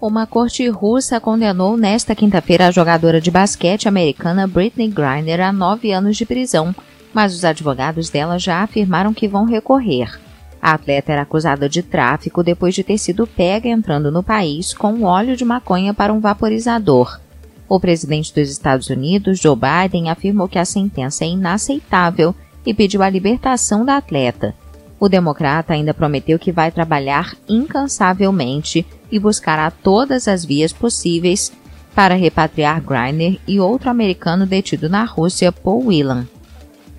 Uma 0.00 0.26
corte 0.26 0.68
russa 0.68 1.18
condenou 1.18 1.76
nesta 1.76 2.14
quinta-feira 2.14 2.66
a 2.66 2.70
jogadora 2.70 3.20
de 3.20 3.30
basquete 3.30 3.88
americana 3.88 4.46
Britney 4.46 4.88
Griner 4.88 5.40
a 5.40 5.52
nove 5.52 5.90
anos 5.90 6.16
de 6.16 6.26
prisão, 6.26 6.74
mas 7.14 7.34
os 7.34 7.44
advogados 7.44 8.10
dela 8.10 8.38
já 8.38 8.62
afirmaram 8.62 9.14
que 9.14 9.26
vão 9.26 9.44
recorrer. 9.44 10.20
A 10.60 10.72
atleta 10.72 11.12
era 11.12 11.22
acusada 11.22 11.68
de 11.68 11.82
tráfico 11.82 12.42
depois 12.42 12.74
de 12.74 12.84
ter 12.84 12.98
sido 12.98 13.26
pega 13.26 13.68
entrando 13.68 14.10
no 14.10 14.22
país 14.22 14.74
com 14.74 15.02
óleo 15.02 15.36
de 15.36 15.44
maconha 15.44 15.94
para 15.94 16.12
um 16.12 16.20
vaporizador. 16.20 17.18
O 17.68 17.80
presidente 17.80 18.32
dos 18.32 18.48
Estados 18.48 18.88
Unidos, 18.88 19.40
Joe 19.40 19.56
Biden, 19.56 20.08
afirmou 20.08 20.48
que 20.48 20.58
a 20.58 20.64
sentença 20.64 21.24
é 21.24 21.28
inaceitável 21.28 22.34
e 22.64 22.72
pediu 22.72 23.02
a 23.02 23.10
libertação 23.10 23.84
da 23.84 23.96
atleta. 23.96 24.54
O 24.98 25.08
democrata 25.08 25.74
ainda 25.74 25.92
prometeu 25.92 26.38
que 26.38 26.52
vai 26.52 26.70
trabalhar 26.70 27.36
incansavelmente 27.48 28.86
e 29.10 29.18
buscará 29.18 29.70
todas 29.70 30.26
as 30.26 30.44
vias 30.44 30.72
possíveis 30.72 31.52
para 31.94 32.14
repatriar 32.14 32.80
Griner 32.80 33.38
e 33.46 33.58
outro 33.58 33.90
americano 33.90 34.46
detido 34.46 34.88
na 34.88 35.04
Rússia, 35.04 35.50
Paul 35.50 35.86
Whelan. 35.86 36.26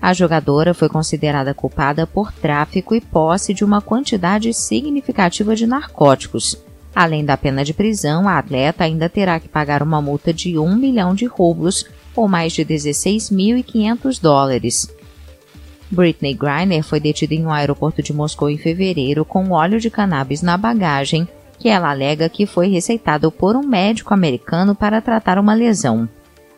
A 0.00 0.12
jogadora 0.12 0.74
foi 0.74 0.88
considerada 0.88 1.52
culpada 1.54 2.06
por 2.06 2.32
tráfico 2.32 2.94
e 2.94 3.00
posse 3.00 3.52
de 3.52 3.64
uma 3.64 3.80
quantidade 3.80 4.52
significativa 4.54 5.56
de 5.56 5.66
narcóticos. 5.66 6.56
Além 6.98 7.24
da 7.24 7.36
pena 7.36 7.64
de 7.64 7.72
prisão, 7.72 8.28
a 8.28 8.38
atleta 8.38 8.82
ainda 8.82 9.08
terá 9.08 9.38
que 9.38 9.48
pagar 9.48 9.84
uma 9.84 10.02
multa 10.02 10.34
de 10.34 10.58
1 10.58 10.74
milhão 10.74 11.14
de 11.14 11.26
rublos, 11.26 11.86
ou 12.12 12.26
mais 12.26 12.52
de 12.52 12.64
16.500 12.64 14.20
dólares. 14.20 14.92
Britney 15.88 16.34
Griner 16.34 16.82
foi 16.82 16.98
detida 16.98 17.34
em 17.34 17.46
um 17.46 17.52
aeroporto 17.52 18.02
de 18.02 18.12
Moscou 18.12 18.50
em 18.50 18.58
fevereiro 18.58 19.24
com 19.24 19.52
óleo 19.52 19.78
de 19.78 19.88
cannabis 19.88 20.42
na 20.42 20.56
bagagem, 20.56 21.28
que 21.56 21.68
ela 21.68 21.88
alega 21.88 22.28
que 22.28 22.46
foi 22.46 22.66
receitado 22.66 23.30
por 23.30 23.54
um 23.54 23.62
médico 23.62 24.12
americano 24.12 24.74
para 24.74 25.00
tratar 25.00 25.38
uma 25.38 25.54
lesão. 25.54 26.08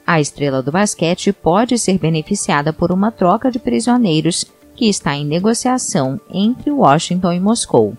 A 0.06 0.22
estrela 0.22 0.62
do 0.62 0.72
basquete 0.72 1.34
pode 1.34 1.78
ser 1.78 1.98
beneficiada 1.98 2.72
por 2.72 2.90
uma 2.90 3.12
troca 3.12 3.50
de 3.50 3.58
prisioneiros 3.58 4.46
que 4.74 4.88
está 4.88 5.14
em 5.14 5.26
negociação 5.26 6.18
entre 6.32 6.70
Washington 6.70 7.30
e 7.34 7.40
Moscou. 7.40 7.94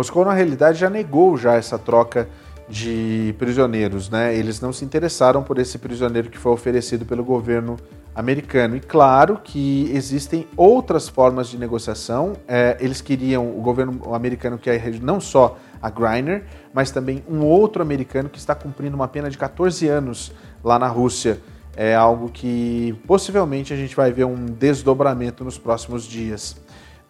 Moscou, 0.00 0.24
na 0.24 0.32
realidade, 0.32 0.78
já 0.78 0.88
negou 0.88 1.36
já 1.36 1.56
essa 1.56 1.78
troca 1.78 2.26
de 2.66 3.34
prisioneiros, 3.38 4.08
né? 4.08 4.34
Eles 4.34 4.58
não 4.58 4.72
se 4.72 4.82
interessaram 4.82 5.42
por 5.42 5.58
esse 5.58 5.76
prisioneiro 5.76 6.30
que 6.30 6.38
foi 6.38 6.52
oferecido 6.52 7.04
pelo 7.04 7.22
governo 7.22 7.76
americano. 8.14 8.76
E 8.76 8.80
claro 8.80 9.38
que 9.44 9.90
existem 9.92 10.46
outras 10.56 11.06
formas 11.06 11.48
de 11.48 11.58
negociação. 11.58 12.32
É, 12.48 12.78
eles 12.80 13.02
queriam, 13.02 13.46
o 13.46 13.60
governo 13.60 14.14
americano 14.14 14.56
quer 14.56 14.82
não 15.02 15.20
só 15.20 15.58
a 15.82 15.90
Griner, 15.90 16.44
mas 16.72 16.90
também 16.90 17.22
um 17.28 17.44
outro 17.44 17.82
americano 17.82 18.30
que 18.30 18.38
está 18.38 18.54
cumprindo 18.54 18.96
uma 18.96 19.06
pena 19.06 19.28
de 19.28 19.36
14 19.36 19.86
anos 19.86 20.32
lá 20.64 20.78
na 20.78 20.88
Rússia. 20.88 21.38
É 21.76 21.94
algo 21.94 22.30
que 22.30 22.98
possivelmente 23.06 23.74
a 23.74 23.76
gente 23.76 23.94
vai 23.94 24.10
ver 24.10 24.24
um 24.24 24.46
desdobramento 24.46 25.44
nos 25.44 25.58
próximos 25.58 26.04
dias. 26.04 26.56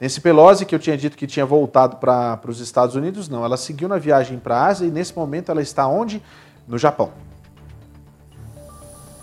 Nancy 0.00 0.18
Pelosi, 0.18 0.64
que 0.64 0.74
eu 0.74 0.78
tinha 0.78 0.96
dito 0.96 1.14
que 1.14 1.26
tinha 1.26 1.44
voltado 1.44 1.96
para 1.96 2.40
os 2.48 2.58
Estados 2.58 2.96
Unidos, 2.96 3.28
não, 3.28 3.44
ela 3.44 3.58
seguiu 3.58 3.86
na 3.86 3.98
viagem 3.98 4.38
para 4.38 4.56
a 4.56 4.66
Ásia 4.66 4.86
e 4.86 4.90
nesse 4.90 5.14
momento 5.14 5.50
ela 5.50 5.60
está 5.60 5.86
onde? 5.86 6.22
No 6.66 6.78
Japão. 6.78 7.12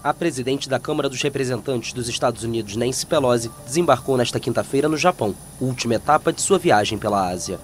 A 0.03 0.13
presidente 0.13 0.69
da 0.69 0.80
Câmara 0.80 1.09
dos 1.09 1.19
Representantes 1.19 1.93
dos 1.93 2.07
Estados 2.07 2.43
Unidos, 2.43 2.75
Nancy 2.75 3.07
Pelosi, 3.07 3.49
desembarcou 3.65 4.17
nesta 4.17 4.39
quinta-feira 4.39 4.88
no 4.88 4.97
Japão, 4.97 5.34
última 5.59 5.95
etapa 5.95 6.32
de 6.32 6.41
sua 6.41 6.59
viagem 6.59 6.99
pela 6.99 7.28
Ásia. 7.28 7.59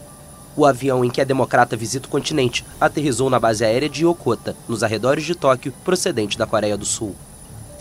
O 0.57 0.65
avião 0.65 1.05
em 1.05 1.09
que 1.11 1.21
a 1.21 1.25
democrata 1.25 1.77
visita 1.77 2.07
o 2.07 2.11
continente 2.11 2.65
aterrizou 2.81 3.29
na 3.29 3.39
base 3.39 3.63
aérea 3.63 3.87
de 3.87 4.05
Yokota, 4.05 4.55
nos 4.67 4.81
arredores 4.81 5.23
de 5.23 5.35
Tóquio, 5.35 5.71
procedente 5.85 6.35
da 6.35 6.47
Coreia 6.47 6.75
do 6.75 6.85
Sul. 6.85 7.15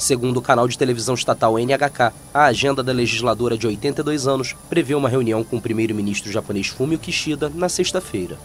Segundo 0.03 0.39
o 0.39 0.43
canal 0.43 0.67
de 0.67 0.77
televisão 0.77 1.15
estatal 1.15 1.57
NHK, 1.57 2.13
a 2.35 2.47
agenda 2.47 2.83
da 2.83 2.93
legisladora 2.93 3.57
de 3.57 3.69
82 3.69 4.27
anos 4.27 4.53
prevê 4.69 4.97
uma 4.97 5.09
reunião 5.09 5.45
com 5.45 5.59
o 5.59 5.61
primeiro-ministro 5.61 6.33
japonês 6.33 6.67
Fumio 6.67 6.99
Kishida 6.99 7.49
na 7.49 7.69
sexta-feira. 7.69 8.37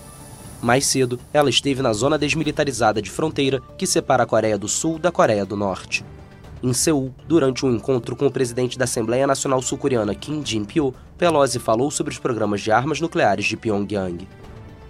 Mais 0.61 0.85
cedo, 0.85 1.19
ela 1.33 1.49
esteve 1.49 1.81
na 1.81 1.93
zona 1.93 2.15
desmilitarizada 2.15 3.01
de 3.01 3.09
fronteira 3.09 3.59
que 3.75 3.87
separa 3.87 4.21
a 4.21 4.27
Coreia 4.27 4.55
do 4.55 4.67
Sul 4.67 4.99
da 4.99 5.11
Coreia 5.11 5.47
do 5.47 5.55
Norte. 5.55 6.05
Em 6.61 6.73
Seul, 6.73 7.11
durante 7.27 7.65
um 7.65 7.73
encontro 7.73 8.15
com 8.15 8.27
o 8.27 8.31
presidente 8.31 8.77
da 8.77 8.83
Assembleia 8.83 9.25
Nacional 9.25 9.59
Sul-Coreana 9.59 10.13
Kim 10.13 10.45
Jin-pyo, 10.45 10.93
Pelosi 11.17 11.57
falou 11.57 11.89
sobre 11.89 12.13
os 12.13 12.19
programas 12.19 12.61
de 12.61 12.71
armas 12.71 13.01
nucleares 13.01 13.47
de 13.47 13.57
Pyongyang. 13.57 14.27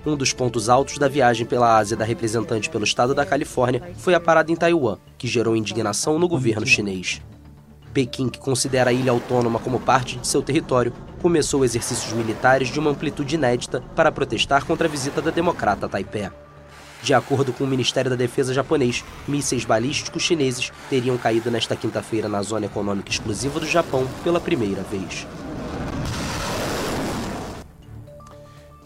Um 0.05 0.15
dos 0.15 0.31
pontos 0.31 0.69
altos 0.69 0.97
da 0.97 1.07
viagem 1.07 1.45
pela 1.45 1.77
Ásia 1.77 1.97
da 1.97 2.05
representante 2.05 2.69
pelo 2.69 2.83
estado 2.83 3.13
da 3.13 3.25
Califórnia 3.25 3.91
foi 3.97 4.13
a 4.13 4.19
parada 4.19 4.51
em 4.51 4.55
Taiwan, 4.55 4.97
que 5.17 5.27
gerou 5.27 5.55
indignação 5.55 6.17
no 6.17 6.27
governo 6.27 6.65
chinês. 6.65 7.21
Pequim, 7.93 8.29
que 8.29 8.39
considera 8.39 8.91
a 8.91 8.93
ilha 8.93 9.11
autônoma 9.11 9.59
como 9.59 9.79
parte 9.79 10.17
de 10.17 10.27
seu 10.27 10.41
território, 10.41 10.93
começou 11.21 11.65
exercícios 11.65 12.13
militares 12.13 12.69
de 12.69 12.79
uma 12.79 12.91
amplitude 12.91 13.35
inédita 13.35 13.81
para 13.95 14.11
protestar 14.11 14.65
contra 14.65 14.87
a 14.87 14.91
visita 14.91 15.21
da 15.21 15.31
democrata 15.31 15.87
a 15.87 15.89
Taipei. 15.89 16.29
De 17.01 17.13
acordo 17.13 17.53
com 17.53 17.63
o 17.63 17.67
Ministério 17.67 18.09
da 18.09 18.15
Defesa 18.15 18.53
japonês, 18.53 19.03
mísseis 19.27 19.65
balísticos 19.65 20.23
chineses 20.23 20.71
teriam 20.89 21.17
caído 21.17 21.51
nesta 21.51 21.75
quinta-feira 21.75 22.27
na 22.27 22.41
zona 22.41 22.65
econômica 22.65 23.09
exclusiva 23.09 23.59
do 23.59 23.67
Japão 23.67 24.07
pela 24.23 24.39
primeira 24.39 24.83
vez. 24.83 25.27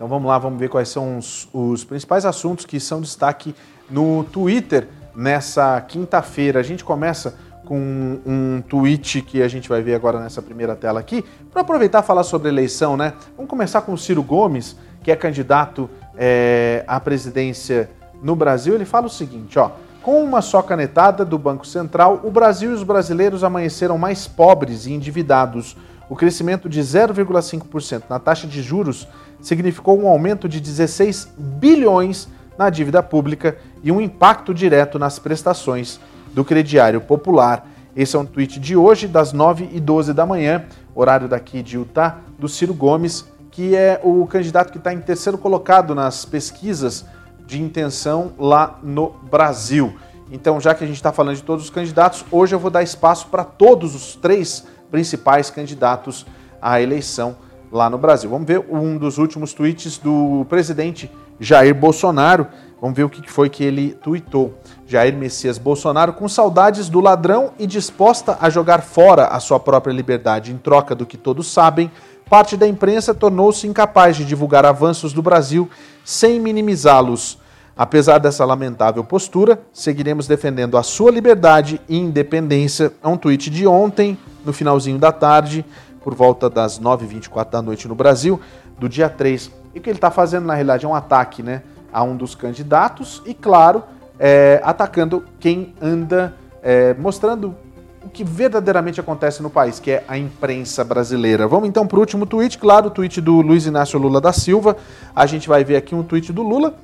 Então 0.01 0.09
vamos 0.09 0.27
lá, 0.27 0.39
vamos 0.39 0.59
ver 0.59 0.67
quais 0.67 0.89
são 0.89 1.19
os, 1.19 1.47
os 1.53 1.83
principais 1.83 2.25
assuntos 2.25 2.65
que 2.65 2.79
são 2.79 3.01
destaque 3.01 3.53
no 3.87 4.23
Twitter 4.23 4.87
nessa 5.15 5.79
quinta-feira. 5.79 6.59
A 6.59 6.63
gente 6.63 6.83
começa 6.83 7.35
com 7.65 8.19
um 8.25 8.63
tweet 8.67 9.21
que 9.21 9.43
a 9.43 9.47
gente 9.47 9.69
vai 9.69 9.83
ver 9.83 9.93
agora 9.93 10.19
nessa 10.19 10.41
primeira 10.41 10.75
tela 10.75 10.99
aqui, 10.99 11.23
para 11.51 11.61
aproveitar 11.61 12.01
e 12.01 12.03
falar 12.03 12.23
sobre 12.23 12.49
eleição, 12.49 12.97
né? 12.97 13.13
Vamos 13.37 13.47
começar 13.47 13.81
com 13.81 13.93
o 13.93 13.97
Ciro 13.97 14.23
Gomes, 14.23 14.75
que 15.03 15.11
é 15.11 15.15
candidato 15.15 15.87
é, 16.17 16.83
à 16.87 16.99
presidência 16.99 17.87
no 18.23 18.35
Brasil, 18.35 18.73
ele 18.73 18.85
fala 18.85 19.05
o 19.05 19.07
seguinte, 19.07 19.59
ó. 19.59 19.69
Com 20.01 20.23
uma 20.23 20.41
só 20.41 20.63
canetada 20.63 21.23
do 21.23 21.37
Banco 21.37 21.67
Central, 21.67 22.21
o 22.23 22.31
Brasil 22.31 22.71
e 22.71 22.73
os 22.73 22.81
brasileiros 22.81 23.43
amanheceram 23.43 23.99
mais 23.99 24.27
pobres 24.27 24.87
e 24.87 24.93
endividados. 24.93 25.77
O 26.09 26.15
crescimento 26.15 26.67
de 26.67 26.81
0,5% 26.81 28.03
na 28.09 28.17
taxa 28.17 28.47
de 28.47 28.63
juros 28.63 29.07
significou 29.41 29.99
um 29.99 30.07
aumento 30.07 30.47
de 30.47 30.59
16 30.59 31.33
bilhões 31.37 32.27
na 32.57 32.69
dívida 32.69 33.01
pública 33.01 33.57
e 33.83 33.91
um 33.91 33.99
impacto 33.99 34.53
direto 34.53 34.99
nas 34.99 35.17
prestações 35.17 35.99
do 36.33 36.45
crediário 36.45 37.01
popular. 37.01 37.67
Esse 37.95 38.15
é 38.15 38.19
um 38.19 38.25
tweet 38.25 38.59
de 38.59 38.75
hoje, 38.75 39.07
das 39.07 39.33
9h12 39.33 40.13
da 40.13 40.25
manhã, 40.25 40.63
horário 40.95 41.27
daqui 41.27 41.61
de 41.61 41.75
Utah, 41.75 42.19
do 42.39 42.47
Ciro 42.47 42.73
Gomes, 42.73 43.25
que 43.49 43.75
é 43.75 43.99
o 44.03 44.25
candidato 44.27 44.71
que 44.71 44.77
está 44.77 44.93
em 44.93 45.01
terceiro 45.01 45.37
colocado 45.37 45.93
nas 45.93 46.23
pesquisas 46.23 47.05
de 47.45 47.61
intenção 47.61 48.31
lá 48.37 48.79
no 48.81 49.09
Brasil. 49.29 49.93
Então, 50.31 50.61
já 50.61 50.73
que 50.73 50.83
a 50.85 50.87
gente 50.87 50.95
está 50.95 51.11
falando 51.11 51.35
de 51.35 51.43
todos 51.43 51.65
os 51.65 51.69
candidatos, 51.69 52.23
hoje 52.31 52.55
eu 52.55 52.59
vou 52.59 52.71
dar 52.71 52.81
espaço 52.81 53.27
para 53.27 53.43
todos 53.43 53.93
os 53.93 54.15
três 54.15 54.65
principais 54.89 55.49
candidatos 55.49 56.25
à 56.61 56.81
eleição 56.81 57.35
lá 57.71 57.89
no 57.89 57.97
Brasil. 57.97 58.29
Vamos 58.29 58.47
ver 58.47 58.63
um 58.69 58.97
dos 58.97 59.17
últimos 59.17 59.53
tweets 59.53 59.97
do 59.97 60.45
presidente 60.49 61.09
Jair 61.39 61.73
Bolsonaro. 61.73 62.47
Vamos 62.81 62.95
ver 62.95 63.03
o 63.03 63.09
que 63.09 63.31
foi 63.31 63.49
que 63.49 63.63
ele 63.63 63.91
tweetou. 64.03 64.53
Jair 64.87 65.15
Messias 65.15 65.57
Bolsonaro, 65.57 66.13
com 66.13 66.27
saudades 66.27 66.89
do 66.89 66.99
ladrão 66.99 67.51
e 67.57 67.65
disposta 67.65 68.37
a 68.41 68.49
jogar 68.49 68.81
fora 68.81 69.27
a 69.27 69.39
sua 69.39 69.59
própria 69.59 69.93
liberdade 69.93 70.51
em 70.51 70.57
troca 70.57 70.93
do 70.93 71.05
que 71.05 71.15
todos 71.15 71.51
sabem, 71.51 71.89
parte 72.29 72.57
da 72.57 72.67
imprensa 72.67 73.13
tornou-se 73.13 73.67
incapaz 73.67 74.17
de 74.17 74.25
divulgar 74.25 74.65
avanços 74.65 75.13
do 75.13 75.21
Brasil 75.21 75.69
sem 76.03 76.39
minimizá-los. 76.39 77.39
Apesar 77.77 78.19
dessa 78.19 78.43
lamentável 78.43 79.03
postura, 79.03 79.61
seguiremos 79.71 80.27
defendendo 80.27 80.77
a 80.77 80.83
sua 80.83 81.09
liberdade 81.09 81.79
e 81.87 81.97
independência. 81.97 82.91
É 83.01 83.07
um 83.07 83.17
tweet 83.17 83.49
de 83.49 83.65
ontem, 83.65 84.17
no 84.45 84.51
finalzinho 84.51 84.99
da 84.99 85.11
tarde, 85.11 85.65
por 86.03 86.15
volta 86.15 86.49
das 86.49 86.79
9h24 86.79 87.49
da 87.49 87.61
noite 87.61 87.87
no 87.87 87.95
Brasil, 87.95 88.39
do 88.79 88.89
dia 88.89 89.09
3. 89.09 89.51
E 89.73 89.79
o 89.79 89.81
que 89.81 89.89
ele 89.89 89.97
está 89.97 90.11
fazendo, 90.11 90.45
na 90.45 90.53
realidade, 90.53 90.85
é 90.85 90.89
um 90.89 90.95
ataque 90.95 91.43
né, 91.43 91.63
a 91.91 92.03
um 92.03 92.15
dos 92.15 92.35
candidatos 92.35 93.21
e, 93.25 93.33
claro, 93.33 93.83
é, 94.19 94.61
atacando 94.63 95.23
quem 95.39 95.73
anda 95.81 96.35
é, 96.61 96.93
mostrando 96.93 97.55
o 98.03 98.09
que 98.09 98.23
verdadeiramente 98.23 98.99
acontece 98.99 99.43
no 99.43 99.49
país, 99.49 99.79
que 99.79 99.91
é 99.91 100.03
a 100.07 100.17
imprensa 100.17 100.83
brasileira. 100.83 101.47
Vamos 101.47 101.69
então 101.69 101.85
para 101.85 101.97
o 101.97 101.99
último 101.99 102.25
tweet, 102.25 102.57
claro, 102.57 102.87
o 102.87 102.89
tweet 102.89 103.21
do 103.21 103.41
Luiz 103.41 103.65
Inácio 103.65 103.99
Lula 103.99 104.19
da 104.19 104.33
Silva. 104.33 104.75
A 105.15 105.25
gente 105.25 105.47
vai 105.47 105.63
ver 105.63 105.75
aqui 105.75 105.93
um 105.93 106.03
tweet 106.03 106.33
do 106.33 106.41
Lula. 106.41 106.75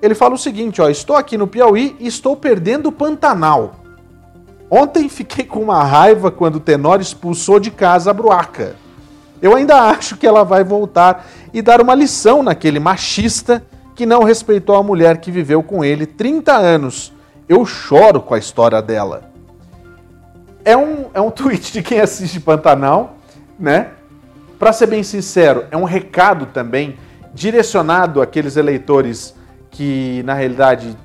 Ele 0.00 0.14
fala 0.14 0.34
o 0.34 0.38
seguinte, 0.38 0.80
ó, 0.80 0.88
estou 0.88 1.14
aqui 1.14 1.36
no 1.36 1.46
Piauí 1.46 1.94
e 2.00 2.06
estou 2.06 2.36
perdendo 2.36 2.88
o 2.88 2.92
Pantanal. 2.92 3.81
Ontem 4.74 5.06
fiquei 5.06 5.44
com 5.44 5.60
uma 5.60 5.84
raiva 5.84 6.30
quando 6.30 6.56
o 6.56 6.60
Tenor 6.60 6.98
expulsou 6.98 7.60
de 7.60 7.70
casa 7.70 8.10
a 8.10 8.14
Bruaca. 8.14 8.74
Eu 9.42 9.54
ainda 9.54 9.76
acho 9.90 10.16
que 10.16 10.26
ela 10.26 10.44
vai 10.44 10.64
voltar 10.64 11.26
e 11.52 11.60
dar 11.60 11.78
uma 11.82 11.94
lição 11.94 12.42
naquele 12.42 12.80
machista 12.80 13.62
que 13.94 14.06
não 14.06 14.22
respeitou 14.22 14.74
a 14.74 14.82
mulher 14.82 15.18
que 15.18 15.30
viveu 15.30 15.62
com 15.62 15.84
ele 15.84 16.06
30 16.06 16.54
anos. 16.56 17.12
Eu 17.46 17.66
choro 17.66 18.22
com 18.22 18.32
a 18.32 18.38
história 18.38 18.80
dela. 18.80 19.30
É 20.64 20.74
um, 20.74 21.04
é 21.12 21.20
um 21.20 21.28
tweet 21.30 21.70
de 21.70 21.82
quem 21.82 22.00
assiste 22.00 22.40
Pantanal, 22.40 23.18
né? 23.58 23.90
Para 24.58 24.72
ser 24.72 24.86
bem 24.86 25.02
sincero, 25.02 25.66
é 25.70 25.76
um 25.76 25.84
recado 25.84 26.46
também 26.46 26.96
direcionado 27.34 28.22
àqueles 28.22 28.56
eleitores 28.56 29.34
que, 29.70 30.22
na 30.22 30.32
realidade, 30.32 30.96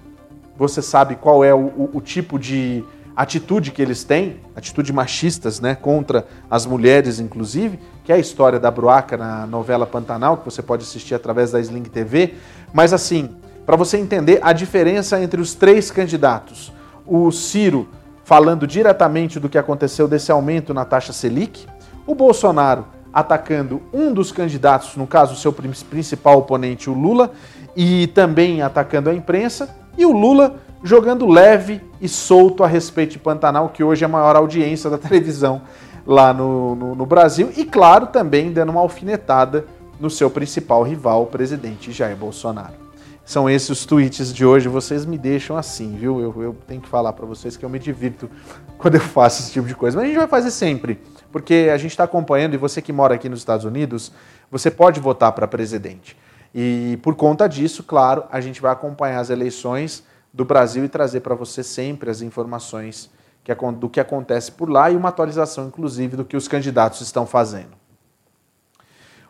você 0.56 0.82
sabe 0.82 1.18
qual 1.18 1.44
é 1.44 1.54
o, 1.54 1.66
o, 1.66 1.90
o 1.96 2.00
tipo 2.00 2.40
de 2.40 2.82
atitude 3.18 3.72
que 3.72 3.82
eles 3.82 4.04
têm, 4.04 4.40
atitude 4.56 4.94
machistas, 4.94 5.60
né, 5.60 5.74
contra 5.74 6.28
as 6.52 6.68
mulheres, 6.68 7.20
inclusive, 7.20 7.80
que 8.04 8.12
é 8.12 8.16
a 8.16 8.20
história 8.20 8.60
da 8.60 8.70
Bruaca 8.70 9.18
na 9.18 9.48
novela 9.48 9.88
Pantanal, 9.88 10.38
que 10.38 10.46
você 10.46 10.62
pode 10.62 10.84
assistir 10.84 11.16
através 11.16 11.50
da 11.50 11.60
Sling 11.60 11.82
TV. 11.82 12.36
Mas 12.72 12.94
assim, 12.94 13.36
para 13.66 13.76
você 13.76 13.98
entender 13.98 14.40
a 14.44 14.54
diferença 14.54 15.20
entre 15.20 15.42
os 15.42 15.56
três 15.56 15.90
candidatos, 15.90 16.72
o 17.08 17.32
Ciro 17.32 17.90
falando 18.24 18.68
diretamente 18.68 19.40
do 19.40 19.50
que 19.50 19.58
aconteceu 19.58 20.08
desse 20.08 20.32
aumento 20.32 20.72
na 20.72 20.86
taxa 20.86 21.12
Selic, 21.12 21.66
o 22.06 22.14
Bolsonaro 22.14 22.86
atacando 23.12 23.82
um 23.92 24.14
dos 24.14 24.32
candidatos, 24.32 24.96
no 24.96 25.08
caso, 25.08 25.36
seu 25.36 25.52
principal 25.52 26.38
oponente, 26.38 26.88
o 26.88 26.94
Lula, 26.94 27.32
e 27.76 28.06
também 28.08 28.62
atacando 28.62 29.10
a 29.10 29.16
imprensa, 29.16 29.76
e 29.98 30.06
o 30.06 30.12
Lula 30.12 30.58
jogando 30.84 31.26
leve 31.28 31.82
e 32.02 32.08
solto 32.08 32.64
a 32.64 32.68
respeito 32.68 33.14
de 33.14 33.20
Pantanal, 33.20 33.70
que 33.70 33.84
hoje 33.84 34.04
é 34.04 34.06
a 34.06 34.10
maior 34.10 34.36
audiência 34.36 34.90
da 34.90 34.98
televisão 35.00 35.62
lá 36.06 36.34
no, 36.34 36.76
no, 36.76 36.96
no 36.96 37.06
Brasil, 37.06 37.52
e 37.58 37.66
claro, 37.66 38.08
também 38.08 38.52
dando 38.52 38.70
uma 38.70 38.82
alfinetada 38.82 39.66
no 40.00 40.10
seu 40.10 40.30
principal 40.30 40.84
rival, 40.84 41.24
o 41.24 41.28
presidente 41.28 41.92
Jair 41.92 42.16
Bolsonaro. 42.16 42.88
São 43.26 43.50
esses 43.50 43.70
os 43.70 43.86
tweets 43.86 44.34
de 44.34 44.46
hoje. 44.46 44.70
Vocês 44.70 45.06
me 45.06 45.18
deixam 45.18 45.58
assim, 45.58 45.98
viu? 45.98 46.22
Eu, 46.22 46.42
eu 46.42 46.56
tenho 46.66 46.80
que 46.80 46.88
falar 46.88 47.12
para 47.12 47.26
vocês 47.26 47.58
que 47.58 47.66
eu 47.66 47.70
me 47.70 47.78
divirto 47.78 48.30
quando 48.80 48.96
eu 48.96 49.02
faço 49.02 49.42
esse 49.42 49.52
tipo 49.52 49.68
de 49.68 49.76
coisa. 49.76 49.98
Mas 49.98 50.06
a 50.06 50.08
gente 50.08 50.18
vai 50.18 50.28
fazer 50.28 50.50
sempre, 50.50 50.98
porque 51.30 51.70
a 51.74 51.78
gente 51.78 51.92
está 51.92 52.06
acompanhando 52.06 52.54
e 52.54 52.58
você 52.58 52.82
que 52.82 52.94
mora 52.94 53.16
aqui 53.16 53.28
nos 53.28 53.40
Estados 53.40 53.66
Unidos, 53.66 54.14
você 54.50 54.72
pode 54.72 55.02
votar 55.02 55.34
para 55.34 55.46
presidente. 55.46 56.16
E 56.56 56.98
por 57.04 57.16
conta 57.16 57.50
disso, 57.50 57.84
claro, 57.84 58.24
a 58.32 58.40
gente 58.40 58.62
vai 58.62 58.72
acompanhar 58.72 59.20
as 59.20 59.30
eleições 59.30 60.06
do 60.38 60.46
Brasil 60.46 60.86
e 60.86 60.88
trazer 60.88 61.22
para 61.22 61.34
você 61.34 61.64
sempre 61.64 62.12
as 62.12 62.22
informações 62.22 63.10
que, 63.44 63.52
do 63.74 63.90
que 63.90 64.00
acontece 64.00 64.52
por 64.52 64.70
lá 64.70 64.92
e 64.92 64.96
uma 64.96 65.10
atualização, 65.10 65.66
inclusive, 65.66 66.16
do 66.16 66.24
que 66.24 66.38
os 66.38 66.48
candidatos 66.48 67.02
estão 67.02 67.26
fazendo. 67.26 67.72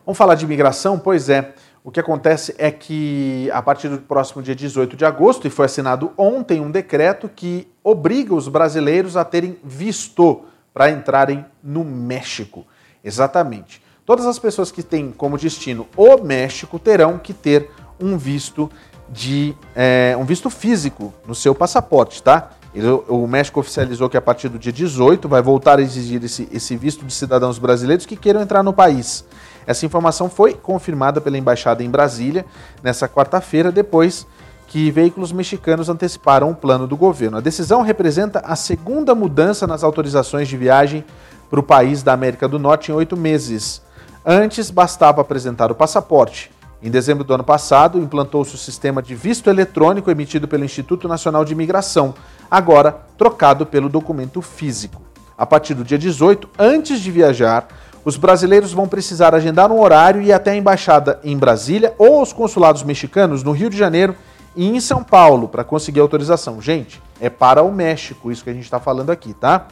Vamos 0.04 0.18
falar 0.18 0.34
de 0.34 0.44
imigração? 0.44 0.98
Pois 0.98 1.30
é. 1.30 1.54
O 1.82 1.90
que 1.90 1.98
acontece 1.98 2.54
é 2.58 2.70
que, 2.70 3.48
a 3.54 3.62
partir 3.62 3.88
do 3.88 3.96
próximo 3.96 4.42
dia 4.42 4.54
18 4.54 4.96
de 4.96 5.06
agosto, 5.06 5.46
e 5.46 5.50
foi 5.50 5.64
assinado 5.64 6.12
ontem 6.18 6.60
um 6.60 6.70
decreto 6.70 7.26
que 7.26 7.66
obriga 7.82 8.34
os 8.34 8.46
brasileiros 8.46 9.16
a 9.16 9.24
terem 9.24 9.58
visto 9.64 10.42
para 10.74 10.90
entrarem 10.90 11.46
no 11.62 11.84
México. 11.84 12.66
Exatamente. 13.02 13.80
Todas 14.04 14.26
as 14.26 14.38
pessoas 14.38 14.70
que 14.70 14.82
têm 14.82 15.10
como 15.10 15.38
destino 15.38 15.86
o 15.96 16.18
México 16.18 16.78
terão 16.78 17.18
que 17.18 17.32
ter 17.32 17.70
um 18.00 18.16
visto 18.16 18.70
de 19.10 19.54
é, 19.74 20.16
um 20.18 20.24
visto 20.24 20.50
físico 20.50 21.12
no 21.26 21.34
seu 21.34 21.54
passaporte, 21.54 22.22
tá? 22.22 22.50
Ele, 22.74 22.86
o 23.08 23.26
México 23.26 23.60
oficializou 23.60 24.08
que 24.08 24.16
a 24.16 24.20
partir 24.20 24.48
do 24.48 24.58
dia 24.58 24.72
18 24.72 25.28
vai 25.28 25.40
voltar 25.40 25.78
a 25.78 25.82
exigir 25.82 26.22
esse, 26.22 26.48
esse 26.52 26.76
visto 26.76 27.04
de 27.04 27.12
cidadãos 27.12 27.58
brasileiros 27.58 28.04
que 28.04 28.16
queiram 28.16 28.40
entrar 28.40 28.62
no 28.62 28.72
país. 28.72 29.24
Essa 29.66 29.86
informação 29.86 30.28
foi 30.28 30.54
confirmada 30.54 31.20
pela 31.20 31.38
embaixada 31.38 31.82
em 31.82 31.90
Brasília 31.90 32.44
nessa 32.82 33.08
quarta-feira, 33.08 33.72
depois 33.72 34.26
que 34.66 34.90
veículos 34.90 35.32
mexicanos 35.32 35.88
anteciparam 35.88 36.50
o 36.50 36.54
plano 36.54 36.86
do 36.86 36.96
governo. 36.96 37.38
A 37.38 37.40
decisão 37.40 37.80
representa 37.80 38.40
a 38.44 38.54
segunda 38.54 39.14
mudança 39.14 39.66
nas 39.66 39.82
autorizações 39.82 40.46
de 40.46 40.56
viagem 40.58 41.04
para 41.50 41.58
o 41.58 41.62
país 41.62 42.02
da 42.02 42.12
América 42.12 42.46
do 42.46 42.58
Norte 42.58 42.92
em 42.92 42.94
oito 42.94 43.16
meses. 43.16 43.80
Antes, 44.24 44.70
bastava 44.70 45.22
apresentar 45.22 45.72
o 45.72 45.74
passaporte. 45.74 46.50
Em 46.80 46.90
dezembro 46.90 47.24
do 47.24 47.34
ano 47.34 47.42
passado, 47.42 47.98
implantou-se 47.98 48.54
o 48.54 48.58
sistema 48.58 49.02
de 49.02 49.12
visto 49.12 49.50
eletrônico 49.50 50.12
emitido 50.12 50.46
pelo 50.46 50.64
Instituto 50.64 51.08
Nacional 51.08 51.44
de 51.44 51.52
Imigração, 51.52 52.14
agora 52.48 52.96
trocado 53.16 53.66
pelo 53.66 53.88
documento 53.88 54.40
físico. 54.40 55.02
A 55.36 55.44
partir 55.44 55.74
do 55.74 55.82
dia 55.82 55.98
18, 55.98 56.48
antes 56.56 57.00
de 57.00 57.10
viajar, 57.10 57.66
os 58.04 58.16
brasileiros 58.16 58.72
vão 58.72 58.86
precisar 58.86 59.34
agendar 59.34 59.72
um 59.72 59.80
horário 59.80 60.22
e 60.22 60.26
ir 60.26 60.32
até 60.32 60.52
a 60.52 60.56
embaixada 60.56 61.18
em 61.24 61.36
Brasília 61.36 61.94
ou 61.98 62.22
os 62.22 62.32
consulados 62.32 62.84
mexicanos 62.84 63.42
no 63.42 63.50
Rio 63.50 63.68
de 63.68 63.76
Janeiro 63.76 64.14
e 64.54 64.68
em 64.68 64.80
São 64.80 65.02
Paulo 65.02 65.48
para 65.48 65.64
conseguir 65.64 65.98
autorização. 65.98 66.62
Gente, 66.62 67.02
é 67.20 67.28
para 67.28 67.62
o 67.62 67.72
México 67.72 68.30
isso 68.30 68.44
que 68.44 68.50
a 68.50 68.54
gente 68.54 68.64
está 68.64 68.78
falando 68.78 69.10
aqui, 69.10 69.34
tá? 69.34 69.66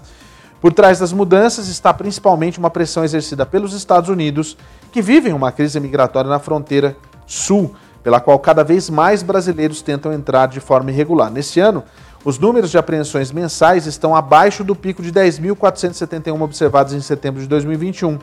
Por 0.60 0.72
trás 0.72 0.98
das 0.98 1.12
mudanças 1.12 1.68
está 1.68 1.92
principalmente 1.92 2.58
uma 2.58 2.70
pressão 2.70 3.04
exercida 3.04 3.44
pelos 3.44 3.72
Estados 3.74 4.08
Unidos, 4.08 4.56
que 4.90 5.02
vivem 5.02 5.32
uma 5.32 5.52
crise 5.52 5.78
migratória 5.78 6.30
na 6.30 6.38
fronteira 6.38 6.96
sul, 7.26 7.74
pela 8.02 8.20
qual 8.20 8.38
cada 8.38 8.64
vez 8.64 8.88
mais 8.88 9.22
brasileiros 9.22 9.82
tentam 9.82 10.12
entrar 10.12 10.46
de 10.46 10.60
forma 10.60 10.90
irregular. 10.90 11.30
Nesse 11.30 11.60
ano, 11.60 11.84
os 12.24 12.38
números 12.38 12.70
de 12.70 12.78
apreensões 12.78 13.30
mensais 13.30 13.86
estão 13.86 14.16
abaixo 14.16 14.64
do 14.64 14.74
pico 14.74 15.02
de 15.02 15.12
10.471 15.12 16.40
observados 16.40 16.92
em 16.92 17.00
setembro 17.00 17.40
de 17.40 17.46
2021, 17.46 18.18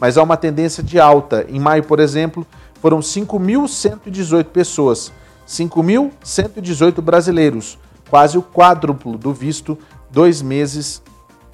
mas 0.00 0.18
há 0.18 0.22
uma 0.22 0.36
tendência 0.36 0.82
de 0.82 1.00
alta. 1.00 1.46
Em 1.48 1.58
maio, 1.58 1.82
por 1.84 2.00
exemplo, 2.00 2.46
foram 2.80 3.00
5.118 3.00 4.44
pessoas, 4.44 5.10
5.118 5.48 7.00
brasileiros, 7.00 7.78
quase 8.10 8.36
o 8.36 8.42
quádruplo 8.42 9.16
do 9.16 9.32
visto 9.32 9.78
dois 10.10 10.42
meses 10.42 11.02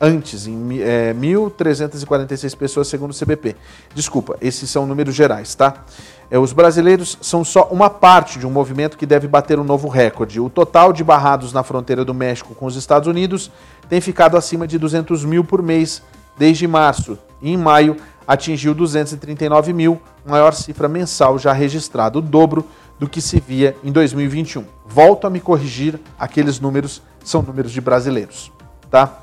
antes, 0.00 0.46
em 0.46 0.80
é, 0.80 1.14
1.346 1.14 2.56
pessoas, 2.56 2.88
segundo 2.88 3.12
o 3.12 3.14
CBP. 3.14 3.56
Desculpa, 3.94 4.36
esses 4.40 4.68
são 4.68 4.86
números 4.86 5.14
gerais, 5.14 5.54
tá? 5.54 5.84
É, 6.30 6.38
os 6.38 6.52
brasileiros 6.52 7.18
são 7.20 7.44
só 7.44 7.68
uma 7.70 7.88
parte 7.88 8.38
de 8.38 8.46
um 8.46 8.50
movimento 8.50 8.96
que 8.96 9.06
deve 9.06 9.28
bater 9.28 9.58
um 9.58 9.64
novo 9.64 9.88
recorde. 9.88 10.40
O 10.40 10.50
total 10.50 10.92
de 10.92 11.04
barrados 11.04 11.52
na 11.52 11.62
fronteira 11.62 12.04
do 12.04 12.14
México 12.14 12.54
com 12.54 12.66
os 12.66 12.76
Estados 12.76 13.08
Unidos 13.08 13.50
tem 13.88 14.00
ficado 14.00 14.36
acima 14.36 14.66
de 14.66 14.78
200 14.78 15.24
mil 15.24 15.44
por 15.44 15.62
mês 15.62 16.02
desde 16.36 16.66
março. 16.66 17.18
E 17.40 17.52
em 17.52 17.56
maio 17.56 17.96
atingiu 18.26 18.74
239 18.74 19.72
mil, 19.72 20.00
maior 20.26 20.54
cifra 20.54 20.88
mensal 20.88 21.38
já 21.38 21.52
registrada, 21.52 22.18
o 22.18 22.22
dobro 22.22 22.66
do 22.98 23.08
que 23.08 23.20
se 23.20 23.38
via 23.38 23.76
em 23.84 23.92
2021. 23.92 24.64
Volto 24.86 25.26
a 25.26 25.30
me 25.30 25.40
corrigir, 25.40 26.00
aqueles 26.18 26.58
números 26.58 27.02
são 27.22 27.42
números 27.42 27.72
de 27.72 27.80
brasileiros, 27.80 28.50
tá? 28.90 29.20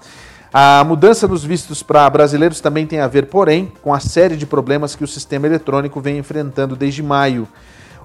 A 0.54 0.84
mudança 0.84 1.30
dos 1.30 1.45
vistos 1.45 1.82
para 1.82 2.10
brasileiros 2.10 2.60
também 2.60 2.86
tem 2.86 2.99
a 2.99 3.08
ver, 3.08 3.28
porém, 3.28 3.72
com 3.82 3.93
a 3.93 4.02
série 4.02 4.36
de 4.36 4.45
problemas 4.45 4.97
que 4.97 5.04
o 5.04 5.08
sistema 5.08 5.47
eletrônico 5.47 6.02
vem 6.02 6.18
enfrentando 6.18 6.76
desde 6.76 7.02
maio. 7.02 7.47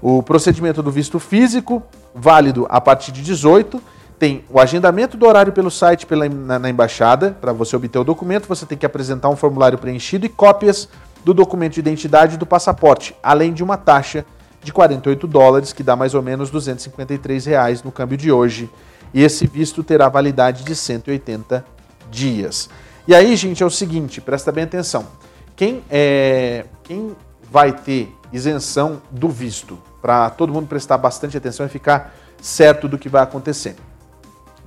O 0.01 0.23
procedimento 0.23 0.81
do 0.81 0.93
visto 0.93 1.19
físico, 1.19 1.83
válido 2.15 2.65
a 2.71 2.81
partir 2.81 3.11
de 3.11 3.21
18, 3.21 3.83
tem 4.17 4.45
o 4.49 4.61
agendamento 4.61 5.17
do 5.17 5.27
horário 5.27 5.53
pelo 5.53 5.73
site 5.73 6.07
pela, 6.07 6.29
na, 6.29 6.57
na 6.57 6.71
embaixada. 6.71 7.37
Para 7.41 7.53
você 7.53 7.75
obter 7.75 7.99
o 7.99 8.05
documento, 8.05 8.47
você 8.47 8.65
tem 8.65 8.79
que 8.79 8.87
apresentar 8.87 9.29
um 9.29 9.35
formulário 9.35 9.77
preenchido 9.77 10.25
e 10.25 10.29
cópias 10.29 10.89
do 11.25 11.35
documento 11.35 11.73
de 11.73 11.81
identidade 11.81 12.37
e 12.37 12.39
do 12.39 12.47
passaporte, 12.47 13.13
além 13.25 13.53
de 13.53 13.65
uma 13.65 13.77
taxa 13.77 14.25
de 14.63 14.73
48 14.73 15.27
dólares, 15.27 15.73
que 15.73 15.83
dá 15.83 15.97
mais 15.97 16.15
ou 16.15 16.23
menos 16.23 16.49
253 16.51 17.45
reais 17.45 17.83
no 17.83 17.91
câmbio 17.91 18.17
de 18.17 18.31
hoje. 18.31 18.71
E 19.13 19.25
esse 19.25 19.49
visto 19.49 19.83
terá 19.83 20.09
validade 20.09 20.63
de 20.63 20.77
180 20.77 21.75
dias. 22.11 22.69
E 23.07 23.15
aí, 23.15 23.37
gente, 23.37 23.63
é 23.63 23.67
o 23.67 23.71
seguinte, 23.71 24.21
presta 24.21 24.51
bem 24.51 24.65
atenção. 24.65 25.07
Quem, 25.55 25.83
é, 25.91 26.65
quem 26.83 27.15
vai 27.51 27.73
ter 27.73 28.13
isenção 28.33 29.01
do 29.11 29.29
visto, 29.29 29.79
para 30.03 30.31
todo 30.31 30.53
mundo 30.53 30.67
prestar 30.67 30.99
bastante 30.99 31.37
atenção 31.37 31.67
e 31.67 31.69
ficar 31.69 32.15
certo 32.41 32.89
do 32.89 32.99
que 32.99 33.09
vai 33.09 33.23
acontecer. 33.23 33.77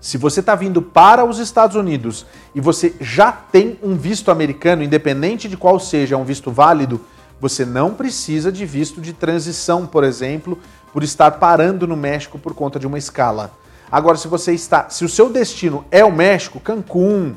Se 0.02 0.18
você 0.18 0.40
está 0.40 0.56
vindo 0.56 0.82
para 0.82 1.26
os 1.26 1.40
Estados 1.40 1.76
Unidos 1.76 2.26
e 2.56 2.62
você 2.62 2.96
já 3.02 3.32
tem 3.32 3.78
um 3.84 3.96
visto 3.96 4.32
americano, 4.32 4.82
independente 4.82 5.50
de 5.50 5.58
qual 5.58 5.80
seja 5.80 6.16
um 6.18 6.24
visto 6.24 6.52
válido, 6.52 7.02
você 7.40 7.66
não 7.66 7.94
precisa 7.94 8.52
de 8.52 8.66
visto 8.66 9.02
de 9.02 9.14
transição, 9.14 9.86
por 9.86 10.04
exemplo, 10.04 10.58
por 10.94 11.04
estar 11.04 11.32
parando 11.32 11.86
no 11.86 11.98
México 11.98 12.40
por 12.40 12.54
conta 12.54 12.80
de 12.80 12.88
uma 12.88 12.98
escala. 12.98 13.52
Agora, 13.92 14.18
se 14.18 14.28
você 14.28 14.54
está, 14.54 14.90
se 14.90 15.04
o 15.04 15.10
seu 15.10 15.30
destino 15.30 15.84
é 15.90 16.06
o 16.06 16.12
México, 16.12 16.60
Cancún, 16.60 17.34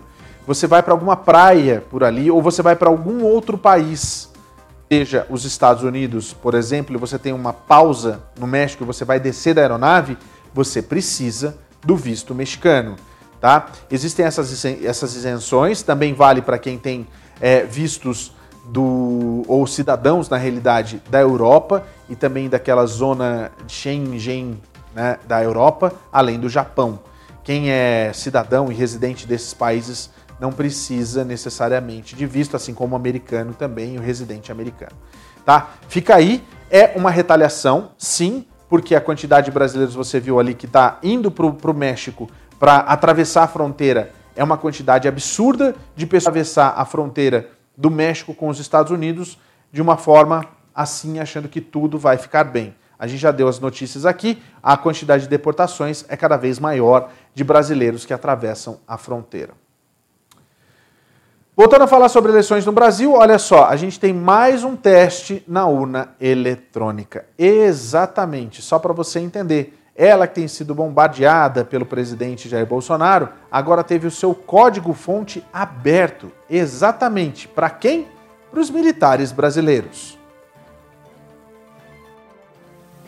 você 0.47 0.67
vai 0.67 0.83
para 0.83 0.93
alguma 0.93 1.17
praia 1.17 1.83
por 1.91 2.05
ali 2.05 2.31
ou 2.31 2.43
você 2.43 2.63
vai 2.63 2.77
para 2.77 2.89
algum 2.89 3.23
outro 3.25 3.57
país, 3.57 4.31
seja 4.91 5.27
os 5.31 5.45
Estados 5.45 5.83
Unidos, 5.83 6.35
por 6.35 6.55
exemplo, 6.55 6.95
e 6.95 6.99
você 6.99 7.19
tem 7.19 7.33
uma 7.33 7.53
pausa 7.53 8.23
no 8.39 8.47
México 8.47 8.85
e 8.85 8.87
você 8.87 9.05
vai 9.05 9.19
descer 9.19 9.55
da 9.55 9.63
aeronave, 9.63 10.19
você 10.53 10.83
precisa 10.83 11.57
do 11.85 11.97
visto 11.97 12.35
mexicano, 12.35 12.97
tá? 13.41 13.69
Existem 13.91 14.27
essas, 14.27 14.65
essas 14.65 15.17
isenções, 15.17 15.83
também 15.83 16.13
vale 16.13 16.43
para 16.43 16.59
quem 16.59 16.77
tem 16.77 17.07
é, 17.41 17.65
vistos 17.65 18.33
do 18.67 19.43
ou 19.49 19.67
cidadãos 19.67 20.29
na 20.29 20.37
realidade 20.37 21.03
da 21.11 21.21
Europa 21.21 21.85
e 22.09 22.15
também 22.15 22.49
daquela 22.49 22.87
zona 22.87 23.51
Schengen 23.67 24.61
né, 24.95 25.19
da 25.27 25.43
Europa, 25.43 25.93
além 26.13 26.39
do 26.39 26.49
Japão. 26.49 27.01
Quem 27.45 27.71
é 27.71 28.13
cidadão 28.15 28.71
e 28.71 28.75
residente 28.75 29.27
desses 29.27 29.53
países 29.53 30.11
não 30.39 30.53
precisa 30.53 31.25
necessariamente 31.25 32.17
de 32.17 32.27
visto, 32.27 32.57
assim 32.57 32.75
como 32.75 32.95
o 32.95 32.97
americano 32.97 33.55
também, 33.55 33.99
o 33.99 34.01
residente 34.01 34.51
americano. 34.51 34.93
Tá? 35.45 35.71
Fica 35.89 36.17
aí, 36.17 36.43
é 36.71 36.93
uma 36.97 37.11
retaliação, 37.11 37.91
sim, 37.99 38.47
porque 38.69 38.95
a 38.95 39.01
quantidade 39.01 39.47
de 39.47 39.51
brasileiros 39.51 39.95
você 39.95 40.19
viu 40.19 40.41
ali 40.41 40.55
que 40.55 40.67
está 40.67 40.99
indo 41.03 41.31
para 41.31 41.71
o 41.71 41.75
México 41.75 42.31
para 42.59 42.77
atravessar 42.79 43.43
a 43.45 43.49
fronteira 43.49 44.13
é 44.35 44.43
uma 44.43 44.57
quantidade 44.57 45.07
absurda 45.07 45.75
de 45.95 46.07
pessoas 46.07 46.29
atravessar 46.29 46.75
a 46.77 46.85
fronteira 46.85 47.51
do 47.77 47.91
México 47.91 48.35
com 48.35 48.49
os 48.49 48.59
Estados 48.59 48.91
Unidos 48.91 49.39
de 49.71 49.83
uma 49.83 49.97
forma 49.97 50.45
assim, 50.75 51.19
achando 51.19 51.49
que 51.49 51.61
tudo 51.61 51.99
vai 51.99 52.17
ficar 52.17 52.45
bem. 52.45 52.75
A 53.03 53.09
gente 53.09 53.19
já 53.19 53.33
deu 53.33 53.49
as 53.49 53.59
notícias 53.59 54.07
aqui, 54.07 54.41
a 54.63 54.77
quantidade 54.77 55.25
de 55.25 55.29
deportações 55.29 56.05
é 56.09 56.17
cada 56.17 56.37
vez 56.37 56.61
maior 56.61 57.11
de 57.35 57.43
brasileiros 57.43 58.07
que 58.07 58.15
atravessam 58.15 58.79
a 58.87 58.97
fronteira. 58.97 59.55
Voltando 61.57 61.83
a 61.83 61.89
falar 61.89 62.09
sobre 62.09 62.31
eleições 62.31 62.65
no 62.65 62.71
Brasil, 62.71 63.15
olha 63.15 63.41
só, 63.41 63.65
a 63.65 63.75
gente 63.75 63.99
tem 63.99 64.13
mais 64.13 64.63
um 64.63 64.77
teste 64.77 65.43
na 65.49 65.67
urna 65.67 66.15
eletrônica. 66.21 67.25
Exatamente, 67.37 68.63
só 68.63 68.79
para 68.79 68.93
você 68.93 69.19
entender. 69.19 69.77
Ela 69.97 70.29
que 70.29 70.37
tem 70.37 70.47
sido 70.47 70.73
bombardeada 70.73 71.65
pelo 71.65 71.85
presidente 71.85 72.49
Jair 72.49 72.67
Bolsonaro, 72.67 73.31
agora 73.51 73.83
teve 73.83 74.07
o 74.07 74.13
seu 74.13 74.33
código-fonte 74.33 75.45
aberto. 75.53 76.31
Exatamente. 76.49 77.49
Para 77.49 77.69
quem? 77.69 78.07
Para 78.49 78.61
os 78.61 78.71
militares 78.71 79.33
brasileiros. 79.33 80.22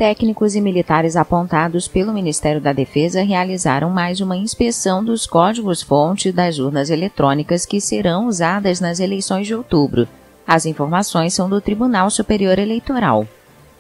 Técnicos 0.04 0.54
e 0.54 0.60
militares 0.60 1.16
apontados 1.16 1.88
pelo 1.88 2.12
Ministério 2.12 2.60
da 2.60 2.74
Defesa 2.74 3.22
realizaram 3.22 3.88
mais 3.88 4.20
uma 4.20 4.36
inspeção 4.36 5.02
dos 5.02 5.26
códigos-fonte 5.26 6.30
das 6.30 6.58
urnas 6.58 6.90
eletrônicas 6.90 7.64
que 7.64 7.80
serão 7.80 8.26
usadas 8.26 8.80
nas 8.80 9.00
eleições 9.00 9.46
de 9.46 9.54
outubro. 9.54 10.06
As 10.46 10.66
informações 10.66 11.32
são 11.32 11.48
do 11.48 11.58
Tribunal 11.58 12.10
Superior 12.10 12.58
Eleitoral. 12.58 13.26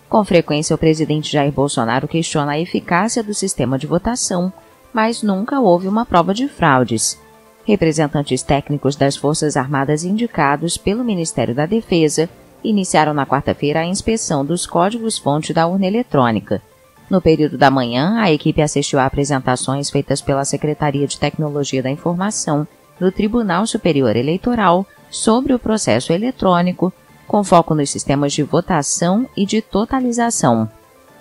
Com 0.08 0.24
frequência, 0.24 0.74
o 0.74 0.78
presidente 0.78 1.30
Jair 1.30 1.52
Bolsonaro 1.52 2.08
questiona 2.08 2.52
a 2.52 2.58
eficácia 2.58 3.22
do 3.22 3.34
sistema 3.34 3.78
de 3.78 3.86
votação, 3.86 4.50
mas 4.94 5.22
nunca 5.22 5.60
houve 5.60 5.86
uma 5.88 6.06
prova 6.06 6.32
de 6.32 6.48
fraudes. 6.48 7.20
Representantes 7.66 8.42
técnicos 8.42 8.96
das 8.96 9.14
Forças 9.14 9.58
Armadas 9.58 10.04
indicados 10.04 10.78
pelo 10.78 11.04
Ministério 11.04 11.54
da 11.54 11.66
Defesa 11.66 12.30
iniciaram 12.64 13.12
na 13.12 13.26
quarta-feira 13.26 13.80
a 13.80 13.84
inspeção 13.84 14.44
dos 14.44 14.66
códigos-fonte 14.66 15.52
da 15.52 15.66
urna 15.66 15.86
eletrônica. 15.86 16.62
No 17.08 17.20
período 17.20 17.58
da 17.58 17.70
manhã, 17.70 18.16
a 18.18 18.32
equipe 18.32 18.62
assistiu 18.62 18.98
a 18.98 19.04
apresentações 19.04 19.90
feitas 19.90 20.22
pela 20.22 20.44
Secretaria 20.44 21.06
de 21.06 21.18
Tecnologia 21.18 21.82
da 21.82 21.90
Informação 21.90 22.66
do 22.98 23.12
Tribunal 23.12 23.66
Superior 23.66 24.16
Eleitoral 24.16 24.86
sobre 25.10 25.52
o 25.52 25.58
processo 25.58 26.12
eletrônico, 26.12 26.92
com 27.26 27.44
foco 27.44 27.74
nos 27.74 27.90
sistemas 27.90 28.32
de 28.32 28.42
votação 28.42 29.28
e 29.36 29.44
de 29.44 29.60
totalização. 29.60 30.68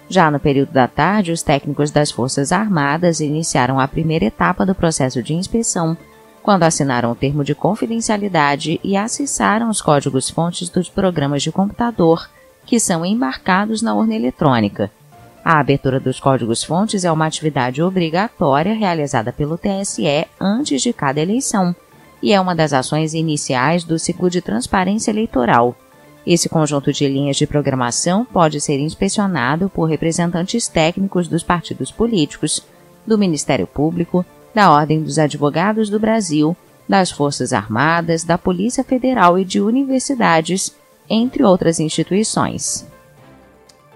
Já 0.10 0.30
no 0.30 0.39
período 0.39 0.72
da 0.72 0.88
tarde, 0.88 1.32
os 1.32 1.41
técnicos 1.41 1.91
das 1.91 2.12
Forças 2.12 2.52
Armadas 2.52 3.20
iniciaram 3.20 3.80
a 3.80 3.88
primeira 3.88 4.26
etapa 4.26 4.66
do 4.66 4.76
processo 4.76 5.22
de 5.24 5.34
inspeção 5.34 5.98
quando 6.44 6.64
assinaram 6.64 7.10
o 7.10 7.16
termo 7.16 7.41
de 7.44 7.56
confidencialidade 7.56 8.80
e 8.84 8.98
acessaram 8.98 9.70
os 9.70 9.82
códigos-fontes 9.82 10.68
dos 10.68 10.89
programas 10.89 11.41
de 11.41 11.52
computador 11.52 12.30
que 12.66 12.80
são 12.80 13.06
embarcados 13.06 13.82
na 13.82 13.96
urna 13.96 14.14
eletrônica. 14.14 14.91
A 15.44 15.60
abertura 15.60 16.00
dos 16.00 16.20
códigos-fontes 16.20 17.06
é 17.06 17.12
uma 17.12 17.26
atividade 17.26 17.82
obrigatória 17.82 18.74
realizada 18.74 19.32
pelo 19.32 19.58
TSE 19.58 20.28
antes 20.39 20.82
de 20.82 20.91
cada 20.91 21.22
eleição 21.22 21.74
e 22.22 22.34
é 22.34 22.39
uma 22.39 22.56
das 22.56 22.74
ações 22.74 23.14
iniciais 23.14 23.84
do 23.84 23.98
ciclo 23.98 24.30
de 24.30 24.41
transparência 24.41 25.12
eleitoral. 25.12 25.76
Esse 26.26 26.48
conjunto 26.48 26.94
de 26.94 27.08
linhas 27.08 27.36
de 27.36 27.48
programação 27.48 28.24
pode 28.24 28.62
ser 28.62 28.80
inspecionado 28.80 29.70
por 29.70 29.86
representantes 29.86 30.68
técnicos 30.68 31.28
dos 31.28 31.44
partidos 31.44 31.91
políticos, 31.91 32.66
do 33.06 33.18
Ministério 33.18 33.68
Público, 33.68 34.26
da 34.54 34.72
Ordem 34.72 35.01
dos 35.01 35.18
Advogados 35.18 35.89
do 35.89 35.99
Brasil, 35.99 36.56
das 36.88 37.10
Forças 37.10 37.54
Armadas, 37.54 38.24
da 38.24 38.38
Polícia 38.38 38.84
Federal 38.84 39.39
e 39.39 39.45
de 39.45 39.60
universidades, 39.60 40.76
entre 41.10 41.43
outras 41.43 41.80
instituições. 41.80 42.86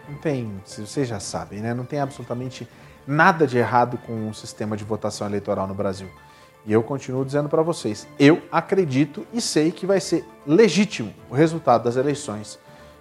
Não 0.09 0.17
tem, 0.17 0.51
vocês 0.65 1.07
já 1.07 1.19
sabem, 1.19 1.59
né? 1.59 1.73
Não 1.73 1.83
tem 1.83 1.99
absolutamente 1.99 2.67
nada 3.05 3.45
de 3.45 3.57
errado 3.57 3.97
com 4.05 4.29
o 4.29 4.33
sistema 4.33 4.75
de 4.75 4.83
votação 4.83 5.27
eleitoral 5.27 5.67
no 5.67 5.73
Brasil. 5.73 6.09
E 6.65 6.73
eu 6.73 6.83
continuo 6.83 7.23
dizendo 7.23 7.47
para 7.47 7.61
vocês, 7.61 8.07
eu 8.19 8.41
acredito 8.51 9.25
e 9.33 9.39
sei 9.39 9.71
que 9.71 9.85
vai 9.85 10.01
ser 10.01 10.25
legítimo 10.45 11.13
o 11.29 11.33
resultado 11.33 11.83
das 11.83 11.95
eleições 11.95 12.59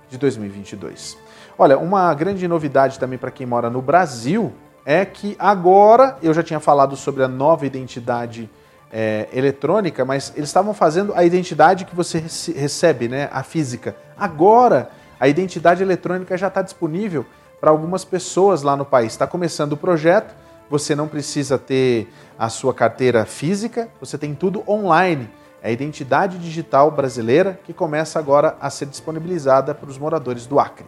de 0.09 0.19
2022. 0.19 1.17
Olha, 1.59 1.79
uma 1.79 2.13
grande 2.15 2.47
novidade 2.47 2.99
também 2.99 3.19
para 3.19 3.31
quem 3.31 3.47
mora 3.47 3.69
no 3.69 3.83
Brasil 3.83 4.53
é 4.87 5.05
que 5.05 5.35
agora, 5.37 6.17
eu 6.23 6.33
já 6.33 6.45
tinha 6.45 6.61
falado 6.61 6.95
sobre 6.95 7.25
a 7.25 7.29
nova 7.29 7.67
identidade 7.67 8.49
é, 8.93 9.29
eletrônica, 9.33 10.05
mas 10.05 10.33
eles 10.37 10.49
estavam 10.49 10.73
fazendo 10.73 11.13
a 11.17 11.25
identidade 11.25 11.85
que 11.85 11.95
você 11.95 12.21
recebe, 12.55 13.09
né, 13.09 13.29
a 13.33 13.43
física. 13.43 13.97
Agora, 14.17 14.89
a 15.19 15.27
identidade 15.27 15.83
eletrônica 15.83 16.39
já 16.39 16.47
está 16.47 16.63
disponível 16.63 17.27
para 17.61 17.69
algumas 17.69 18.05
pessoas 18.05 18.63
lá 18.63 18.77
no 18.77 18.85
país. 18.85 19.13
Está 19.13 19.27
começando 19.27 19.73
o 19.73 19.77
projeto, 19.77 20.33
você 20.71 20.95
não 20.95 21.09
precisa 21.09 21.59
ter 21.59 22.09
a 22.39 22.49
sua 22.49 22.73
carteira 22.73 23.25
física, 23.25 23.89
você 23.99 24.17
tem 24.17 24.37
tudo 24.37 24.63
online. 24.69 25.29
É 25.61 25.69
a 25.69 25.73
identidade 25.73 26.39
digital 26.39 26.93
brasileira 26.93 27.59
que 27.65 27.73
começa 27.73 28.21
agora 28.21 28.57
a 28.61 28.71
ser 28.71 28.87
disponibilizada 28.87 29.75
para 29.75 29.91
os 29.91 29.99
moradores 29.99 30.47
do 30.47 30.61
Acre. 30.61 30.87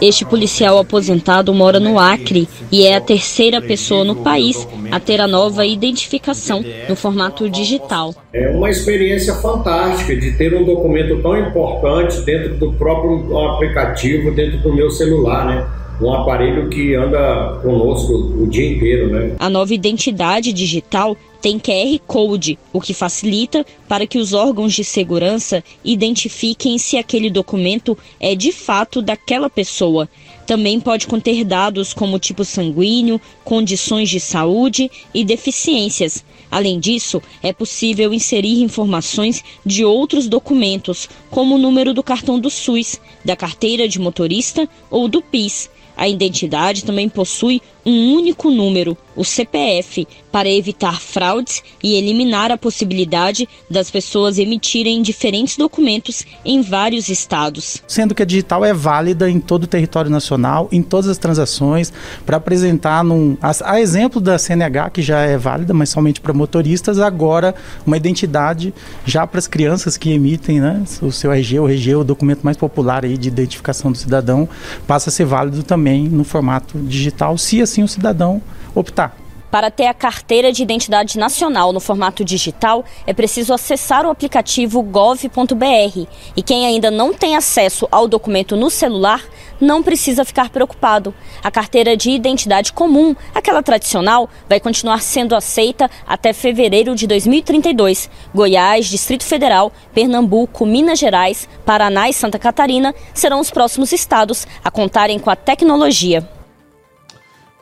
Este 0.00 0.24
policial 0.24 0.78
aposentado 0.78 1.54
mora 1.54 1.78
no 1.78 1.98
Acre 1.98 2.48
e 2.70 2.84
é 2.84 2.96
a 2.96 3.00
terceira 3.00 3.60
pessoa 3.60 4.04
no 4.04 4.16
país 4.16 4.66
a 4.90 4.98
ter 4.98 5.20
a 5.20 5.28
nova 5.28 5.64
identificação 5.64 6.64
no 6.88 6.96
formato 6.96 7.48
digital. 7.48 8.14
É 8.32 8.50
uma 8.50 8.70
experiência 8.70 9.34
fantástica 9.34 10.16
de 10.16 10.32
ter 10.32 10.54
um 10.54 10.64
documento 10.64 11.20
tão 11.22 11.38
importante 11.38 12.20
dentro 12.22 12.56
do 12.56 12.72
próprio 12.72 13.38
aplicativo, 13.38 14.32
dentro 14.32 14.58
do 14.58 14.74
meu 14.74 14.90
celular, 14.90 15.46
né? 15.46 15.81
Um 16.02 16.12
aparelho 16.12 16.68
que 16.68 16.94
anda 16.94 17.60
conosco 17.62 18.12
o 18.12 18.46
dia 18.48 18.72
inteiro, 18.72 19.12
né? 19.12 19.36
A 19.38 19.48
nova 19.48 19.72
identidade 19.72 20.52
digital 20.52 21.16
tem 21.40 21.58
QR 21.58 21.98
Code, 22.06 22.58
o 22.72 22.80
que 22.80 22.94
facilita 22.94 23.64
para 23.88 24.06
que 24.06 24.18
os 24.18 24.32
órgãos 24.32 24.72
de 24.72 24.84
segurança 24.84 25.62
identifiquem 25.84 26.78
se 26.78 26.96
aquele 26.96 27.30
documento 27.30 27.96
é 28.20 28.34
de 28.34 28.52
fato 28.52 29.02
daquela 29.02 29.50
pessoa. 29.50 30.08
Também 30.46 30.80
pode 30.80 31.06
conter 31.06 31.44
dados 31.44 31.92
como 31.92 32.18
tipo 32.18 32.44
sanguíneo, 32.44 33.20
condições 33.44 34.08
de 34.08 34.20
saúde 34.20 34.90
e 35.14 35.24
deficiências. 35.24 36.24
Além 36.50 36.78
disso, 36.78 37.22
é 37.42 37.52
possível 37.52 38.12
inserir 38.12 38.60
informações 38.60 39.42
de 39.64 39.84
outros 39.84 40.28
documentos, 40.28 41.08
como 41.30 41.54
o 41.54 41.58
número 41.58 41.94
do 41.94 42.02
cartão 42.02 42.38
do 42.38 42.50
SUS, 42.50 43.00
da 43.24 43.34
carteira 43.34 43.88
de 43.88 43.98
motorista 43.98 44.68
ou 44.90 45.08
do 45.08 45.22
PIS. 45.22 45.70
A 46.02 46.08
identidade 46.08 46.84
também 46.84 47.08
possui 47.08 47.62
um 47.86 48.14
único 48.16 48.50
número, 48.50 48.98
o 49.14 49.24
CPF, 49.24 50.04
para 50.32 50.48
evitar 50.48 50.98
fraudes 50.98 51.62
e 51.82 51.94
eliminar 51.94 52.50
a 52.50 52.56
possibilidade 52.56 53.46
das 53.70 53.90
pessoas 53.90 54.38
emitirem 54.38 55.02
diferentes 55.02 55.56
documentos 55.58 56.24
em 56.44 56.62
vários 56.62 57.08
estados. 57.10 57.82
Sendo 57.86 58.14
que 58.14 58.22
a 58.22 58.26
digital 58.26 58.64
é 58.64 58.72
válida 58.72 59.30
em 59.30 59.38
todo 59.38 59.64
o 59.64 59.66
território 59.66 60.10
nacional, 60.10 60.68
em 60.72 60.82
todas 60.82 61.08
as 61.10 61.18
transações, 61.18 61.92
para 62.24 62.38
apresentar 62.38 63.04
num. 63.04 63.36
A, 63.40 63.80
exemplo 63.80 64.20
da 64.20 64.38
CNH, 64.38 64.90
que 64.90 65.02
já 65.02 65.20
é 65.20 65.36
válida, 65.36 65.74
mas 65.74 65.90
somente 65.90 66.20
para 66.20 66.32
motoristas, 66.32 66.98
agora 66.98 67.54
uma 67.86 67.96
identidade 67.96 68.72
já 69.04 69.26
para 69.26 69.38
as 69.38 69.46
crianças 69.46 69.96
que 69.96 70.10
emitem 70.10 70.60
né, 70.60 70.82
o 71.02 71.12
seu 71.12 71.30
RG, 71.30 71.60
o 71.60 71.68
RG, 71.68 71.96
o 71.96 72.04
documento 72.04 72.42
mais 72.42 72.56
popular 72.56 73.04
aí 73.04 73.18
de 73.18 73.28
identificação 73.28 73.92
do 73.92 73.98
cidadão, 73.98 74.48
passa 74.86 75.10
a 75.10 75.12
ser 75.12 75.26
válido 75.26 75.62
também 75.62 76.08
no 76.08 76.24
formato 76.24 76.78
digital, 76.78 77.36
se 77.36 77.60
assim 77.60 77.82
o 77.82 77.88
cidadão 77.88 78.40
optar. 78.74 79.21
Para 79.52 79.70
ter 79.70 79.84
a 79.84 79.92
carteira 79.92 80.50
de 80.50 80.62
identidade 80.62 81.18
nacional 81.18 81.74
no 81.74 81.78
formato 81.78 82.24
digital, 82.24 82.86
é 83.06 83.12
preciso 83.12 83.52
acessar 83.52 84.06
o 84.06 84.08
aplicativo 84.08 84.80
gov.br. 84.80 86.06
E 86.34 86.42
quem 86.42 86.64
ainda 86.64 86.90
não 86.90 87.12
tem 87.12 87.36
acesso 87.36 87.86
ao 87.92 88.08
documento 88.08 88.56
no 88.56 88.70
celular, 88.70 89.22
não 89.60 89.82
precisa 89.82 90.24
ficar 90.24 90.48
preocupado. 90.48 91.14
A 91.44 91.50
carteira 91.50 91.94
de 91.94 92.12
identidade 92.12 92.72
comum, 92.72 93.14
aquela 93.34 93.62
tradicional, 93.62 94.26
vai 94.48 94.58
continuar 94.58 95.02
sendo 95.02 95.36
aceita 95.36 95.90
até 96.06 96.32
fevereiro 96.32 96.94
de 96.94 97.06
2032. 97.06 98.08
Goiás, 98.34 98.86
Distrito 98.86 99.22
Federal, 99.22 99.70
Pernambuco, 99.92 100.64
Minas 100.64 100.98
Gerais, 100.98 101.46
Paraná 101.66 102.08
e 102.08 102.14
Santa 102.14 102.38
Catarina 102.38 102.94
serão 103.12 103.38
os 103.38 103.50
próximos 103.50 103.92
estados 103.92 104.46
a 104.64 104.70
contarem 104.70 105.18
com 105.18 105.28
a 105.28 105.36
tecnologia. 105.36 106.26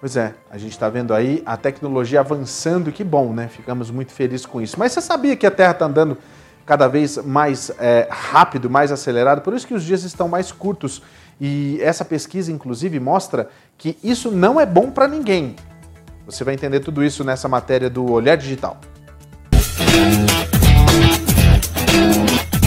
Pois 0.01 0.17
é, 0.17 0.35
a 0.51 0.57
gente 0.57 0.73
está 0.73 0.89
vendo 0.89 1.13
aí 1.13 1.43
a 1.45 1.59
tecnologia 1.59 2.21
avançando, 2.21 2.91
que 2.91 3.05
bom, 3.05 3.35
né? 3.35 3.49
Ficamos 3.49 3.91
muito 3.91 4.13
felizes 4.13 4.47
com 4.47 4.59
isso. 4.59 4.79
Mas 4.79 4.93
você 4.93 5.03
sabia 5.03 5.37
que 5.37 5.47
a 5.47 5.51
Terra 5.51 5.73
está 5.73 5.85
andando 5.85 6.17
cada 6.65 6.89
vez 6.89 7.19
mais 7.19 7.71
é, 7.79 8.09
rápido, 8.11 8.71
mais 8.71 8.91
acelerado, 8.91 9.43
por 9.43 9.53
isso 9.53 9.67
que 9.67 9.75
os 9.75 9.85
dias 9.85 10.03
estão 10.03 10.27
mais 10.27 10.51
curtos. 10.51 11.03
E 11.39 11.79
essa 11.83 12.05
pesquisa, 12.05 12.51
inclusive, 12.51 12.99
mostra 12.99 13.51
que 13.77 13.99
isso 14.03 14.31
não 14.31 14.59
é 14.59 14.65
bom 14.65 14.91
para 14.91 15.07
ninguém. 15.07 15.55
Você 16.25 16.45
vai 16.45 16.55
entender 16.55 16.81
tudo 16.81 17.05
isso 17.05 17.23
nessa 17.23 17.47
matéria 17.49 17.91
do 17.91 18.11
Olhar 18.11 18.37
Digital. 18.37 18.79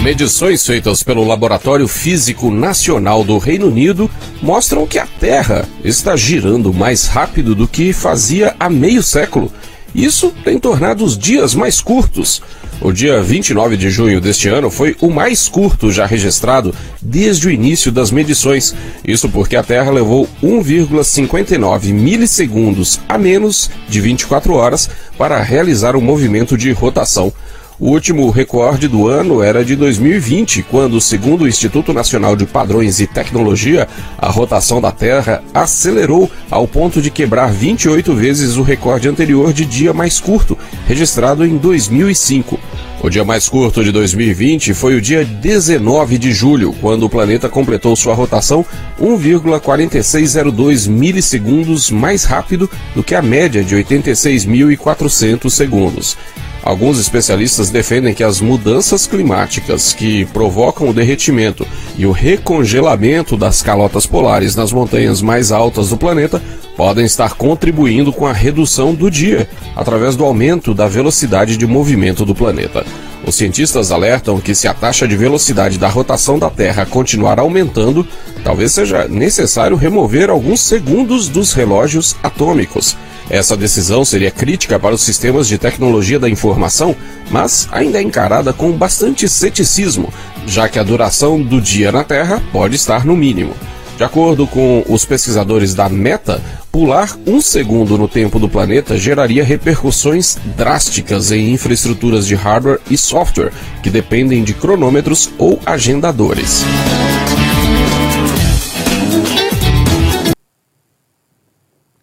Medições 0.04 0.66
feitas 0.66 1.01
pelo 1.01 1.24
Laboratório 1.24 1.88
Físico 1.88 2.51
Nacional 2.51 3.24
do 3.24 3.38
Reino 3.38 3.68
Unido 3.68 4.12
mostram 4.41 4.86
que 4.86 4.99
a 4.99 5.08
Terra 5.08 5.66
está 5.82 6.14
girando 6.18 6.74
mais 6.74 7.08
rápido 7.08 7.56
do 7.56 7.66
que 7.66 7.93
fazia 7.93 8.54
há 8.60 8.70
meio 8.70 9.01
século. 9.01 9.49
Isso 9.95 10.34
tem 10.43 10.60
tornado 10.60 11.06
os 11.06 11.18
dias 11.18 11.56
mais 11.56 11.80
curtos. 11.80 12.41
O 12.82 12.91
dia 12.91 13.24
29 13.24 13.78
de 13.78 13.89
junho 13.89 14.20
deste 14.20 14.49
ano 14.49 14.70
foi 14.70 14.93
o 14.99 15.10
mais 15.10 15.47
curto 15.47 15.89
já 15.89 16.06
registrado 16.06 16.76
desde 17.01 17.47
o 17.47 17.51
início 17.51 17.89
das 17.89 18.12
medições. 18.12 18.76
Isso 19.08 19.30
porque 19.30 19.56
a 19.56 19.64
Terra 19.64 19.89
levou 19.89 20.28
1,59 20.43 21.93
milissegundos 21.93 22.99
a 23.08 23.18
menos 23.18 23.72
de 23.88 24.01
24 24.01 24.54
horas 24.54 24.89
para 25.18 25.41
realizar 25.41 25.95
o 25.95 26.01
movimento 26.01 26.58
de 26.58 26.74
rotação. 26.74 27.32
O 27.80 27.89
último 27.89 28.30
recorde 28.30 28.88
do 28.88 29.07
ano 29.07 29.41
era 29.41 29.65
de 29.65 29.76
2020, 29.76 30.61
quando, 30.63 31.01
segundo 31.01 31.41
o 31.41 31.47
Instituto 31.47 31.91
Nacional 31.91 32.36
de 32.36 32.45
Padrões 32.45 32.99
e 32.99 33.07
Tecnologia, 33.07 33.88
a 34.15 34.30
rotação 34.30 34.80
da 34.80 34.91
Terra 34.91 35.43
acelerou 35.53 36.30
ao 36.51 36.67
ponto 36.67 37.01
de 37.01 37.09
quebrar 37.09 37.51
28 37.51 38.13
vezes 38.13 38.57
o 38.57 38.61
recorde 38.61 39.09
anterior 39.09 39.51
de 39.51 39.65
dia 39.65 39.91
mais 39.91 40.19
curto, 40.19 40.55
registrado 40.88 41.43
em 41.43 41.57
2005. 41.57 42.59
O 43.01 43.09
dia 43.09 43.26
mais 43.26 43.49
curto 43.49 43.84
de 43.84 43.91
2020 43.91 44.74
foi 44.76 44.95
o 44.95 45.01
dia 45.01 45.26
19 45.26 46.17
de 46.19 46.32
julho, 46.32 46.74
quando 46.80 47.03
o 47.03 47.09
planeta 47.09 47.49
completou 47.49 47.95
sua 47.95 48.13
rotação 48.13 48.63
1,4602 49.01 50.88
milissegundos 50.88 51.89
mais 51.89 52.24
rápido 52.24 52.69
do 52.95 53.03
que 53.03 53.15
a 53.15 53.21
média 53.21 53.63
de 53.63 53.76
86.400 53.76 55.49
segundos. 55.49 56.15
Alguns 56.64 56.97
especialistas 56.97 57.70
defendem 57.70 58.14
que 58.14 58.24
as 58.24 58.39
mudanças 58.39 59.05
climáticas 59.05 59.91
que 59.91 60.24
provocam 60.26 60.88
o 60.88 60.93
derretimento 60.93 61.68
e 61.97 62.05
o 62.05 62.11
recongelamento 62.11 63.36
das 63.36 63.61
calotas 63.61 64.05
polares 64.05 64.55
nas 64.55 64.72
montanhas 64.72 65.22
mais 65.22 65.51
altas 65.51 65.89
do 65.89 65.97
planeta 65.97 66.41
podem 66.78 67.05
estar 67.05 67.34
contribuindo 67.36 68.14
com 68.14 68.26
a 68.26 68.34
redução 68.34 68.95
do 68.95 69.11
dia, 69.11 69.47
através 69.76 70.16
do 70.16 70.24
aumento 70.24 70.74
da 70.74 70.88
velocidade 70.88 71.57
de 71.57 71.68
movimento 71.68 72.26
do 72.26 72.34
planeta. 72.34 72.86
Os 73.26 73.36
cientistas 73.36 73.91
alertam 73.91 74.39
que 74.39 74.53
se 74.53 74.67
a 74.67 74.74
taxa 74.74 75.07
de 75.07 75.15
velocidade 75.15 75.78
da 75.78 75.88
rotação 75.88 76.38
da 76.38 76.49
Terra 76.49 76.86
continuar 76.86 77.39
aumentando, 77.39 78.05
talvez 78.43 78.74
seja 78.74 79.07
necessário 79.07 79.78
remover 79.78 80.30
alguns 80.30 80.61
segundos 80.61 81.30
dos 81.30 81.53
relógios 81.53 82.15
atômicos 82.21 82.97
essa 83.30 83.55
decisão 83.55 84.03
seria 84.03 84.30
crítica 84.30 84.78
para 84.78 84.95
os 84.95 85.01
sistemas 85.01 85.47
de 85.47 85.57
tecnologia 85.57 86.19
da 86.19 86.30
informação, 86.30 86.95
mas 87.32 87.67
ainda 87.71 87.99
é 87.99 88.01
encarada 88.01 88.51
com 88.51 88.71
bastante 88.71 89.28
ceticismo, 89.30 90.13
já 90.45 90.67
que 90.67 90.78
a 90.78 90.84
duração 90.84 91.41
do 91.41 91.61
dia 91.61 91.91
na 91.91 92.03
Terra 92.03 92.41
pode 92.51 92.76
estar 92.76 93.05
no 93.05 93.15
mínimo. 93.15 93.53
De 93.97 94.03
acordo 94.03 94.45
com 94.45 94.84
os 94.89 95.05
pesquisadores 95.05 95.74
da 95.74 95.88
Meta, 95.88 96.41
pular 96.74 97.15
um 97.28 97.39
segundo 97.39 97.99
no 97.99 98.07
tempo 98.07 98.39
do 98.39 98.49
planeta 98.49 98.97
geraria 98.97 99.43
repercussões 99.43 100.38
drásticas 100.57 101.32
em 101.32 101.53
infraestruturas 101.53 102.26
de 102.26 102.34
hardware 102.34 102.82
e 102.89 102.97
software 102.97 103.53
que 103.84 103.91
dependem 103.91 104.43
de 104.43 104.55
cronômetros 104.55 105.32
ou 105.38 105.59
agendadores. 105.67 106.63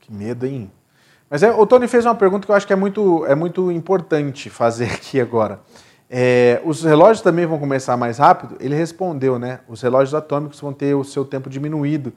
Que 0.02 0.12
medo, 0.12 0.46
hein? 0.46 0.70
Mas 1.28 1.42
é, 1.42 1.50
o 1.50 1.66
Tony 1.66 1.88
fez 1.88 2.06
uma 2.06 2.14
pergunta 2.14 2.46
que 2.46 2.52
eu 2.52 2.56
acho 2.56 2.64
que 2.64 2.72
é 2.72 2.76
muito, 2.76 3.26
é 3.26 3.34
muito 3.34 3.72
importante 3.72 4.48
fazer 4.48 4.84
aqui 4.94 5.20
agora. 5.20 5.58
É, 6.08 6.60
os 6.64 6.84
relógios 6.84 7.22
também 7.22 7.44
vão 7.44 7.58
começar 7.58 7.96
mais 7.96 8.18
rápido? 8.18 8.56
Ele 8.60 8.76
respondeu, 8.76 9.36
né? 9.36 9.60
Os 9.68 9.82
relógios 9.82 10.14
atômicos 10.14 10.60
vão 10.60 10.72
ter 10.72 10.94
o 10.94 11.02
seu 11.02 11.24
tempo 11.24 11.50
diminuído. 11.50 12.12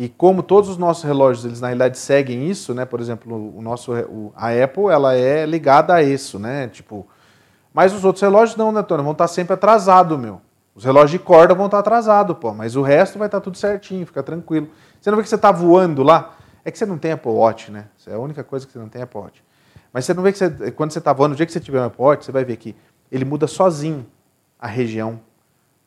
E 0.00 0.08
como 0.08 0.44
todos 0.44 0.70
os 0.70 0.76
nossos 0.76 1.02
relógios, 1.02 1.44
eles 1.44 1.60
na 1.60 1.66
realidade 1.66 1.98
seguem 1.98 2.48
isso, 2.48 2.72
né? 2.72 2.84
Por 2.84 3.00
exemplo, 3.00 3.52
o 3.52 3.60
nosso, 3.60 3.92
o, 3.92 4.32
a 4.36 4.50
Apple, 4.50 4.84
ela 4.92 5.16
é 5.16 5.44
ligada 5.44 5.92
a 5.92 6.00
isso, 6.00 6.38
né? 6.38 6.68
Tipo, 6.68 7.04
mas 7.74 7.92
os 7.92 8.04
outros 8.04 8.22
relógios 8.22 8.56
não, 8.56 8.70
né, 8.70 8.80
Tony? 8.80 9.02
Vão 9.02 9.10
estar 9.10 9.26
sempre 9.26 9.54
atrasados, 9.54 10.16
meu. 10.16 10.40
Os 10.72 10.84
relógios 10.84 11.10
de 11.10 11.18
corda 11.18 11.52
vão 11.52 11.66
estar 11.66 11.80
atrasados, 11.80 12.36
pô. 12.38 12.54
Mas 12.54 12.76
o 12.76 12.82
resto 12.82 13.18
vai 13.18 13.26
estar 13.26 13.40
tudo 13.40 13.58
certinho, 13.58 14.06
fica 14.06 14.22
tranquilo. 14.22 14.68
Você 15.00 15.10
não 15.10 15.16
vê 15.16 15.24
que 15.24 15.28
você 15.28 15.34
está 15.34 15.50
voando 15.50 16.04
lá? 16.04 16.36
É 16.64 16.70
que 16.70 16.78
você 16.78 16.86
não 16.86 16.96
tem 16.96 17.10
Apple 17.10 17.32
Watch, 17.32 17.72
né? 17.72 17.86
É 18.06 18.14
a 18.14 18.20
única 18.20 18.44
coisa 18.44 18.64
que 18.64 18.72
você 18.72 18.78
não 18.78 18.88
tem 18.88 19.02
Apple 19.02 19.18
Watch. 19.18 19.42
Mas 19.92 20.04
você 20.04 20.14
não 20.14 20.22
vê 20.22 20.30
que 20.30 20.38
você, 20.38 20.70
quando 20.70 20.92
você 20.92 21.00
está 21.00 21.12
voando, 21.12 21.30
no 21.30 21.36
dia 21.36 21.44
que 21.44 21.50
você 21.50 21.58
tiver 21.58 21.80
um 21.80 21.86
Apple 21.86 22.04
Watch, 22.04 22.24
você 22.24 22.30
vai 22.30 22.44
ver 22.44 22.56
que 22.56 22.76
ele 23.10 23.24
muda 23.24 23.48
sozinho 23.48 24.06
a 24.60 24.68
região, 24.68 25.18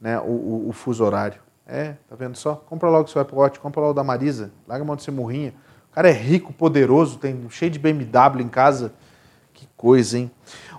né? 0.02 0.20
o, 0.20 0.24
o, 0.24 0.68
o 0.68 0.74
fuso 0.74 1.02
horário. 1.02 1.40
É, 1.74 1.94
tá 2.10 2.18
vendo 2.18 2.36
só? 2.36 2.56
Compra 2.56 2.90
logo 2.90 3.06
o 3.06 3.08
seu 3.08 3.22
Apple 3.22 3.38
Watch, 3.38 3.58
compra 3.58 3.80
logo 3.80 3.94
da 3.94 4.04
Marisa, 4.04 4.52
larga 4.68 4.84
a 4.84 4.86
mão 4.86 4.98
de 4.98 5.04
ser 5.04 5.12
murrinha. 5.12 5.54
O 5.90 5.96
cara 5.96 6.10
é 6.10 6.12
rico, 6.12 6.52
poderoso, 6.52 7.18
tem 7.18 7.50
cheio 7.50 7.72
de 7.72 7.80
BMW 7.80 8.42
em 8.42 8.50
casa. 8.50 8.92
Que 9.54 9.70
coisa, 9.78 10.18
hein? 10.18 10.30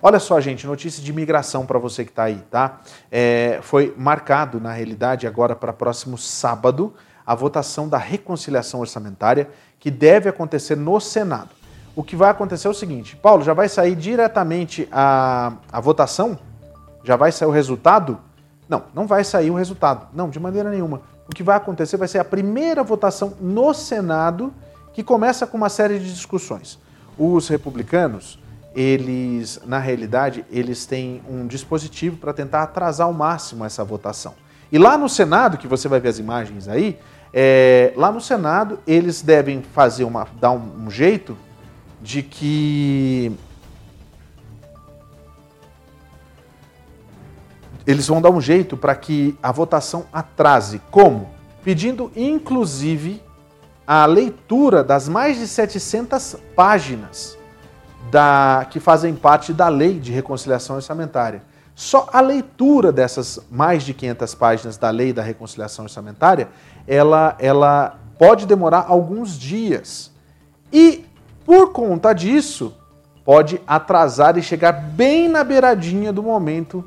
Olha 0.02 0.18
só, 0.18 0.38
gente, 0.38 0.66
notícia 0.66 1.02
de 1.02 1.10
imigração 1.10 1.64
para 1.64 1.78
você 1.78 2.04
que 2.04 2.10
está 2.10 2.24
aí, 2.24 2.44
tá? 2.50 2.82
É, 3.10 3.58
foi 3.62 3.94
marcado, 3.96 4.60
na 4.60 4.70
realidade, 4.72 5.26
agora 5.26 5.56
para 5.56 5.72
próximo 5.72 6.18
sábado, 6.18 6.92
a 7.24 7.34
votação 7.34 7.88
da 7.88 7.96
reconciliação 7.96 8.80
orçamentária 8.80 9.48
que 9.80 9.90
deve 9.90 10.28
acontecer 10.28 10.76
no 10.76 11.00
Senado. 11.00 11.50
O 11.96 12.02
que 12.02 12.14
vai 12.14 12.30
acontecer 12.30 12.68
é 12.68 12.70
o 12.70 12.74
seguinte: 12.74 13.16
Paulo, 13.16 13.42
já 13.42 13.54
vai 13.54 13.68
sair 13.68 13.96
diretamente 13.96 14.86
a, 14.92 15.54
a 15.72 15.80
votação? 15.80 16.38
Já 17.02 17.16
vai 17.16 17.32
sair 17.32 17.48
o 17.48 17.52
resultado? 17.52 18.18
Não, 18.72 18.84
não 18.94 19.06
vai 19.06 19.22
sair 19.22 19.50
o 19.50 19.54
resultado. 19.54 20.06
Não, 20.14 20.30
de 20.30 20.40
maneira 20.40 20.70
nenhuma. 20.70 21.02
O 21.28 21.34
que 21.34 21.42
vai 21.42 21.58
acontecer 21.58 21.98
vai 21.98 22.08
ser 22.08 22.20
a 22.20 22.24
primeira 22.24 22.82
votação 22.82 23.34
no 23.38 23.74
Senado, 23.74 24.50
que 24.94 25.02
começa 25.02 25.46
com 25.46 25.58
uma 25.58 25.68
série 25.68 25.98
de 25.98 26.10
discussões. 26.10 26.78
Os 27.18 27.48
republicanos, 27.48 28.38
eles, 28.74 29.60
na 29.66 29.78
realidade, 29.78 30.42
eles 30.50 30.86
têm 30.86 31.20
um 31.28 31.46
dispositivo 31.46 32.16
para 32.16 32.32
tentar 32.32 32.62
atrasar 32.62 33.06
ao 33.06 33.12
máximo 33.12 33.62
essa 33.62 33.84
votação. 33.84 34.32
E 34.72 34.78
lá 34.78 34.96
no 34.96 35.06
Senado, 35.06 35.58
que 35.58 35.66
você 35.66 35.86
vai 35.86 36.00
ver 36.00 36.08
as 36.08 36.18
imagens 36.18 36.66
aí, 36.66 36.98
é, 37.30 37.92
lá 37.94 38.10
no 38.10 38.22
Senado, 38.22 38.78
eles 38.86 39.20
devem 39.20 39.60
fazer 39.60 40.04
uma, 40.04 40.26
dar 40.40 40.52
um, 40.52 40.86
um 40.86 40.90
jeito 40.90 41.36
de 42.00 42.22
que 42.22 43.36
eles 47.86 48.06
vão 48.06 48.20
dar 48.20 48.30
um 48.30 48.40
jeito 48.40 48.76
para 48.76 48.94
que 48.94 49.36
a 49.42 49.50
votação 49.50 50.04
atrase. 50.12 50.80
Como? 50.90 51.28
Pedindo, 51.64 52.10
inclusive, 52.16 53.22
a 53.86 54.06
leitura 54.06 54.82
das 54.82 55.08
mais 55.08 55.38
de 55.38 55.46
700 55.46 56.36
páginas 56.54 57.38
da, 58.10 58.66
que 58.70 58.78
fazem 58.78 59.14
parte 59.14 59.52
da 59.52 59.68
lei 59.68 59.98
de 59.98 60.12
reconciliação 60.12 60.76
orçamentária. 60.76 61.42
Só 61.74 62.08
a 62.12 62.20
leitura 62.20 62.92
dessas 62.92 63.40
mais 63.50 63.82
de 63.82 63.94
500 63.94 64.34
páginas 64.34 64.76
da 64.76 64.90
lei 64.90 65.12
da 65.12 65.22
reconciliação 65.22 65.84
orçamentária, 65.84 66.48
ela, 66.86 67.34
ela 67.38 67.98
pode 68.18 68.46
demorar 68.46 68.84
alguns 68.88 69.38
dias. 69.38 70.12
E 70.72 71.04
por 71.44 71.72
conta 71.72 72.12
disso, 72.12 72.76
pode 73.24 73.60
atrasar 73.66 74.36
e 74.36 74.42
chegar 74.42 74.72
bem 74.72 75.28
na 75.28 75.42
beiradinha 75.42 76.12
do 76.12 76.22
momento 76.22 76.84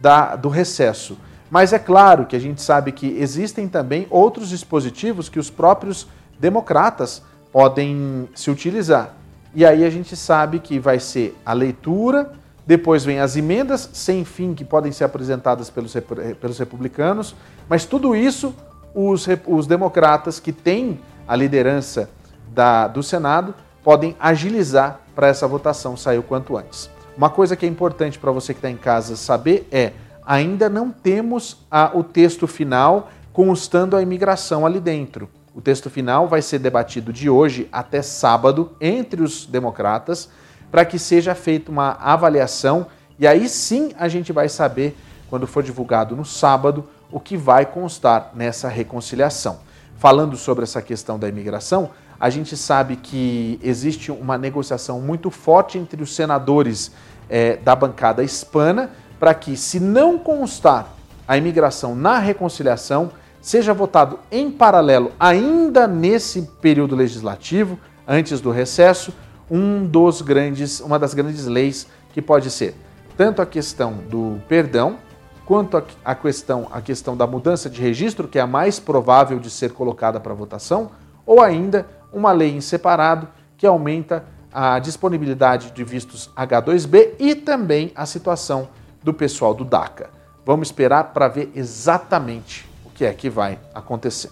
da, 0.00 0.36
do 0.36 0.48
recesso. 0.48 1.16
Mas 1.50 1.72
é 1.72 1.78
claro 1.78 2.26
que 2.26 2.34
a 2.34 2.38
gente 2.38 2.60
sabe 2.60 2.92
que 2.92 3.06
existem 3.18 3.68
também 3.68 4.06
outros 4.10 4.48
dispositivos 4.48 5.28
que 5.28 5.38
os 5.38 5.50
próprios 5.50 6.06
democratas 6.38 7.22
podem 7.52 8.28
se 8.34 8.50
utilizar. 8.50 9.14
E 9.54 9.64
aí 9.64 9.84
a 9.84 9.90
gente 9.90 10.16
sabe 10.16 10.58
que 10.58 10.78
vai 10.78 10.98
ser 10.98 11.36
a 11.46 11.52
leitura, 11.52 12.32
depois 12.66 13.04
vem 13.04 13.20
as 13.20 13.36
emendas 13.36 13.88
sem 13.92 14.24
fim 14.24 14.54
que 14.54 14.64
podem 14.64 14.90
ser 14.90 15.04
apresentadas 15.04 15.70
pelos, 15.70 15.94
pelos 16.40 16.58
republicanos, 16.58 17.36
mas 17.68 17.84
tudo 17.84 18.16
isso 18.16 18.54
os, 18.94 19.26
os 19.46 19.66
democratas 19.66 20.40
que 20.40 20.52
têm 20.52 21.00
a 21.26 21.36
liderança 21.36 22.10
da, 22.48 22.88
do 22.88 23.02
Senado 23.02 23.54
podem 23.82 24.16
agilizar 24.18 25.00
para 25.14 25.28
essa 25.28 25.46
votação 25.46 25.96
sair 25.96 26.18
o 26.18 26.22
quanto 26.22 26.56
antes. 26.56 26.90
Uma 27.16 27.30
coisa 27.30 27.54
que 27.54 27.64
é 27.64 27.68
importante 27.68 28.18
para 28.18 28.32
você 28.32 28.52
que 28.52 28.58
está 28.58 28.70
em 28.70 28.76
casa 28.76 29.16
saber 29.16 29.68
é 29.70 29.92
ainda 30.26 30.68
não 30.68 30.90
temos 30.90 31.58
a, 31.70 31.92
o 31.94 32.02
texto 32.02 32.46
final 32.46 33.08
constando 33.32 33.96
a 33.96 34.02
imigração 34.02 34.66
ali 34.66 34.80
dentro. 34.80 35.28
O 35.54 35.60
texto 35.60 35.88
final 35.88 36.26
vai 36.26 36.42
ser 36.42 36.58
debatido 36.58 37.12
de 37.12 37.30
hoje 37.30 37.68
até 37.70 38.02
sábado 38.02 38.72
entre 38.80 39.22
os 39.22 39.46
democratas 39.46 40.28
para 40.72 40.84
que 40.84 40.98
seja 40.98 41.36
feita 41.36 41.70
uma 41.70 41.92
avaliação 42.00 42.86
e 43.16 43.28
aí 43.28 43.48
sim 43.48 43.92
a 43.96 44.08
gente 44.08 44.32
vai 44.32 44.48
saber, 44.48 44.96
quando 45.30 45.46
for 45.46 45.62
divulgado 45.62 46.16
no 46.16 46.24
sábado, 46.24 46.84
o 47.12 47.20
que 47.20 47.36
vai 47.36 47.64
constar 47.64 48.32
nessa 48.34 48.68
reconciliação. 48.68 49.60
Falando 49.96 50.36
sobre 50.36 50.64
essa 50.64 50.82
questão 50.82 51.16
da 51.16 51.28
imigração, 51.28 51.90
a 52.18 52.30
gente 52.30 52.56
sabe 52.56 52.96
que 52.96 53.58
existe 53.62 54.10
uma 54.10 54.38
negociação 54.38 55.00
muito 55.00 55.30
forte 55.30 55.78
entre 55.78 56.02
os 56.02 56.14
senadores 56.14 56.92
é, 57.28 57.56
da 57.56 57.74
bancada 57.74 58.22
hispana 58.22 58.90
para 59.18 59.34
que, 59.34 59.56
se 59.56 59.80
não 59.80 60.18
constar 60.18 60.94
a 61.26 61.36
imigração 61.36 61.94
na 61.94 62.18
reconciliação, 62.18 63.10
seja 63.40 63.74
votado 63.74 64.18
em 64.30 64.50
paralelo, 64.50 65.12
ainda 65.18 65.86
nesse 65.86 66.42
período 66.60 66.94
legislativo, 66.96 67.78
antes 68.06 68.40
do 68.40 68.50
recesso, 68.50 69.12
um 69.50 69.84
dos 69.84 70.22
grandes, 70.22 70.80
uma 70.80 70.98
das 70.98 71.14
grandes 71.14 71.46
leis 71.46 71.86
que 72.12 72.22
pode 72.22 72.50
ser 72.50 72.74
tanto 73.16 73.42
a 73.42 73.46
questão 73.46 73.94
do 74.10 74.40
perdão, 74.48 74.96
quanto 75.44 75.82
a 76.04 76.14
questão, 76.14 76.68
a 76.72 76.80
questão 76.80 77.16
da 77.16 77.26
mudança 77.26 77.68
de 77.68 77.80
registro, 77.80 78.26
que 78.26 78.38
é 78.38 78.42
a 78.42 78.46
mais 78.46 78.80
provável 78.80 79.38
de 79.38 79.50
ser 79.50 79.72
colocada 79.72 80.18
para 80.18 80.32
votação, 80.32 80.90
ou 81.26 81.40
ainda 81.40 81.86
uma 82.14 82.32
lei 82.32 82.56
em 82.56 82.60
separado 82.60 83.28
que 83.56 83.66
aumenta 83.66 84.24
a 84.52 84.78
disponibilidade 84.78 85.72
de 85.72 85.82
vistos 85.82 86.30
H2B 86.36 87.14
e 87.18 87.34
também 87.34 87.92
a 87.94 88.06
situação 88.06 88.68
do 89.02 89.12
pessoal 89.12 89.52
do 89.52 89.64
DACA. 89.64 90.10
Vamos 90.46 90.68
esperar 90.68 91.12
para 91.12 91.26
ver 91.26 91.50
exatamente 91.54 92.68
o 92.84 92.90
que 92.90 93.04
é 93.04 93.12
que 93.12 93.28
vai 93.28 93.58
acontecer. 93.74 94.30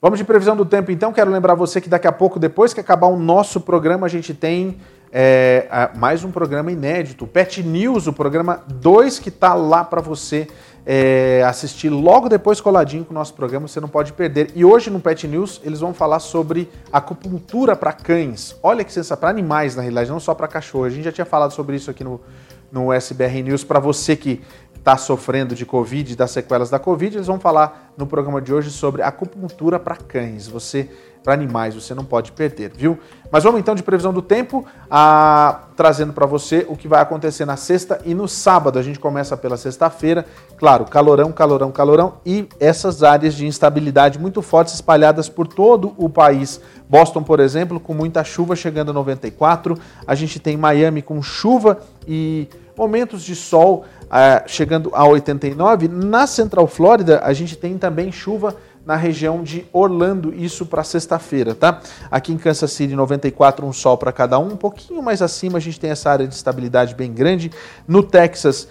Vamos 0.00 0.18
de 0.18 0.24
previsão 0.24 0.56
do 0.56 0.64
tempo 0.64 0.90
então. 0.90 1.12
Quero 1.12 1.30
lembrar 1.30 1.54
você 1.54 1.80
que 1.80 1.88
daqui 1.88 2.08
a 2.08 2.12
pouco, 2.12 2.38
depois 2.38 2.74
que 2.74 2.80
acabar 2.80 3.06
o 3.06 3.16
nosso 3.16 3.60
programa, 3.60 4.06
a 4.06 4.10
gente 4.10 4.34
tem 4.34 4.80
é, 5.14 5.90
mais 5.94 6.24
um 6.24 6.30
programa 6.30 6.72
inédito, 6.72 7.26
Pet 7.26 7.62
News, 7.62 8.06
o 8.06 8.14
programa 8.14 8.64
2 8.66 9.18
que 9.18 9.28
está 9.28 9.52
lá 9.52 9.84
para 9.84 10.00
você 10.00 10.48
é, 10.86 11.44
assistir 11.46 11.90
logo 11.90 12.30
depois 12.30 12.62
coladinho 12.62 13.04
com 13.04 13.10
o 13.10 13.14
nosso 13.14 13.34
programa, 13.34 13.68
você 13.68 13.78
não 13.78 13.90
pode 13.90 14.14
perder. 14.14 14.50
E 14.54 14.64
hoje 14.64 14.88
no 14.88 15.00
Pet 15.00 15.28
News 15.28 15.60
eles 15.62 15.80
vão 15.80 15.92
falar 15.92 16.18
sobre 16.18 16.66
acupuntura 16.90 17.76
para 17.76 17.92
cães. 17.92 18.56
Olha 18.62 18.82
que 18.82 18.90
sensação, 18.90 19.18
para 19.18 19.28
animais 19.28 19.76
na 19.76 19.82
realidade, 19.82 20.10
não 20.10 20.18
só 20.18 20.34
para 20.34 20.48
cachorro. 20.48 20.84
A 20.84 20.90
gente 20.90 21.04
já 21.04 21.12
tinha 21.12 21.26
falado 21.26 21.52
sobre 21.52 21.76
isso 21.76 21.90
aqui 21.90 22.02
no, 22.02 22.18
no 22.70 22.90
SBR 22.90 23.42
News. 23.42 23.62
Para 23.62 23.78
você 23.78 24.16
que 24.16 24.40
está 24.74 24.96
sofrendo 24.96 25.54
de 25.54 25.64
Covid, 25.64 26.16
das 26.16 26.30
sequelas 26.32 26.70
da 26.70 26.78
Covid, 26.78 27.16
eles 27.16 27.26
vão 27.26 27.38
falar 27.38 27.91
no 27.96 28.06
programa 28.06 28.40
de 28.40 28.52
hoje 28.52 28.70
sobre 28.70 29.02
acupuntura 29.02 29.78
para 29.78 29.96
cães, 29.96 30.46
você 30.46 30.88
para 31.22 31.34
animais, 31.34 31.74
você 31.74 31.94
não 31.94 32.04
pode 32.04 32.32
perder, 32.32 32.72
viu? 32.74 32.98
Mas 33.30 33.44
vamos 33.44 33.60
então 33.60 33.74
de 33.74 33.82
previsão 33.82 34.12
do 34.12 34.20
tempo, 34.20 34.66
a, 34.90 35.62
trazendo 35.76 36.12
para 36.12 36.26
você 36.26 36.66
o 36.68 36.76
que 36.76 36.88
vai 36.88 37.00
acontecer 37.00 37.44
na 37.44 37.56
sexta 37.56 38.00
e 38.04 38.14
no 38.14 38.26
sábado. 38.26 38.78
A 38.78 38.82
gente 38.82 38.98
começa 38.98 39.36
pela 39.36 39.56
sexta-feira, 39.56 40.26
claro, 40.56 40.84
calorão, 40.84 41.32
calorão, 41.32 41.70
calorão 41.70 42.14
e 42.26 42.48
essas 42.58 43.02
áreas 43.02 43.34
de 43.34 43.46
instabilidade 43.46 44.18
muito 44.18 44.42
fortes 44.42 44.74
espalhadas 44.74 45.28
por 45.28 45.46
todo 45.46 45.94
o 45.96 46.08
país. 46.08 46.60
Boston, 46.88 47.22
por 47.22 47.40
exemplo, 47.40 47.80
com 47.80 47.94
muita 47.94 48.24
chuva 48.24 48.56
chegando 48.56 48.90
a 48.90 48.94
94, 48.94 49.78
a 50.06 50.14
gente 50.14 50.40
tem 50.40 50.56
Miami 50.56 51.00
com 51.00 51.22
chuva 51.22 51.78
e 52.06 52.48
momentos 52.76 53.22
de 53.22 53.34
sol 53.34 53.84
uh, 54.04 54.42
chegando 54.46 54.90
a 54.94 55.06
89. 55.06 55.88
Na 55.88 56.26
Central 56.26 56.66
Flórida, 56.66 57.20
a 57.22 57.32
gente 57.32 57.56
tem 57.56 57.78
também 57.78 58.10
chuva 58.10 58.56
na 58.84 58.96
região 58.96 59.42
de 59.42 59.64
Orlando, 59.72 60.34
isso 60.34 60.66
para 60.66 60.82
sexta-feira, 60.82 61.54
tá? 61.54 61.80
Aqui 62.10 62.32
em 62.32 62.36
Kansas 62.36 62.72
City, 62.72 62.94
94, 62.94 63.64
um 63.64 63.72
sol 63.72 63.96
para 63.96 64.10
cada 64.10 64.38
um. 64.38 64.52
Um 64.52 64.56
pouquinho 64.56 65.02
mais 65.02 65.22
acima, 65.22 65.58
a 65.58 65.60
gente 65.60 65.78
tem 65.78 65.90
essa 65.90 66.10
área 66.10 66.26
de 66.26 66.34
estabilidade 66.34 66.94
bem 66.94 67.12
grande. 67.12 67.50
No 67.86 68.02
Texas, 68.02 68.68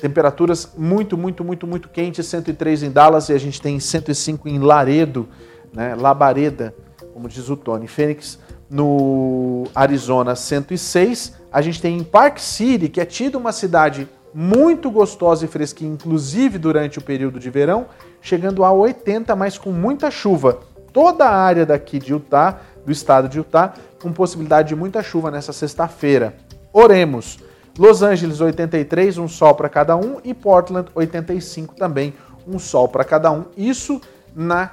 temperaturas 0.00 0.70
muito, 0.76 1.18
muito, 1.18 1.44
muito, 1.44 1.66
muito 1.66 1.88
quentes, 1.88 2.26
103 2.26 2.84
em 2.84 2.90
Dallas 2.90 3.28
e 3.28 3.34
a 3.34 3.38
gente 3.38 3.60
tem 3.60 3.78
105 3.78 4.48
em 4.48 4.58
Laredo, 4.58 5.28
né? 5.74 5.94
Labareda, 5.94 6.74
como 7.12 7.28
diz 7.28 7.50
o 7.50 7.56
Tony. 7.56 7.86
Fênix, 7.86 8.38
no 8.70 9.64
Arizona, 9.74 10.34
106. 10.34 11.34
A 11.50 11.60
gente 11.60 11.80
tem 11.80 11.96
em 11.96 12.04
Park 12.04 12.38
City, 12.38 12.88
que 12.88 13.00
é 13.00 13.04
tido 13.04 13.36
uma 13.36 13.52
cidade 13.52 14.08
muito 14.34 14.90
gostosa 14.90 15.44
e 15.44 15.48
fresquinha, 15.48 15.92
inclusive 15.92 16.58
durante 16.58 16.98
o 16.98 17.02
período 17.02 17.40
de 17.40 17.50
verão, 17.50 17.86
chegando 18.20 18.64
a 18.64 18.72
80, 18.72 19.34
mas 19.34 19.56
com 19.56 19.72
muita 19.72 20.10
chuva. 20.10 20.60
Toda 20.92 21.24
a 21.24 21.34
área 21.34 21.64
daqui 21.64 21.98
de 21.98 22.12
Utah, 22.12 22.60
do 22.84 22.92
estado 22.92 23.28
de 23.28 23.38
Utah, 23.38 23.74
com 24.00 24.12
possibilidade 24.12 24.68
de 24.68 24.76
muita 24.76 25.02
chuva 25.02 25.30
nessa 25.30 25.52
sexta-feira. 25.52 26.34
Oremos. 26.72 27.38
Los 27.78 28.02
Angeles 28.02 28.40
83, 28.40 29.18
um 29.18 29.28
sol 29.28 29.54
para 29.54 29.68
cada 29.68 29.96
um, 29.96 30.18
e 30.24 30.34
Portland 30.34 30.88
85 30.94 31.76
também, 31.76 32.12
um 32.46 32.58
sol 32.58 32.88
para 32.88 33.04
cada 33.04 33.30
um. 33.30 33.44
Isso 33.56 34.00
na 34.34 34.72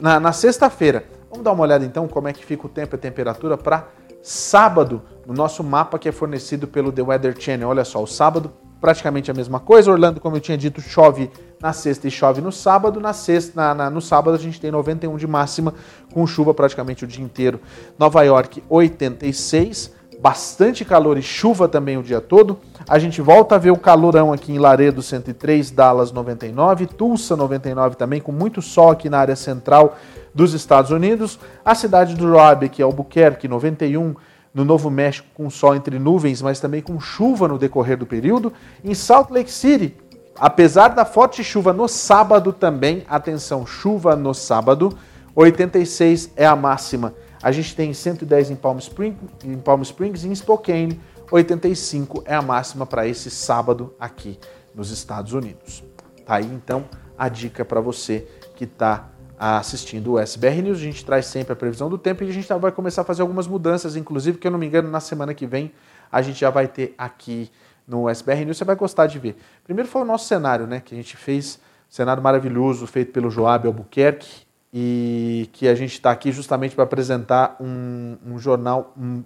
na, 0.00 0.18
na 0.18 0.32
sexta-feira. 0.32 1.04
Vamos 1.30 1.44
dar 1.44 1.52
uma 1.52 1.62
olhada 1.62 1.84
então 1.84 2.08
como 2.08 2.28
é 2.28 2.32
que 2.32 2.44
fica 2.44 2.66
o 2.66 2.68
tempo 2.68 2.94
e 2.94 2.96
a 2.96 2.98
temperatura 2.98 3.56
para 3.56 3.88
sábado, 4.20 5.02
no 5.26 5.32
nosso 5.32 5.62
mapa 5.62 5.98
que 5.98 6.08
é 6.08 6.12
fornecido 6.12 6.66
pelo 6.66 6.90
The 6.92 7.02
Weather 7.02 7.34
Channel. 7.38 7.68
Olha 7.68 7.84
só, 7.84 8.02
o 8.02 8.06
sábado 8.06 8.52
praticamente 8.80 9.30
a 9.30 9.34
mesma 9.34 9.60
coisa. 9.60 9.90
Orlando, 9.90 10.20
como 10.20 10.36
eu 10.36 10.40
tinha 10.40 10.58
dito, 10.58 10.80
chove 10.80 11.30
na 11.60 11.72
sexta 11.72 12.08
e 12.08 12.10
chove 12.10 12.40
no 12.40 12.50
sábado. 12.50 12.98
Na 13.00 13.12
sexta, 13.12 13.52
na, 13.54 13.74
na, 13.74 13.90
no 13.90 14.00
sábado 14.00 14.34
a 14.34 14.38
gente 14.38 14.60
tem 14.60 14.70
91 14.70 15.16
de 15.16 15.26
máxima, 15.26 15.74
com 16.12 16.26
chuva 16.26 16.52
praticamente 16.52 17.04
o 17.04 17.06
dia 17.06 17.24
inteiro. 17.24 17.60
Nova 17.98 18.22
York, 18.22 18.62
86. 18.68 19.99
Bastante 20.20 20.84
calor 20.84 21.16
e 21.16 21.22
chuva 21.22 21.66
também 21.66 21.96
o 21.96 22.02
dia 22.02 22.20
todo. 22.20 22.58
A 22.86 22.98
gente 22.98 23.22
volta 23.22 23.54
a 23.54 23.58
ver 23.58 23.70
o 23.70 23.78
calorão 23.78 24.34
aqui 24.34 24.52
em 24.52 24.58
Laredo 24.58 25.00
103, 25.00 25.70
Dallas 25.70 26.12
99, 26.12 26.86
Tulsa 26.86 27.34
99 27.34 27.96
também, 27.96 28.20
com 28.20 28.30
muito 28.30 28.60
sol 28.60 28.90
aqui 28.90 29.08
na 29.08 29.18
área 29.18 29.34
central 29.34 29.96
dos 30.34 30.52
Estados 30.52 30.90
Unidos. 30.90 31.38
A 31.64 31.74
cidade 31.74 32.14
do 32.14 32.30
Roabe, 32.30 32.68
que 32.68 32.82
é 32.82 32.84
Albuquerque 32.84 33.48
91, 33.48 34.14
no 34.52 34.62
Novo 34.62 34.90
México 34.90 35.26
com 35.34 35.48
sol 35.48 35.74
entre 35.74 35.98
nuvens, 35.98 36.42
mas 36.42 36.60
também 36.60 36.82
com 36.82 37.00
chuva 37.00 37.48
no 37.48 37.56
decorrer 37.56 37.96
do 37.96 38.04
período. 38.04 38.52
Em 38.84 38.92
Salt 38.92 39.30
Lake 39.30 39.50
City, 39.50 39.96
apesar 40.36 40.88
da 40.88 41.06
forte 41.06 41.42
chuva 41.42 41.72
no 41.72 41.88
sábado 41.88 42.52
também, 42.52 43.04
atenção, 43.08 43.64
chuva 43.64 44.14
no 44.14 44.34
sábado, 44.34 44.98
86 45.34 46.32
é 46.36 46.44
a 46.44 46.54
máxima. 46.54 47.14
A 47.42 47.50
gente 47.50 47.74
tem 47.74 47.92
110 47.92 48.50
em 48.50 48.56
Palm 48.56 48.78
Springs, 48.78 49.16
em 49.44 49.56
Palm 49.58 49.80
Springs 49.82 50.24
e 50.24 50.28
em 50.28 50.34
Spokane, 50.34 51.00
85 51.30 52.24
é 52.26 52.34
a 52.34 52.42
máxima 52.42 52.84
para 52.84 53.06
esse 53.06 53.30
sábado 53.30 53.94
aqui 53.98 54.38
nos 54.74 54.90
Estados 54.90 55.32
Unidos. 55.32 55.82
Tá 56.26 56.36
aí 56.36 56.46
então 56.46 56.84
a 57.16 57.28
dica 57.28 57.64
para 57.64 57.80
você 57.80 58.26
que 58.56 58.64
está 58.64 59.08
assistindo 59.38 60.12
o 60.12 60.18
SBR 60.18 60.60
News. 60.60 60.78
A 60.78 60.82
gente 60.82 61.04
traz 61.04 61.26
sempre 61.26 61.52
a 61.52 61.56
previsão 61.56 61.88
do 61.88 61.96
tempo 61.96 62.22
e 62.22 62.28
a 62.28 62.32
gente 62.32 62.46
vai 62.54 62.72
começar 62.72 63.02
a 63.02 63.04
fazer 63.04 63.22
algumas 63.22 63.46
mudanças, 63.46 63.96
inclusive, 63.96 64.38
que 64.38 64.46
eu 64.46 64.50
não 64.50 64.58
me 64.58 64.66
engano, 64.66 64.90
na 64.90 65.00
semana 65.00 65.32
que 65.32 65.46
vem 65.46 65.72
a 66.12 66.20
gente 66.22 66.40
já 66.40 66.50
vai 66.50 66.66
ter 66.66 66.94
aqui 66.98 67.50
no 67.86 68.08
SBR 68.08 68.44
News. 68.44 68.58
Você 68.58 68.64
vai 68.64 68.76
gostar 68.76 69.06
de 69.06 69.18
ver. 69.18 69.36
Primeiro 69.64 69.88
foi 69.88 70.02
o 70.02 70.04
nosso 70.04 70.26
cenário, 70.26 70.66
né? 70.66 70.80
Que 70.80 70.94
a 70.94 70.96
gente 70.96 71.16
fez, 71.16 71.60
cenário 71.88 72.22
maravilhoso, 72.22 72.86
feito 72.86 73.12
pelo 73.12 73.30
Joab 73.30 73.66
Albuquerque, 73.66 74.46
e 74.72 75.48
que 75.52 75.66
a 75.66 75.74
gente 75.74 75.92
está 75.92 76.10
aqui 76.10 76.30
justamente 76.30 76.74
para 76.74 76.84
apresentar 76.84 77.56
um, 77.60 78.16
um 78.26 78.38
jornal 78.38 78.92
um, 78.96 79.22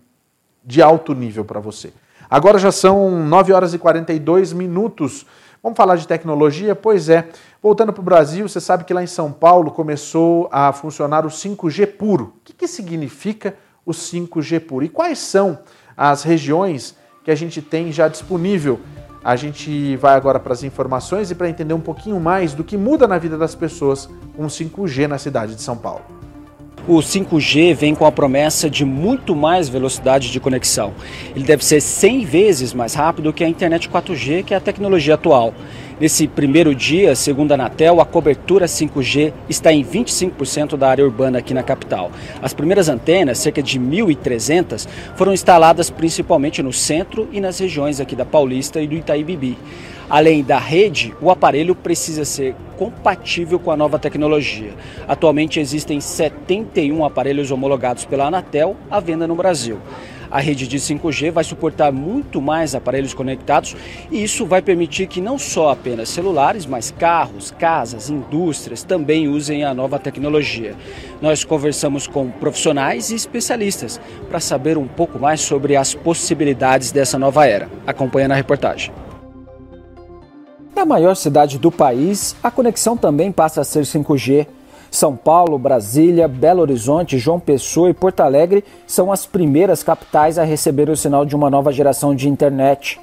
de 0.64 0.80
alto 0.80 1.14
nível 1.14 1.44
para 1.44 1.60
você. 1.60 1.92
Agora 2.28 2.58
já 2.58 2.72
são 2.72 3.24
9 3.26 3.52
horas 3.52 3.74
e 3.74 3.78
42 3.78 4.52
minutos. 4.52 5.26
Vamos 5.62 5.76
falar 5.76 5.96
de 5.96 6.08
tecnologia? 6.08 6.74
Pois 6.74 7.08
é. 7.08 7.28
Voltando 7.62 7.92
para 7.92 8.00
o 8.00 8.04
Brasil, 8.04 8.48
você 8.48 8.60
sabe 8.60 8.84
que 8.84 8.94
lá 8.94 9.02
em 9.02 9.06
São 9.06 9.30
Paulo 9.32 9.70
começou 9.70 10.48
a 10.50 10.72
funcionar 10.72 11.24
o 11.24 11.28
5G 11.28 11.86
puro. 11.96 12.34
O 12.36 12.40
que, 12.44 12.52
que 12.52 12.68
significa 12.68 13.54
o 13.84 13.92
5G 13.92 14.60
puro? 14.60 14.84
E 14.84 14.88
quais 14.88 15.18
são 15.18 15.58
as 15.96 16.22
regiões 16.22 16.96
que 17.22 17.30
a 17.30 17.34
gente 17.34 17.62
tem 17.62 17.92
já 17.92 18.08
disponível? 18.08 18.80
A 19.24 19.36
gente 19.36 19.96
vai 19.96 20.14
agora 20.14 20.38
para 20.38 20.52
as 20.52 20.62
informações 20.62 21.30
e 21.30 21.34
para 21.34 21.48
entender 21.48 21.72
um 21.72 21.80
pouquinho 21.80 22.20
mais 22.20 22.52
do 22.52 22.62
que 22.62 22.76
muda 22.76 23.08
na 23.08 23.16
vida 23.16 23.38
das 23.38 23.54
pessoas 23.54 24.06
com 24.36 24.44
o 24.44 24.48
5G 24.48 25.06
na 25.06 25.16
cidade 25.16 25.54
de 25.54 25.62
São 25.62 25.78
Paulo. 25.78 26.02
O 26.86 26.98
5G 26.98 27.74
vem 27.74 27.94
com 27.94 28.04
a 28.04 28.12
promessa 28.12 28.68
de 28.68 28.84
muito 28.84 29.34
mais 29.34 29.70
velocidade 29.70 30.30
de 30.30 30.38
conexão. 30.38 30.92
Ele 31.34 31.46
deve 31.46 31.64
ser 31.64 31.80
100 31.80 32.26
vezes 32.26 32.74
mais 32.74 32.92
rápido 32.92 33.32
que 33.32 33.42
a 33.42 33.48
internet 33.48 33.88
4G, 33.88 34.44
que 34.44 34.52
é 34.52 34.58
a 34.58 34.60
tecnologia 34.60 35.14
atual. 35.14 35.54
Nesse 36.04 36.28
primeiro 36.28 36.74
dia, 36.74 37.16
segundo 37.16 37.52
a 37.52 37.54
Anatel, 37.54 37.98
a 37.98 38.04
cobertura 38.04 38.66
5G 38.66 39.32
está 39.48 39.72
em 39.72 39.82
25% 39.82 40.76
da 40.76 40.90
área 40.90 41.02
urbana 41.02 41.38
aqui 41.38 41.54
na 41.54 41.62
capital. 41.62 42.12
As 42.42 42.52
primeiras 42.52 42.90
antenas, 42.90 43.38
cerca 43.38 43.62
de 43.62 43.80
1.300, 43.80 44.86
foram 45.16 45.32
instaladas 45.32 45.88
principalmente 45.88 46.62
no 46.62 46.74
centro 46.74 47.26
e 47.32 47.40
nas 47.40 47.58
regiões 47.58 48.00
aqui 48.00 48.14
da 48.14 48.26
Paulista 48.26 48.82
e 48.82 48.86
do 48.86 48.94
Itaí 48.94 49.56
Além 50.10 50.44
da 50.44 50.58
rede, 50.58 51.14
o 51.22 51.30
aparelho 51.30 51.74
precisa 51.74 52.26
ser 52.26 52.54
compatível 52.76 53.58
com 53.58 53.70
a 53.70 53.76
nova 53.76 53.98
tecnologia. 53.98 54.74
Atualmente 55.08 55.58
existem 55.58 56.02
71 56.02 57.02
aparelhos 57.02 57.50
homologados 57.50 58.04
pela 58.04 58.26
Anatel 58.26 58.76
à 58.90 59.00
venda 59.00 59.26
no 59.26 59.34
Brasil. 59.34 59.78
A 60.30 60.40
rede 60.40 60.66
de 60.66 60.78
5G 60.78 61.30
vai 61.30 61.44
suportar 61.44 61.92
muito 61.92 62.40
mais 62.40 62.74
aparelhos 62.74 63.14
conectados 63.14 63.76
e 64.10 64.22
isso 64.22 64.46
vai 64.46 64.60
permitir 64.62 65.06
que 65.06 65.20
não 65.20 65.38
só 65.38 65.70
apenas 65.70 66.08
celulares, 66.08 66.66
mas 66.66 66.90
carros, 66.90 67.50
casas, 67.52 68.10
indústrias 68.10 68.82
também 68.82 69.28
usem 69.28 69.64
a 69.64 69.74
nova 69.74 69.98
tecnologia. 69.98 70.74
Nós 71.20 71.44
conversamos 71.44 72.06
com 72.06 72.30
profissionais 72.30 73.10
e 73.10 73.14
especialistas 73.14 74.00
para 74.28 74.40
saber 74.40 74.76
um 74.76 74.86
pouco 74.86 75.18
mais 75.18 75.40
sobre 75.40 75.76
as 75.76 75.94
possibilidades 75.94 76.92
dessa 76.92 77.18
nova 77.18 77.46
era. 77.46 77.68
Acompanhe 77.86 78.28
na 78.28 78.34
reportagem. 78.34 78.92
Na 80.74 80.84
maior 80.84 81.14
cidade 81.14 81.58
do 81.58 81.70
país, 81.70 82.34
a 82.42 82.50
conexão 82.50 82.96
também 82.96 83.30
passa 83.30 83.60
a 83.60 83.64
ser 83.64 83.84
5G. 83.84 84.46
São 84.94 85.16
Paulo, 85.16 85.58
Brasília, 85.58 86.28
Belo 86.28 86.60
Horizonte, 86.60 87.18
João 87.18 87.40
Pessoa 87.40 87.90
e 87.90 87.92
Porto 87.92 88.20
Alegre 88.20 88.62
são 88.86 89.10
as 89.10 89.26
primeiras 89.26 89.82
capitais 89.82 90.38
a 90.38 90.44
receber 90.44 90.88
o 90.88 90.96
sinal 90.96 91.26
de 91.26 91.34
uma 91.34 91.50
nova 91.50 91.72
geração 91.72 92.14
de 92.14 92.28
internet. 92.28 93.00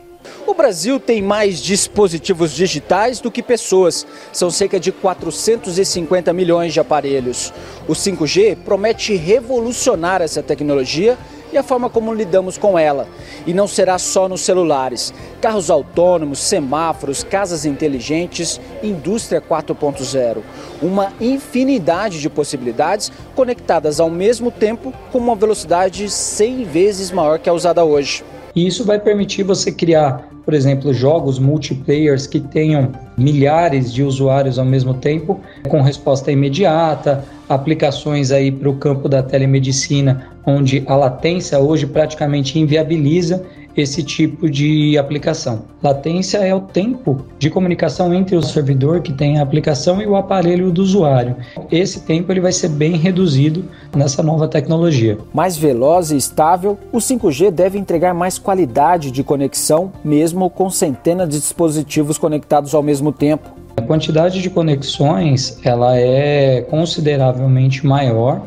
O 0.48 0.54
Brasil 0.54 1.02
tem 1.02 1.22
mais 1.22 1.60
dispositivos 1.60 2.54
digitais 2.54 3.20
do 3.20 3.30
que 3.30 3.44
pessoas. 3.44 4.08
São 4.32 4.50
cerca 4.50 4.80
de 4.80 4.90
450 4.90 6.32
milhões 6.32 6.72
de 6.72 6.80
aparelhos. 6.80 7.54
O 7.90 7.92
5G 7.92 8.56
promete 8.64 9.14
revolucionar 9.18 10.22
essa 10.22 10.42
tecnologia 10.42 11.18
e 11.52 11.58
a 11.58 11.64
forma 11.64 11.90
como 11.90 12.14
lidamos 12.14 12.58
com 12.58 12.78
ela. 12.78 13.08
E 13.46 13.54
não 13.54 13.68
será 13.68 13.98
só 13.98 14.28
nos 14.28 14.42
celulares. 14.42 15.14
Carros 15.40 15.70
autônomos, 15.70 16.40
semáforos, 16.40 17.24
casas 17.24 17.66
inteligentes, 17.66 18.60
indústria 18.82 19.42
4.0. 19.42 20.38
Uma 20.82 21.12
infinidade 21.20 22.22
de 22.22 22.30
possibilidades 22.30 23.12
conectadas 23.36 24.00
ao 24.00 24.10
mesmo 24.10 24.52
tempo 24.52 24.94
com 25.12 25.18
uma 25.18 25.36
velocidade 25.36 26.10
100 26.10 26.64
vezes 26.66 27.12
maior 27.12 27.40
que 27.40 27.50
a 27.50 27.54
usada 27.54 27.84
hoje. 27.84 28.24
E 28.56 28.68
isso 28.68 28.84
vai 28.84 29.00
permitir 29.00 29.44
você 29.44 29.72
criar, 29.72 30.28
por 30.44 30.54
exemplo, 30.54 30.94
jogos 30.94 31.40
multiplayers 31.40 32.28
que 32.28 32.40
tenham 32.40 32.92
milhares 33.18 33.94
de 33.94 34.04
usuários 34.04 34.60
ao 34.60 34.66
mesmo 34.66 34.94
tempo, 34.94 35.40
com 35.70 35.82
resposta 35.82 36.32
imediata, 36.32 37.24
aplicações 37.54 38.32
aí 38.32 38.52
para 38.52 38.70
o 38.70 38.76
campo 38.76 39.08
da 39.08 39.22
telemedicina, 39.22 40.32
onde 40.46 40.84
a 40.88 40.96
latência 40.96 41.60
hoje 41.60 41.86
praticamente 41.86 42.58
inviabiliza 42.58 43.44
esse 43.76 44.04
tipo 44.04 44.50
de 44.50 44.98
aplicação. 44.98 45.64
Latência 45.82 46.40
é 46.40 46.54
o 46.54 46.62
tempo 46.62 47.26
de 47.40 47.50
comunicação 47.50 48.14
entre 48.14 48.36
o 48.36 48.42
servidor 48.42 49.02
que 49.02 49.14
tem 49.14 49.40
a 49.40 49.44
aplicação 49.44 50.02
e 50.02 50.06
o 50.06 50.16
aparelho 50.16 50.72
do 50.72 50.82
usuário. 50.82 51.36
Esse 51.72 52.02
tempo 52.02 52.32
ele 52.32 52.42
vai 52.42 52.52
ser 52.52 52.70
bem 52.70 52.98
reduzido 52.98 53.66
nessa 53.96 54.22
nova 54.22 54.48
tecnologia. 54.48 55.18
Mais 55.34 55.58
veloz 55.58 56.12
e 56.12 56.18
estável, 56.18 56.78
o 56.92 56.98
5G 56.98 57.50
deve 57.50 57.80
entregar 57.80 58.14
mais 58.14 58.38
qualidade 58.38 59.12
de 59.12 59.24
conexão, 59.24 59.92
mesmo 60.04 60.50
com 60.50 60.70
centenas 60.70 61.30
de 61.30 61.40
dispositivos 61.40 62.18
conectados 62.18 62.76
ao 62.76 62.84
mesmo 62.84 63.12
tempo. 63.12 63.61
A 63.76 63.82
quantidade 63.82 64.42
de 64.42 64.50
conexões 64.50 65.60
ela 65.64 65.98
é 65.98 66.62
consideravelmente 66.62 67.86
maior 67.86 68.42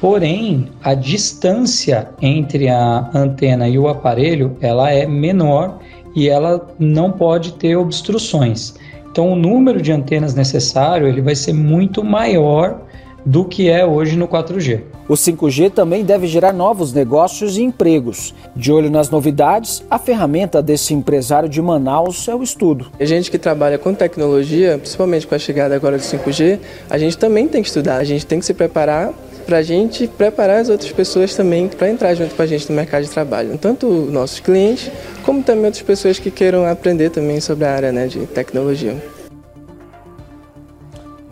Porém, 0.00 0.70
a 0.82 0.94
distância 0.94 2.08
entre 2.22 2.68
a 2.70 3.10
antena 3.14 3.68
e 3.68 3.78
o 3.78 3.86
aparelho 3.86 4.56
ela 4.58 4.90
é 4.90 5.06
menor 5.06 5.78
e 6.16 6.26
ela 6.26 6.68
não 6.78 7.12
pode 7.12 7.52
ter 7.52 7.76
obstruções. 7.76 8.74
Então, 9.10 9.30
o 9.30 9.36
número 9.36 9.82
de 9.82 9.92
antenas 9.92 10.34
necessário 10.34 11.06
ele 11.06 11.20
vai 11.20 11.34
ser 11.34 11.52
muito 11.52 12.02
maior 12.02 12.80
do 13.26 13.44
que 13.44 13.68
é 13.68 13.84
hoje 13.84 14.16
no 14.16 14.26
4G. 14.26 14.80
O 15.10 15.14
5G 15.14 15.72
também 15.72 16.04
deve 16.04 16.28
gerar 16.28 16.52
novos 16.52 16.92
negócios 16.92 17.58
e 17.58 17.62
empregos. 17.64 18.32
De 18.54 18.70
olho 18.70 18.88
nas 18.88 19.10
novidades, 19.10 19.82
a 19.90 19.98
ferramenta 19.98 20.62
desse 20.62 20.94
empresário 20.94 21.48
de 21.48 21.60
Manaus 21.60 22.28
é 22.28 22.34
o 22.36 22.44
estudo. 22.44 22.92
A 22.96 23.04
gente 23.04 23.28
que 23.28 23.36
trabalha 23.36 23.76
com 23.76 23.92
tecnologia, 23.92 24.78
principalmente 24.78 25.26
com 25.26 25.34
a 25.34 25.38
chegada 25.40 25.74
agora 25.74 25.98
do 25.98 26.00
5G, 26.04 26.60
a 26.88 26.96
gente 26.96 27.18
também 27.18 27.48
tem 27.48 27.60
que 27.60 27.66
estudar, 27.66 27.96
a 27.96 28.04
gente 28.04 28.24
tem 28.24 28.38
que 28.38 28.44
se 28.44 28.54
preparar 28.54 29.12
para 29.44 29.56
a 29.56 29.62
gente 29.62 30.06
preparar 30.06 30.60
as 30.60 30.68
outras 30.68 30.92
pessoas 30.92 31.34
também 31.34 31.66
para 31.66 31.90
entrar 31.90 32.14
junto 32.14 32.32
com 32.36 32.42
a 32.42 32.46
gente 32.46 32.70
no 32.70 32.76
mercado 32.76 33.02
de 33.02 33.10
trabalho, 33.10 33.58
tanto 33.58 33.88
nossos 33.88 34.38
clientes 34.38 34.92
como 35.24 35.42
também 35.42 35.64
outras 35.64 35.82
pessoas 35.82 36.20
que 36.20 36.30
queiram 36.30 36.64
aprender 36.64 37.10
também 37.10 37.40
sobre 37.40 37.64
a 37.64 37.74
área 37.74 37.90
né, 37.90 38.06
de 38.06 38.26
tecnologia. 38.26 38.96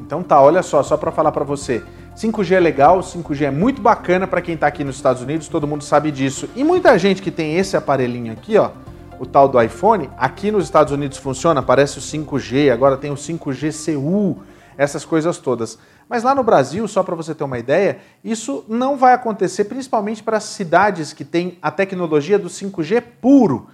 Então 0.05 0.21
tá, 0.21 0.43
olha 0.43 0.65
só, 0.65 0.83
só 0.83 0.97
para 0.97 1.13
falar 1.13 1.31
para 1.31 1.45
você, 1.45 1.81
5G 2.19 2.57
é 2.57 2.59
legal, 2.59 2.99
5G 2.99 3.43
é 3.43 3.51
muito 3.53 3.81
bacana 3.81 4.27
para 4.27 4.43
quem 4.43 4.57
está 4.57 4.67
aqui 4.67 4.83
nos 4.83 4.97
Estados 4.97 5.23
Unidos, 5.23 5.47
todo 5.47 5.69
mundo 5.69 5.85
sabe 5.85 6.11
disso. 6.11 6.51
E 6.57 6.65
muita 6.65 6.99
gente 6.99 7.23
que 7.23 7.31
tem 7.31 7.57
esse 7.57 7.77
aparelhinho 7.77 8.33
aqui, 8.33 8.59
ó, 8.59 8.73
o 9.21 9.25
tal 9.25 9.49
do 9.49 9.63
iPhone, 9.63 10.11
aqui 10.19 10.51
nos 10.51 10.65
Estados 10.65 10.93
Unidos 10.93 11.17
funciona, 11.19 11.63
parece 11.63 11.99
o 11.99 12.03
5G, 12.03 12.73
agora 12.73 12.97
tem 12.97 13.13
o 13.13 13.15
5G 13.15 13.95
CU, 13.95 14.43
essas 14.77 15.05
coisas 15.05 15.39
todas. 15.39 15.79
Mas 16.09 16.25
lá 16.25 16.35
no 16.35 16.43
Brasil, 16.43 16.89
só 16.89 17.05
para 17.05 17.15
você 17.15 17.37
ter 17.37 17.45
uma 17.45 17.57
ideia, 17.57 17.99
isso 18.25 18.65
não 18.67 18.97
vai 18.97 19.15
acontecer, 19.15 19.67
principalmente 19.67 20.21
para 20.21 20.41
cidades 20.41 21.13
que 21.13 21.25
têm 21.25 21.57
a 21.63 21.71
tecnologia 21.71 22.37
do 22.37 22.49
5G 22.49 23.01
puro. 23.21 23.69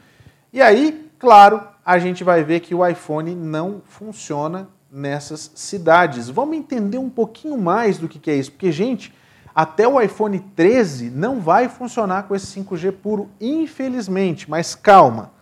E 0.53 0.61
aí, 0.61 1.11
claro, 1.19 1.63
a 1.83 1.99
gente 1.99 2.23
vai 2.23 2.45
ver 2.45 2.61
que 2.61 2.75
o 2.75 2.87
iPhone 2.87 3.35
não 3.35 3.81
funciona 3.87 4.69
nessas 4.95 5.51
cidades. 5.55 6.29
Vamos 6.29 6.57
entender 6.57 6.99
um 6.99 7.11
pouquinho 7.11 7.59
mais 7.59 7.99
do 7.99 8.09
que 8.09 8.31
é 8.31 8.37
isso, 8.37 8.53
porque, 8.53 8.71
gente, 8.71 9.13
até 9.55 9.87
o 9.87 10.01
iPhone 10.01 10.39
13 10.39 11.11
não 11.11 11.41
vai 11.41 11.69
funcionar 11.69 12.23
com 12.25 12.35
esse 12.35 12.61
5G 12.61 12.93
puro, 12.93 13.29
infelizmente. 13.41 14.49
Mas 14.49 14.75
calma, 14.75 15.33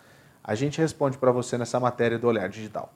a 0.42 0.54
gente 0.54 0.80
responde 0.80 1.18
para 1.18 1.30
você 1.30 1.58
nessa 1.58 1.78
matéria 1.78 2.18
do 2.18 2.26
Olhar 2.26 2.48
Digital. 2.48 2.92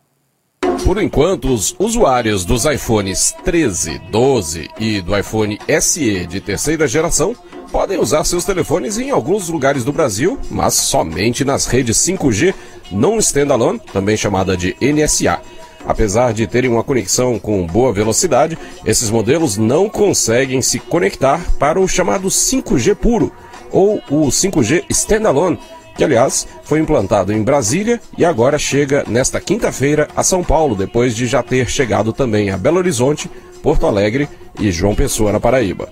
Por 0.85 1.01
enquanto, 1.01 1.53
os 1.53 1.75
usuários 1.79 2.45
dos 2.45 2.65
iPhones 2.65 3.35
13, 3.45 3.99
12 4.11 4.69
e 4.79 5.01
do 5.01 5.17
iPhone 5.17 5.59
SE 5.81 6.27
de 6.27 6.41
terceira 6.41 6.87
geração 6.87 7.35
podem 7.73 7.99
usar 7.99 8.25
seus 8.25 8.45
telefones 8.45 8.99
em 8.99 9.11
alguns 9.11 9.49
lugares 9.49 9.85
do 9.85 9.93
Brasil, 9.93 10.39
mas 10.51 10.75
somente 10.75 11.45
nas 11.45 11.67
redes 11.67 11.97
5G 11.99 12.55
não 12.93 13.19
standalone, 13.19 13.81
também 13.93 14.17
chamada 14.17 14.57
de 14.57 14.77
NSA. 14.81 15.41
Apesar 15.87 16.33
de 16.33 16.47
terem 16.47 16.71
uma 16.71 16.83
conexão 16.83 17.39
com 17.39 17.67
boa 17.67 17.93
velocidade, 17.93 18.59
esses 18.85 19.09
modelos 19.09 19.57
não 19.57 19.89
conseguem 19.89 20.61
se 20.61 20.81
conectar 20.81 21.41
para 21.59 21.81
o 21.81 21.87
chamado 21.87 22.29
5G 22.29 22.95
puro 22.97 23.33
ou 23.71 24.03
o 24.11 24.27
5G 24.27 24.85
standalone, 24.91 25.59
que 25.97 26.05
aliás 26.05 26.47
foi 26.65 26.81
implantado 26.81 27.33
em 27.33 27.43
Brasília 27.43 28.01
e 28.19 28.25
agora 28.25 28.59
chega 28.59 29.05
nesta 29.07 29.41
quinta-feira 29.41 30.09
a 30.17 30.23
São 30.23 30.43
Paulo, 30.43 30.75
depois 30.75 31.15
de 31.15 31.27
já 31.27 31.43
ter 31.43 31.69
chegado 31.69 32.13
também 32.13 32.51
a 32.51 32.59
Belo 32.59 32.79
Horizonte, 32.79 33.31
Porto 33.63 33.87
Alegre 33.87 34.29
e 34.61 34.71
João 34.71 34.95
Pessoa, 34.95 35.33
na 35.33 35.41
Paraíba. 35.41 35.89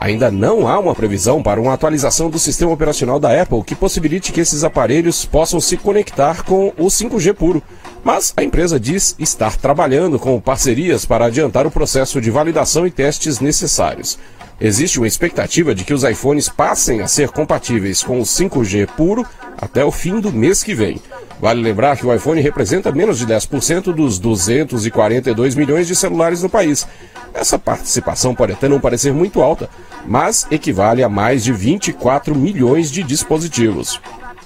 Ainda 0.00 0.30
não 0.30 0.68
há 0.68 0.78
uma 0.78 0.94
previsão 0.94 1.42
para 1.42 1.60
uma 1.60 1.74
atualização 1.74 2.30
do 2.30 2.38
sistema 2.38 2.70
operacional 2.70 3.18
da 3.18 3.42
Apple 3.42 3.64
que 3.64 3.74
possibilite 3.74 4.30
que 4.30 4.40
esses 4.40 4.62
aparelhos 4.62 5.24
possam 5.24 5.60
se 5.60 5.76
conectar 5.76 6.44
com 6.44 6.68
o 6.78 6.86
5G 6.86 7.34
puro. 7.34 7.62
Mas 8.04 8.32
a 8.36 8.42
empresa 8.42 8.78
diz 8.78 9.14
estar 9.18 9.56
trabalhando 9.56 10.18
com 10.18 10.40
parcerias 10.40 11.04
para 11.04 11.26
adiantar 11.26 11.66
o 11.66 11.70
processo 11.70 12.20
de 12.20 12.30
validação 12.30 12.86
e 12.86 12.90
testes 12.90 13.40
necessários. 13.40 14.18
Existe 14.60 14.98
uma 14.98 15.06
expectativa 15.06 15.74
de 15.74 15.84
que 15.84 15.94
os 15.94 16.02
iPhones 16.02 16.48
passem 16.48 17.00
a 17.00 17.06
ser 17.06 17.30
compatíveis 17.30 18.02
com 18.02 18.18
o 18.18 18.24
5G 18.24 18.88
puro 18.88 19.24
até 19.56 19.84
o 19.84 19.92
fim 19.92 20.20
do 20.20 20.32
mês 20.32 20.64
que 20.64 20.74
vem. 20.74 21.00
Vale 21.40 21.62
lembrar 21.62 21.96
que 21.96 22.04
o 22.04 22.12
iPhone 22.12 22.40
representa 22.40 22.90
menos 22.90 23.18
de 23.18 23.26
10% 23.26 23.92
dos 23.92 24.18
242 24.18 25.54
milhões 25.54 25.86
de 25.86 25.94
celulares 25.94 26.42
no 26.42 26.48
país. 26.48 26.86
Essa 27.32 27.56
participação 27.56 28.34
pode 28.34 28.52
até 28.52 28.68
não 28.68 28.80
parecer 28.80 29.12
muito 29.12 29.40
alta, 29.40 29.70
mas 30.04 30.46
equivale 30.50 31.04
a 31.04 31.08
mais 31.08 31.44
de 31.44 31.52
24 31.52 32.34
milhões 32.34 32.90
de 32.90 33.04
dispositivos. 33.04 34.00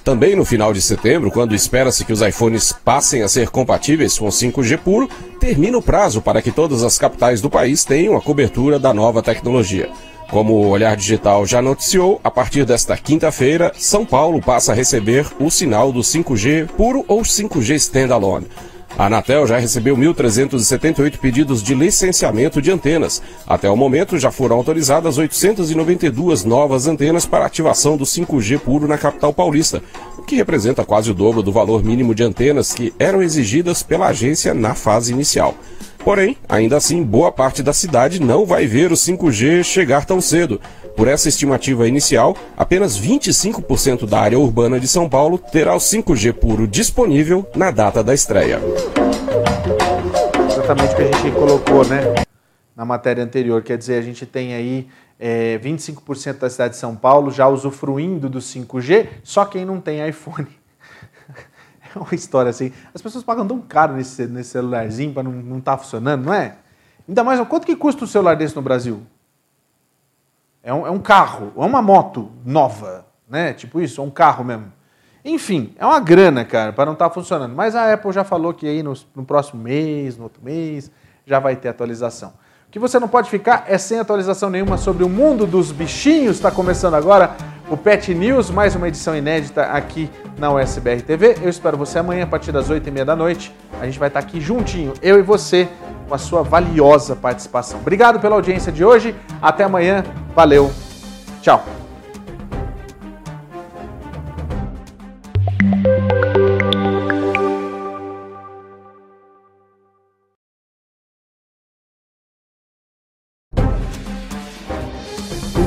Também 0.04 0.34
no 0.34 0.44
final 0.44 0.72
de 0.72 0.82
setembro, 0.82 1.30
quando 1.30 1.54
espera-se 1.54 2.04
que 2.04 2.12
os 2.12 2.22
iPhones 2.22 2.72
passem 2.72 3.22
a 3.22 3.28
ser 3.28 3.50
compatíveis 3.50 4.18
com 4.18 4.26
5G 4.26 4.78
puro, 4.78 5.08
termina 5.38 5.78
o 5.78 5.82
prazo 5.82 6.20
para 6.20 6.42
que 6.42 6.50
todas 6.50 6.82
as 6.82 6.98
capitais 6.98 7.40
do 7.40 7.48
país 7.48 7.84
tenham 7.84 8.16
a 8.16 8.20
cobertura 8.20 8.80
da 8.80 8.92
nova 8.92 9.22
tecnologia. 9.22 9.88
Como 10.28 10.54
o 10.54 10.68
Olhar 10.70 10.96
Digital 10.96 11.46
já 11.46 11.62
noticiou, 11.62 12.20
a 12.24 12.30
partir 12.30 12.64
desta 12.64 12.96
quinta-feira, 12.96 13.70
São 13.76 14.04
Paulo 14.04 14.40
passa 14.40 14.72
a 14.72 14.74
receber 14.74 15.26
o 15.38 15.50
sinal 15.50 15.92
do 15.92 16.00
5G 16.00 16.66
puro 16.68 17.04
ou 17.06 17.22
5G 17.22 17.74
standalone. 17.74 18.48
A 18.96 19.06
Anatel 19.06 19.46
já 19.46 19.58
recebeu 19.58 19.96
1.378 19.96 21.18
pedidos 21.18 21.62
de 21.62 21.74
licenciamento 21.74 22.60
de 22.60 22.70
antenas. 22.70 23.22
Até 23.46 23.68
o 23.68 23.76
momento, 23.76 24.18
já 24.18 24.30
foram 24.30 24.56
autorizadas 24.56 25.16
892 25.16 26.44
novas 26.44 26.86
antenas 26.86 27.24
para 27.24 27.46
ativação 27.46 27.96
do 27.96 28.04
5G 28.04 28.58
puro 28.58 28.86
na 28.86 28.98
capital 28.98 29.32
paulista, 29.32 29.82
o 30.18 30.22
que 30.22 30.36
representa 30.36 30.84
quase 30.84 31.10
o 31.10 31.14
dobro 31.14 31.42
do 31.42 31.50
valor 31.50 31.82
mínimo 31.82 32.14
de 32.14 32.22
antenas 32.22 32.72
que 32.74 32.92
eram 32.98 33.22
exigidas 33.22 33.82
pela 33.82 34.08
agência 34.08 34.52
na 34.52 34.74
fase 34.74 35.12
inicial. 35.12 35.54
Porém, 36.04 36.36
ainda 36.48 36.76
assim, 36.76 37.02
boa 37.02 37.30
parte 37.30 37.62
da 37.62 37.72
cidade 37.72 38.20
não 38.20 38.44
vai 38.44 38.66
ver 38.66 38.90
o 38.90 38.96
5G 38.96 39.62
chegar 39.62 40.04
tão 40.04 40.20
cedo. 40.20 40.60
Por 40.96 41.08
essa 41.08 41.28
estimativa 41.28 41.88
inicial, 41.88 42.36
apenas 42.56 43.00
25% 43.00 44.06
da 44.06 44.20
área 44.20 44.38
urbana 44.38 44.78
de 44.78 44.86
São 44.86 45.08
Paulo 45.08 45.38
terá 45.38 45.74
o 45.74 45.78
5G 45.78 46.32
puro 46.34 46.68
disponível 46.68 47.48
na 47.56 47.70
data 47.70 48.04
da 48.04 48.12
estreia. 48.12 48.60
Exatamente 50.50 50.92
o 50.92 50.96
que 50.96 51.02
a 51.02 51.12
gente 51.12 51.30
colocou, 51.32 51.86
né? 51.86 52.24
Na 52.76 52.84
matéria 52.84 53.24
anterior, 53.24 53.62
quer 53.62 53.78
dizer, 53.78 53.98
a 53.98 54.02
gente 54.02 54.26
tem 54.26 54.54
aí 54.54 54.88
é, 55.18 55.58
25% 55.58 56.38
da 56.38 56.50
cidade 56.50 56.74
de 56.74 56.80
São 56.80 56.94
Paulo 56.94 57.30
já 57.30 57.48
usufruindo 57.48 58.28
do 58.28 58.38
5G, 58.38 59.08
só 59.22 59.44
quem 59.44 59.64
não 59.64 59.80
tem 59.80 60.06
iPhone. 60.08 60.48
É 61.94 61.98
uma 61.98 62.14
história 62.14 62.48
assim. 62.48 62.72
As 62.94 63.02
pessoas 63.02 63.22
pagam 63.22 63.46
tão 63.46 63.60
caro 63.60 63.94
nesse, 63.94 64.26
nesse 64.26 64.48
celularzinho 64.52 65.12
para 65.12 65.24
não 65.24 65.58
estar 65.58 65.72
tá 65.72 65.76
funcionando, 65.76 66.24
não 66.24 66.32
é? 66.32 66.56
Ainda 67.06 67.22
mais, 67.22 67.38
quanto 67.46 67.66
que 67.66 67.76
custa 67.76 68.04
um 68.04 68.06
celular 68.06 68.34
desse 68.34 68.56
no 68.56 68.62
Brasil? 68.62 69.02
É 70.62 70.72
um, 70.72 70.86
é 70.86 70.90
um 70.90 70.98
carro, 71.00 71.52
é 71.56 71.60
uma 71.60 71.82
moto 71.82 72.30
nova, 72.44 73.04
né? 73.28 73.52
Tipo 73.52 73.80
isso, 73.80 74.00
é 74.00 74.04
um 74.04 74.10
carro 74.10 74.44
mesmo. 74.44 74.72
Enfim, 75.24 75.74
é 75.76 75.84
uma 75.84 75.98
grana, 75.98 76.44
cara, 76.44 76.72
para 76.72 76.86
não 76.86 76.92
estar 76.92 77.08
tá 77.08 77.14
funcionando. 77.14 77.54
Mas 77.54 77.74
a 77.74 77.92
Apple 77.92 78.12
já 78.12 78.22
falou 78.22 78.54
que 78.54 78.66
aí 78.66 78.82
no, 78.82 78.92
no 79.14 79.24
próximo 79.24 79.60
mês, 79.60 80.16
no 80.16 80.24
outro 80.24 80.42
mês, 80.42 80.90
já 81.26 81.40
vai 81.40 81.56
ter 81.56 81.68
atualização. 81.68 82.32
O 82.68 82.70
que 82.72 82.78
você 82.78 82.98
não 82.98 83.08
pode 83.08 83.28
ficar 83.28 83.64
é 83.66 83.76
sem 83.76 83.98
atualização 83.98 84.48
nenhuma 84.50 84.78
sobre 84.78 85.04
o 85.04 85.08
mundo 85.08 85.46
dos 85.46 85.72
bichinhos. 85.72 86.36
Está 86.36 86.50
começando 86.50 86.94
agora 86.94 87.36
o 87.68 87.76
Pet 87.76 88.14
News, 88.14 88.50
mais 88.50 88.74
uma 88.74 88.88
edição 88.88 89.16
inédita 89.16 89.64
aqui 89.64 90.10
na 90.38 90.52
USBR 90.52 91.02
TV. 91.02 91.38
Eu 91.42 91.50
espero 91.50 91.76
você 91.76 91.98
amanhã 91.98 92.24
a 92.24 92.26
partir 92.26 92.50
das 92.50 92.70
8h30 92.70 93.04
da 93.04 93.16
noite. 93.16 93.54
A 93.80 93.84
gente 93.84 93.98
vai 93.98 94.08
estar 94.08 94.20
aqui 94.20 94.40
juntinho, 94.40 94.94
eu 95.02 95.18
e 95.18 95.22
você, 95.22 95.68
com 96.12 96.16
a 96.16 96.18
sua 96.18 96.42
valiosa 96.42 97.16
participação. 97.16 97.80
Obrigado 97.80 98.20
pela 98.20 98.34
audiência 98.34 98.70
de 98.70 98.84
hoje. 98.84 99.14
Até 99.40 99.64
amanhã. 99.64 100.04
Valeu. 100.36 100.70
Tchau. 101.40 101.64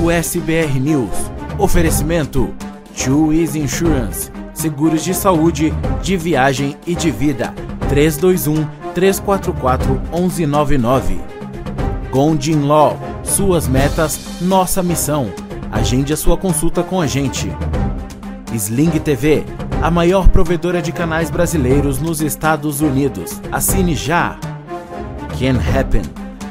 USBR 0.04 0.80
News. 0.80 1.10
Oferecimento 1.58 2.54
Easy 3.34 3.60
Insurance. 3.60 4.32
Seguros 4.54 5.04
de 5.04 5.16
saúde, 5.16 5.74
de 6.04 6.16
viagem 6.16 6.78
e 6.86 6.94
de 6.94 7.10
vida. 7.10 7.52
321 7.90 8.85
344 8.96 10.02
1199. 10.12 11.20
Gondin 12.10 12.62
Law. 12.62 12.98
Suas 13.24 13.68
metas, 13.68 14.40
nossa 14.40 14.82
missão. 14.82 15.28
Agende 15.70 16.14
a 16.14 16.18
sua 16.18 16.38
consulta 16.38 16.82
com 16.82 17.02
a 17.02 17.06
gente. 17.06 17.52
Sling 18.54 18.92
TV, 18.92 19.44
a 19.82 19.92
maior 19.92 20.30
provedora 20.30 20.82
de 20.82 20.94
canais 20.94 21.30
brasileiros 21.30 22.00
nos 22.00 22.22
Estados 22.22 22.80
Unidos. 22.80 23.42
Assine 23.52 23.96
já. 23.96 24.40
Can 25.38 25.60
Happen. 25.60 26.04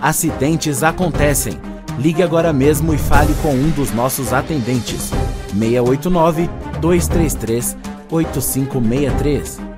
Acidentes 0.02 0.82
acontecem. 0.82 1.58
Ligue 1.98 2.22
agora 2.22 2.52
mesmo 2.52 2.92
e 2.92 2.98
fale 2.98 3.32
com 3.40 3.54
um 3.54 3.70
dos 3.70 3.90
nossos 3.90 4.34
atendentes. 4.34 5.12
689 5.58 6.50
233 6.80 7.74
8563. 8.10 9.73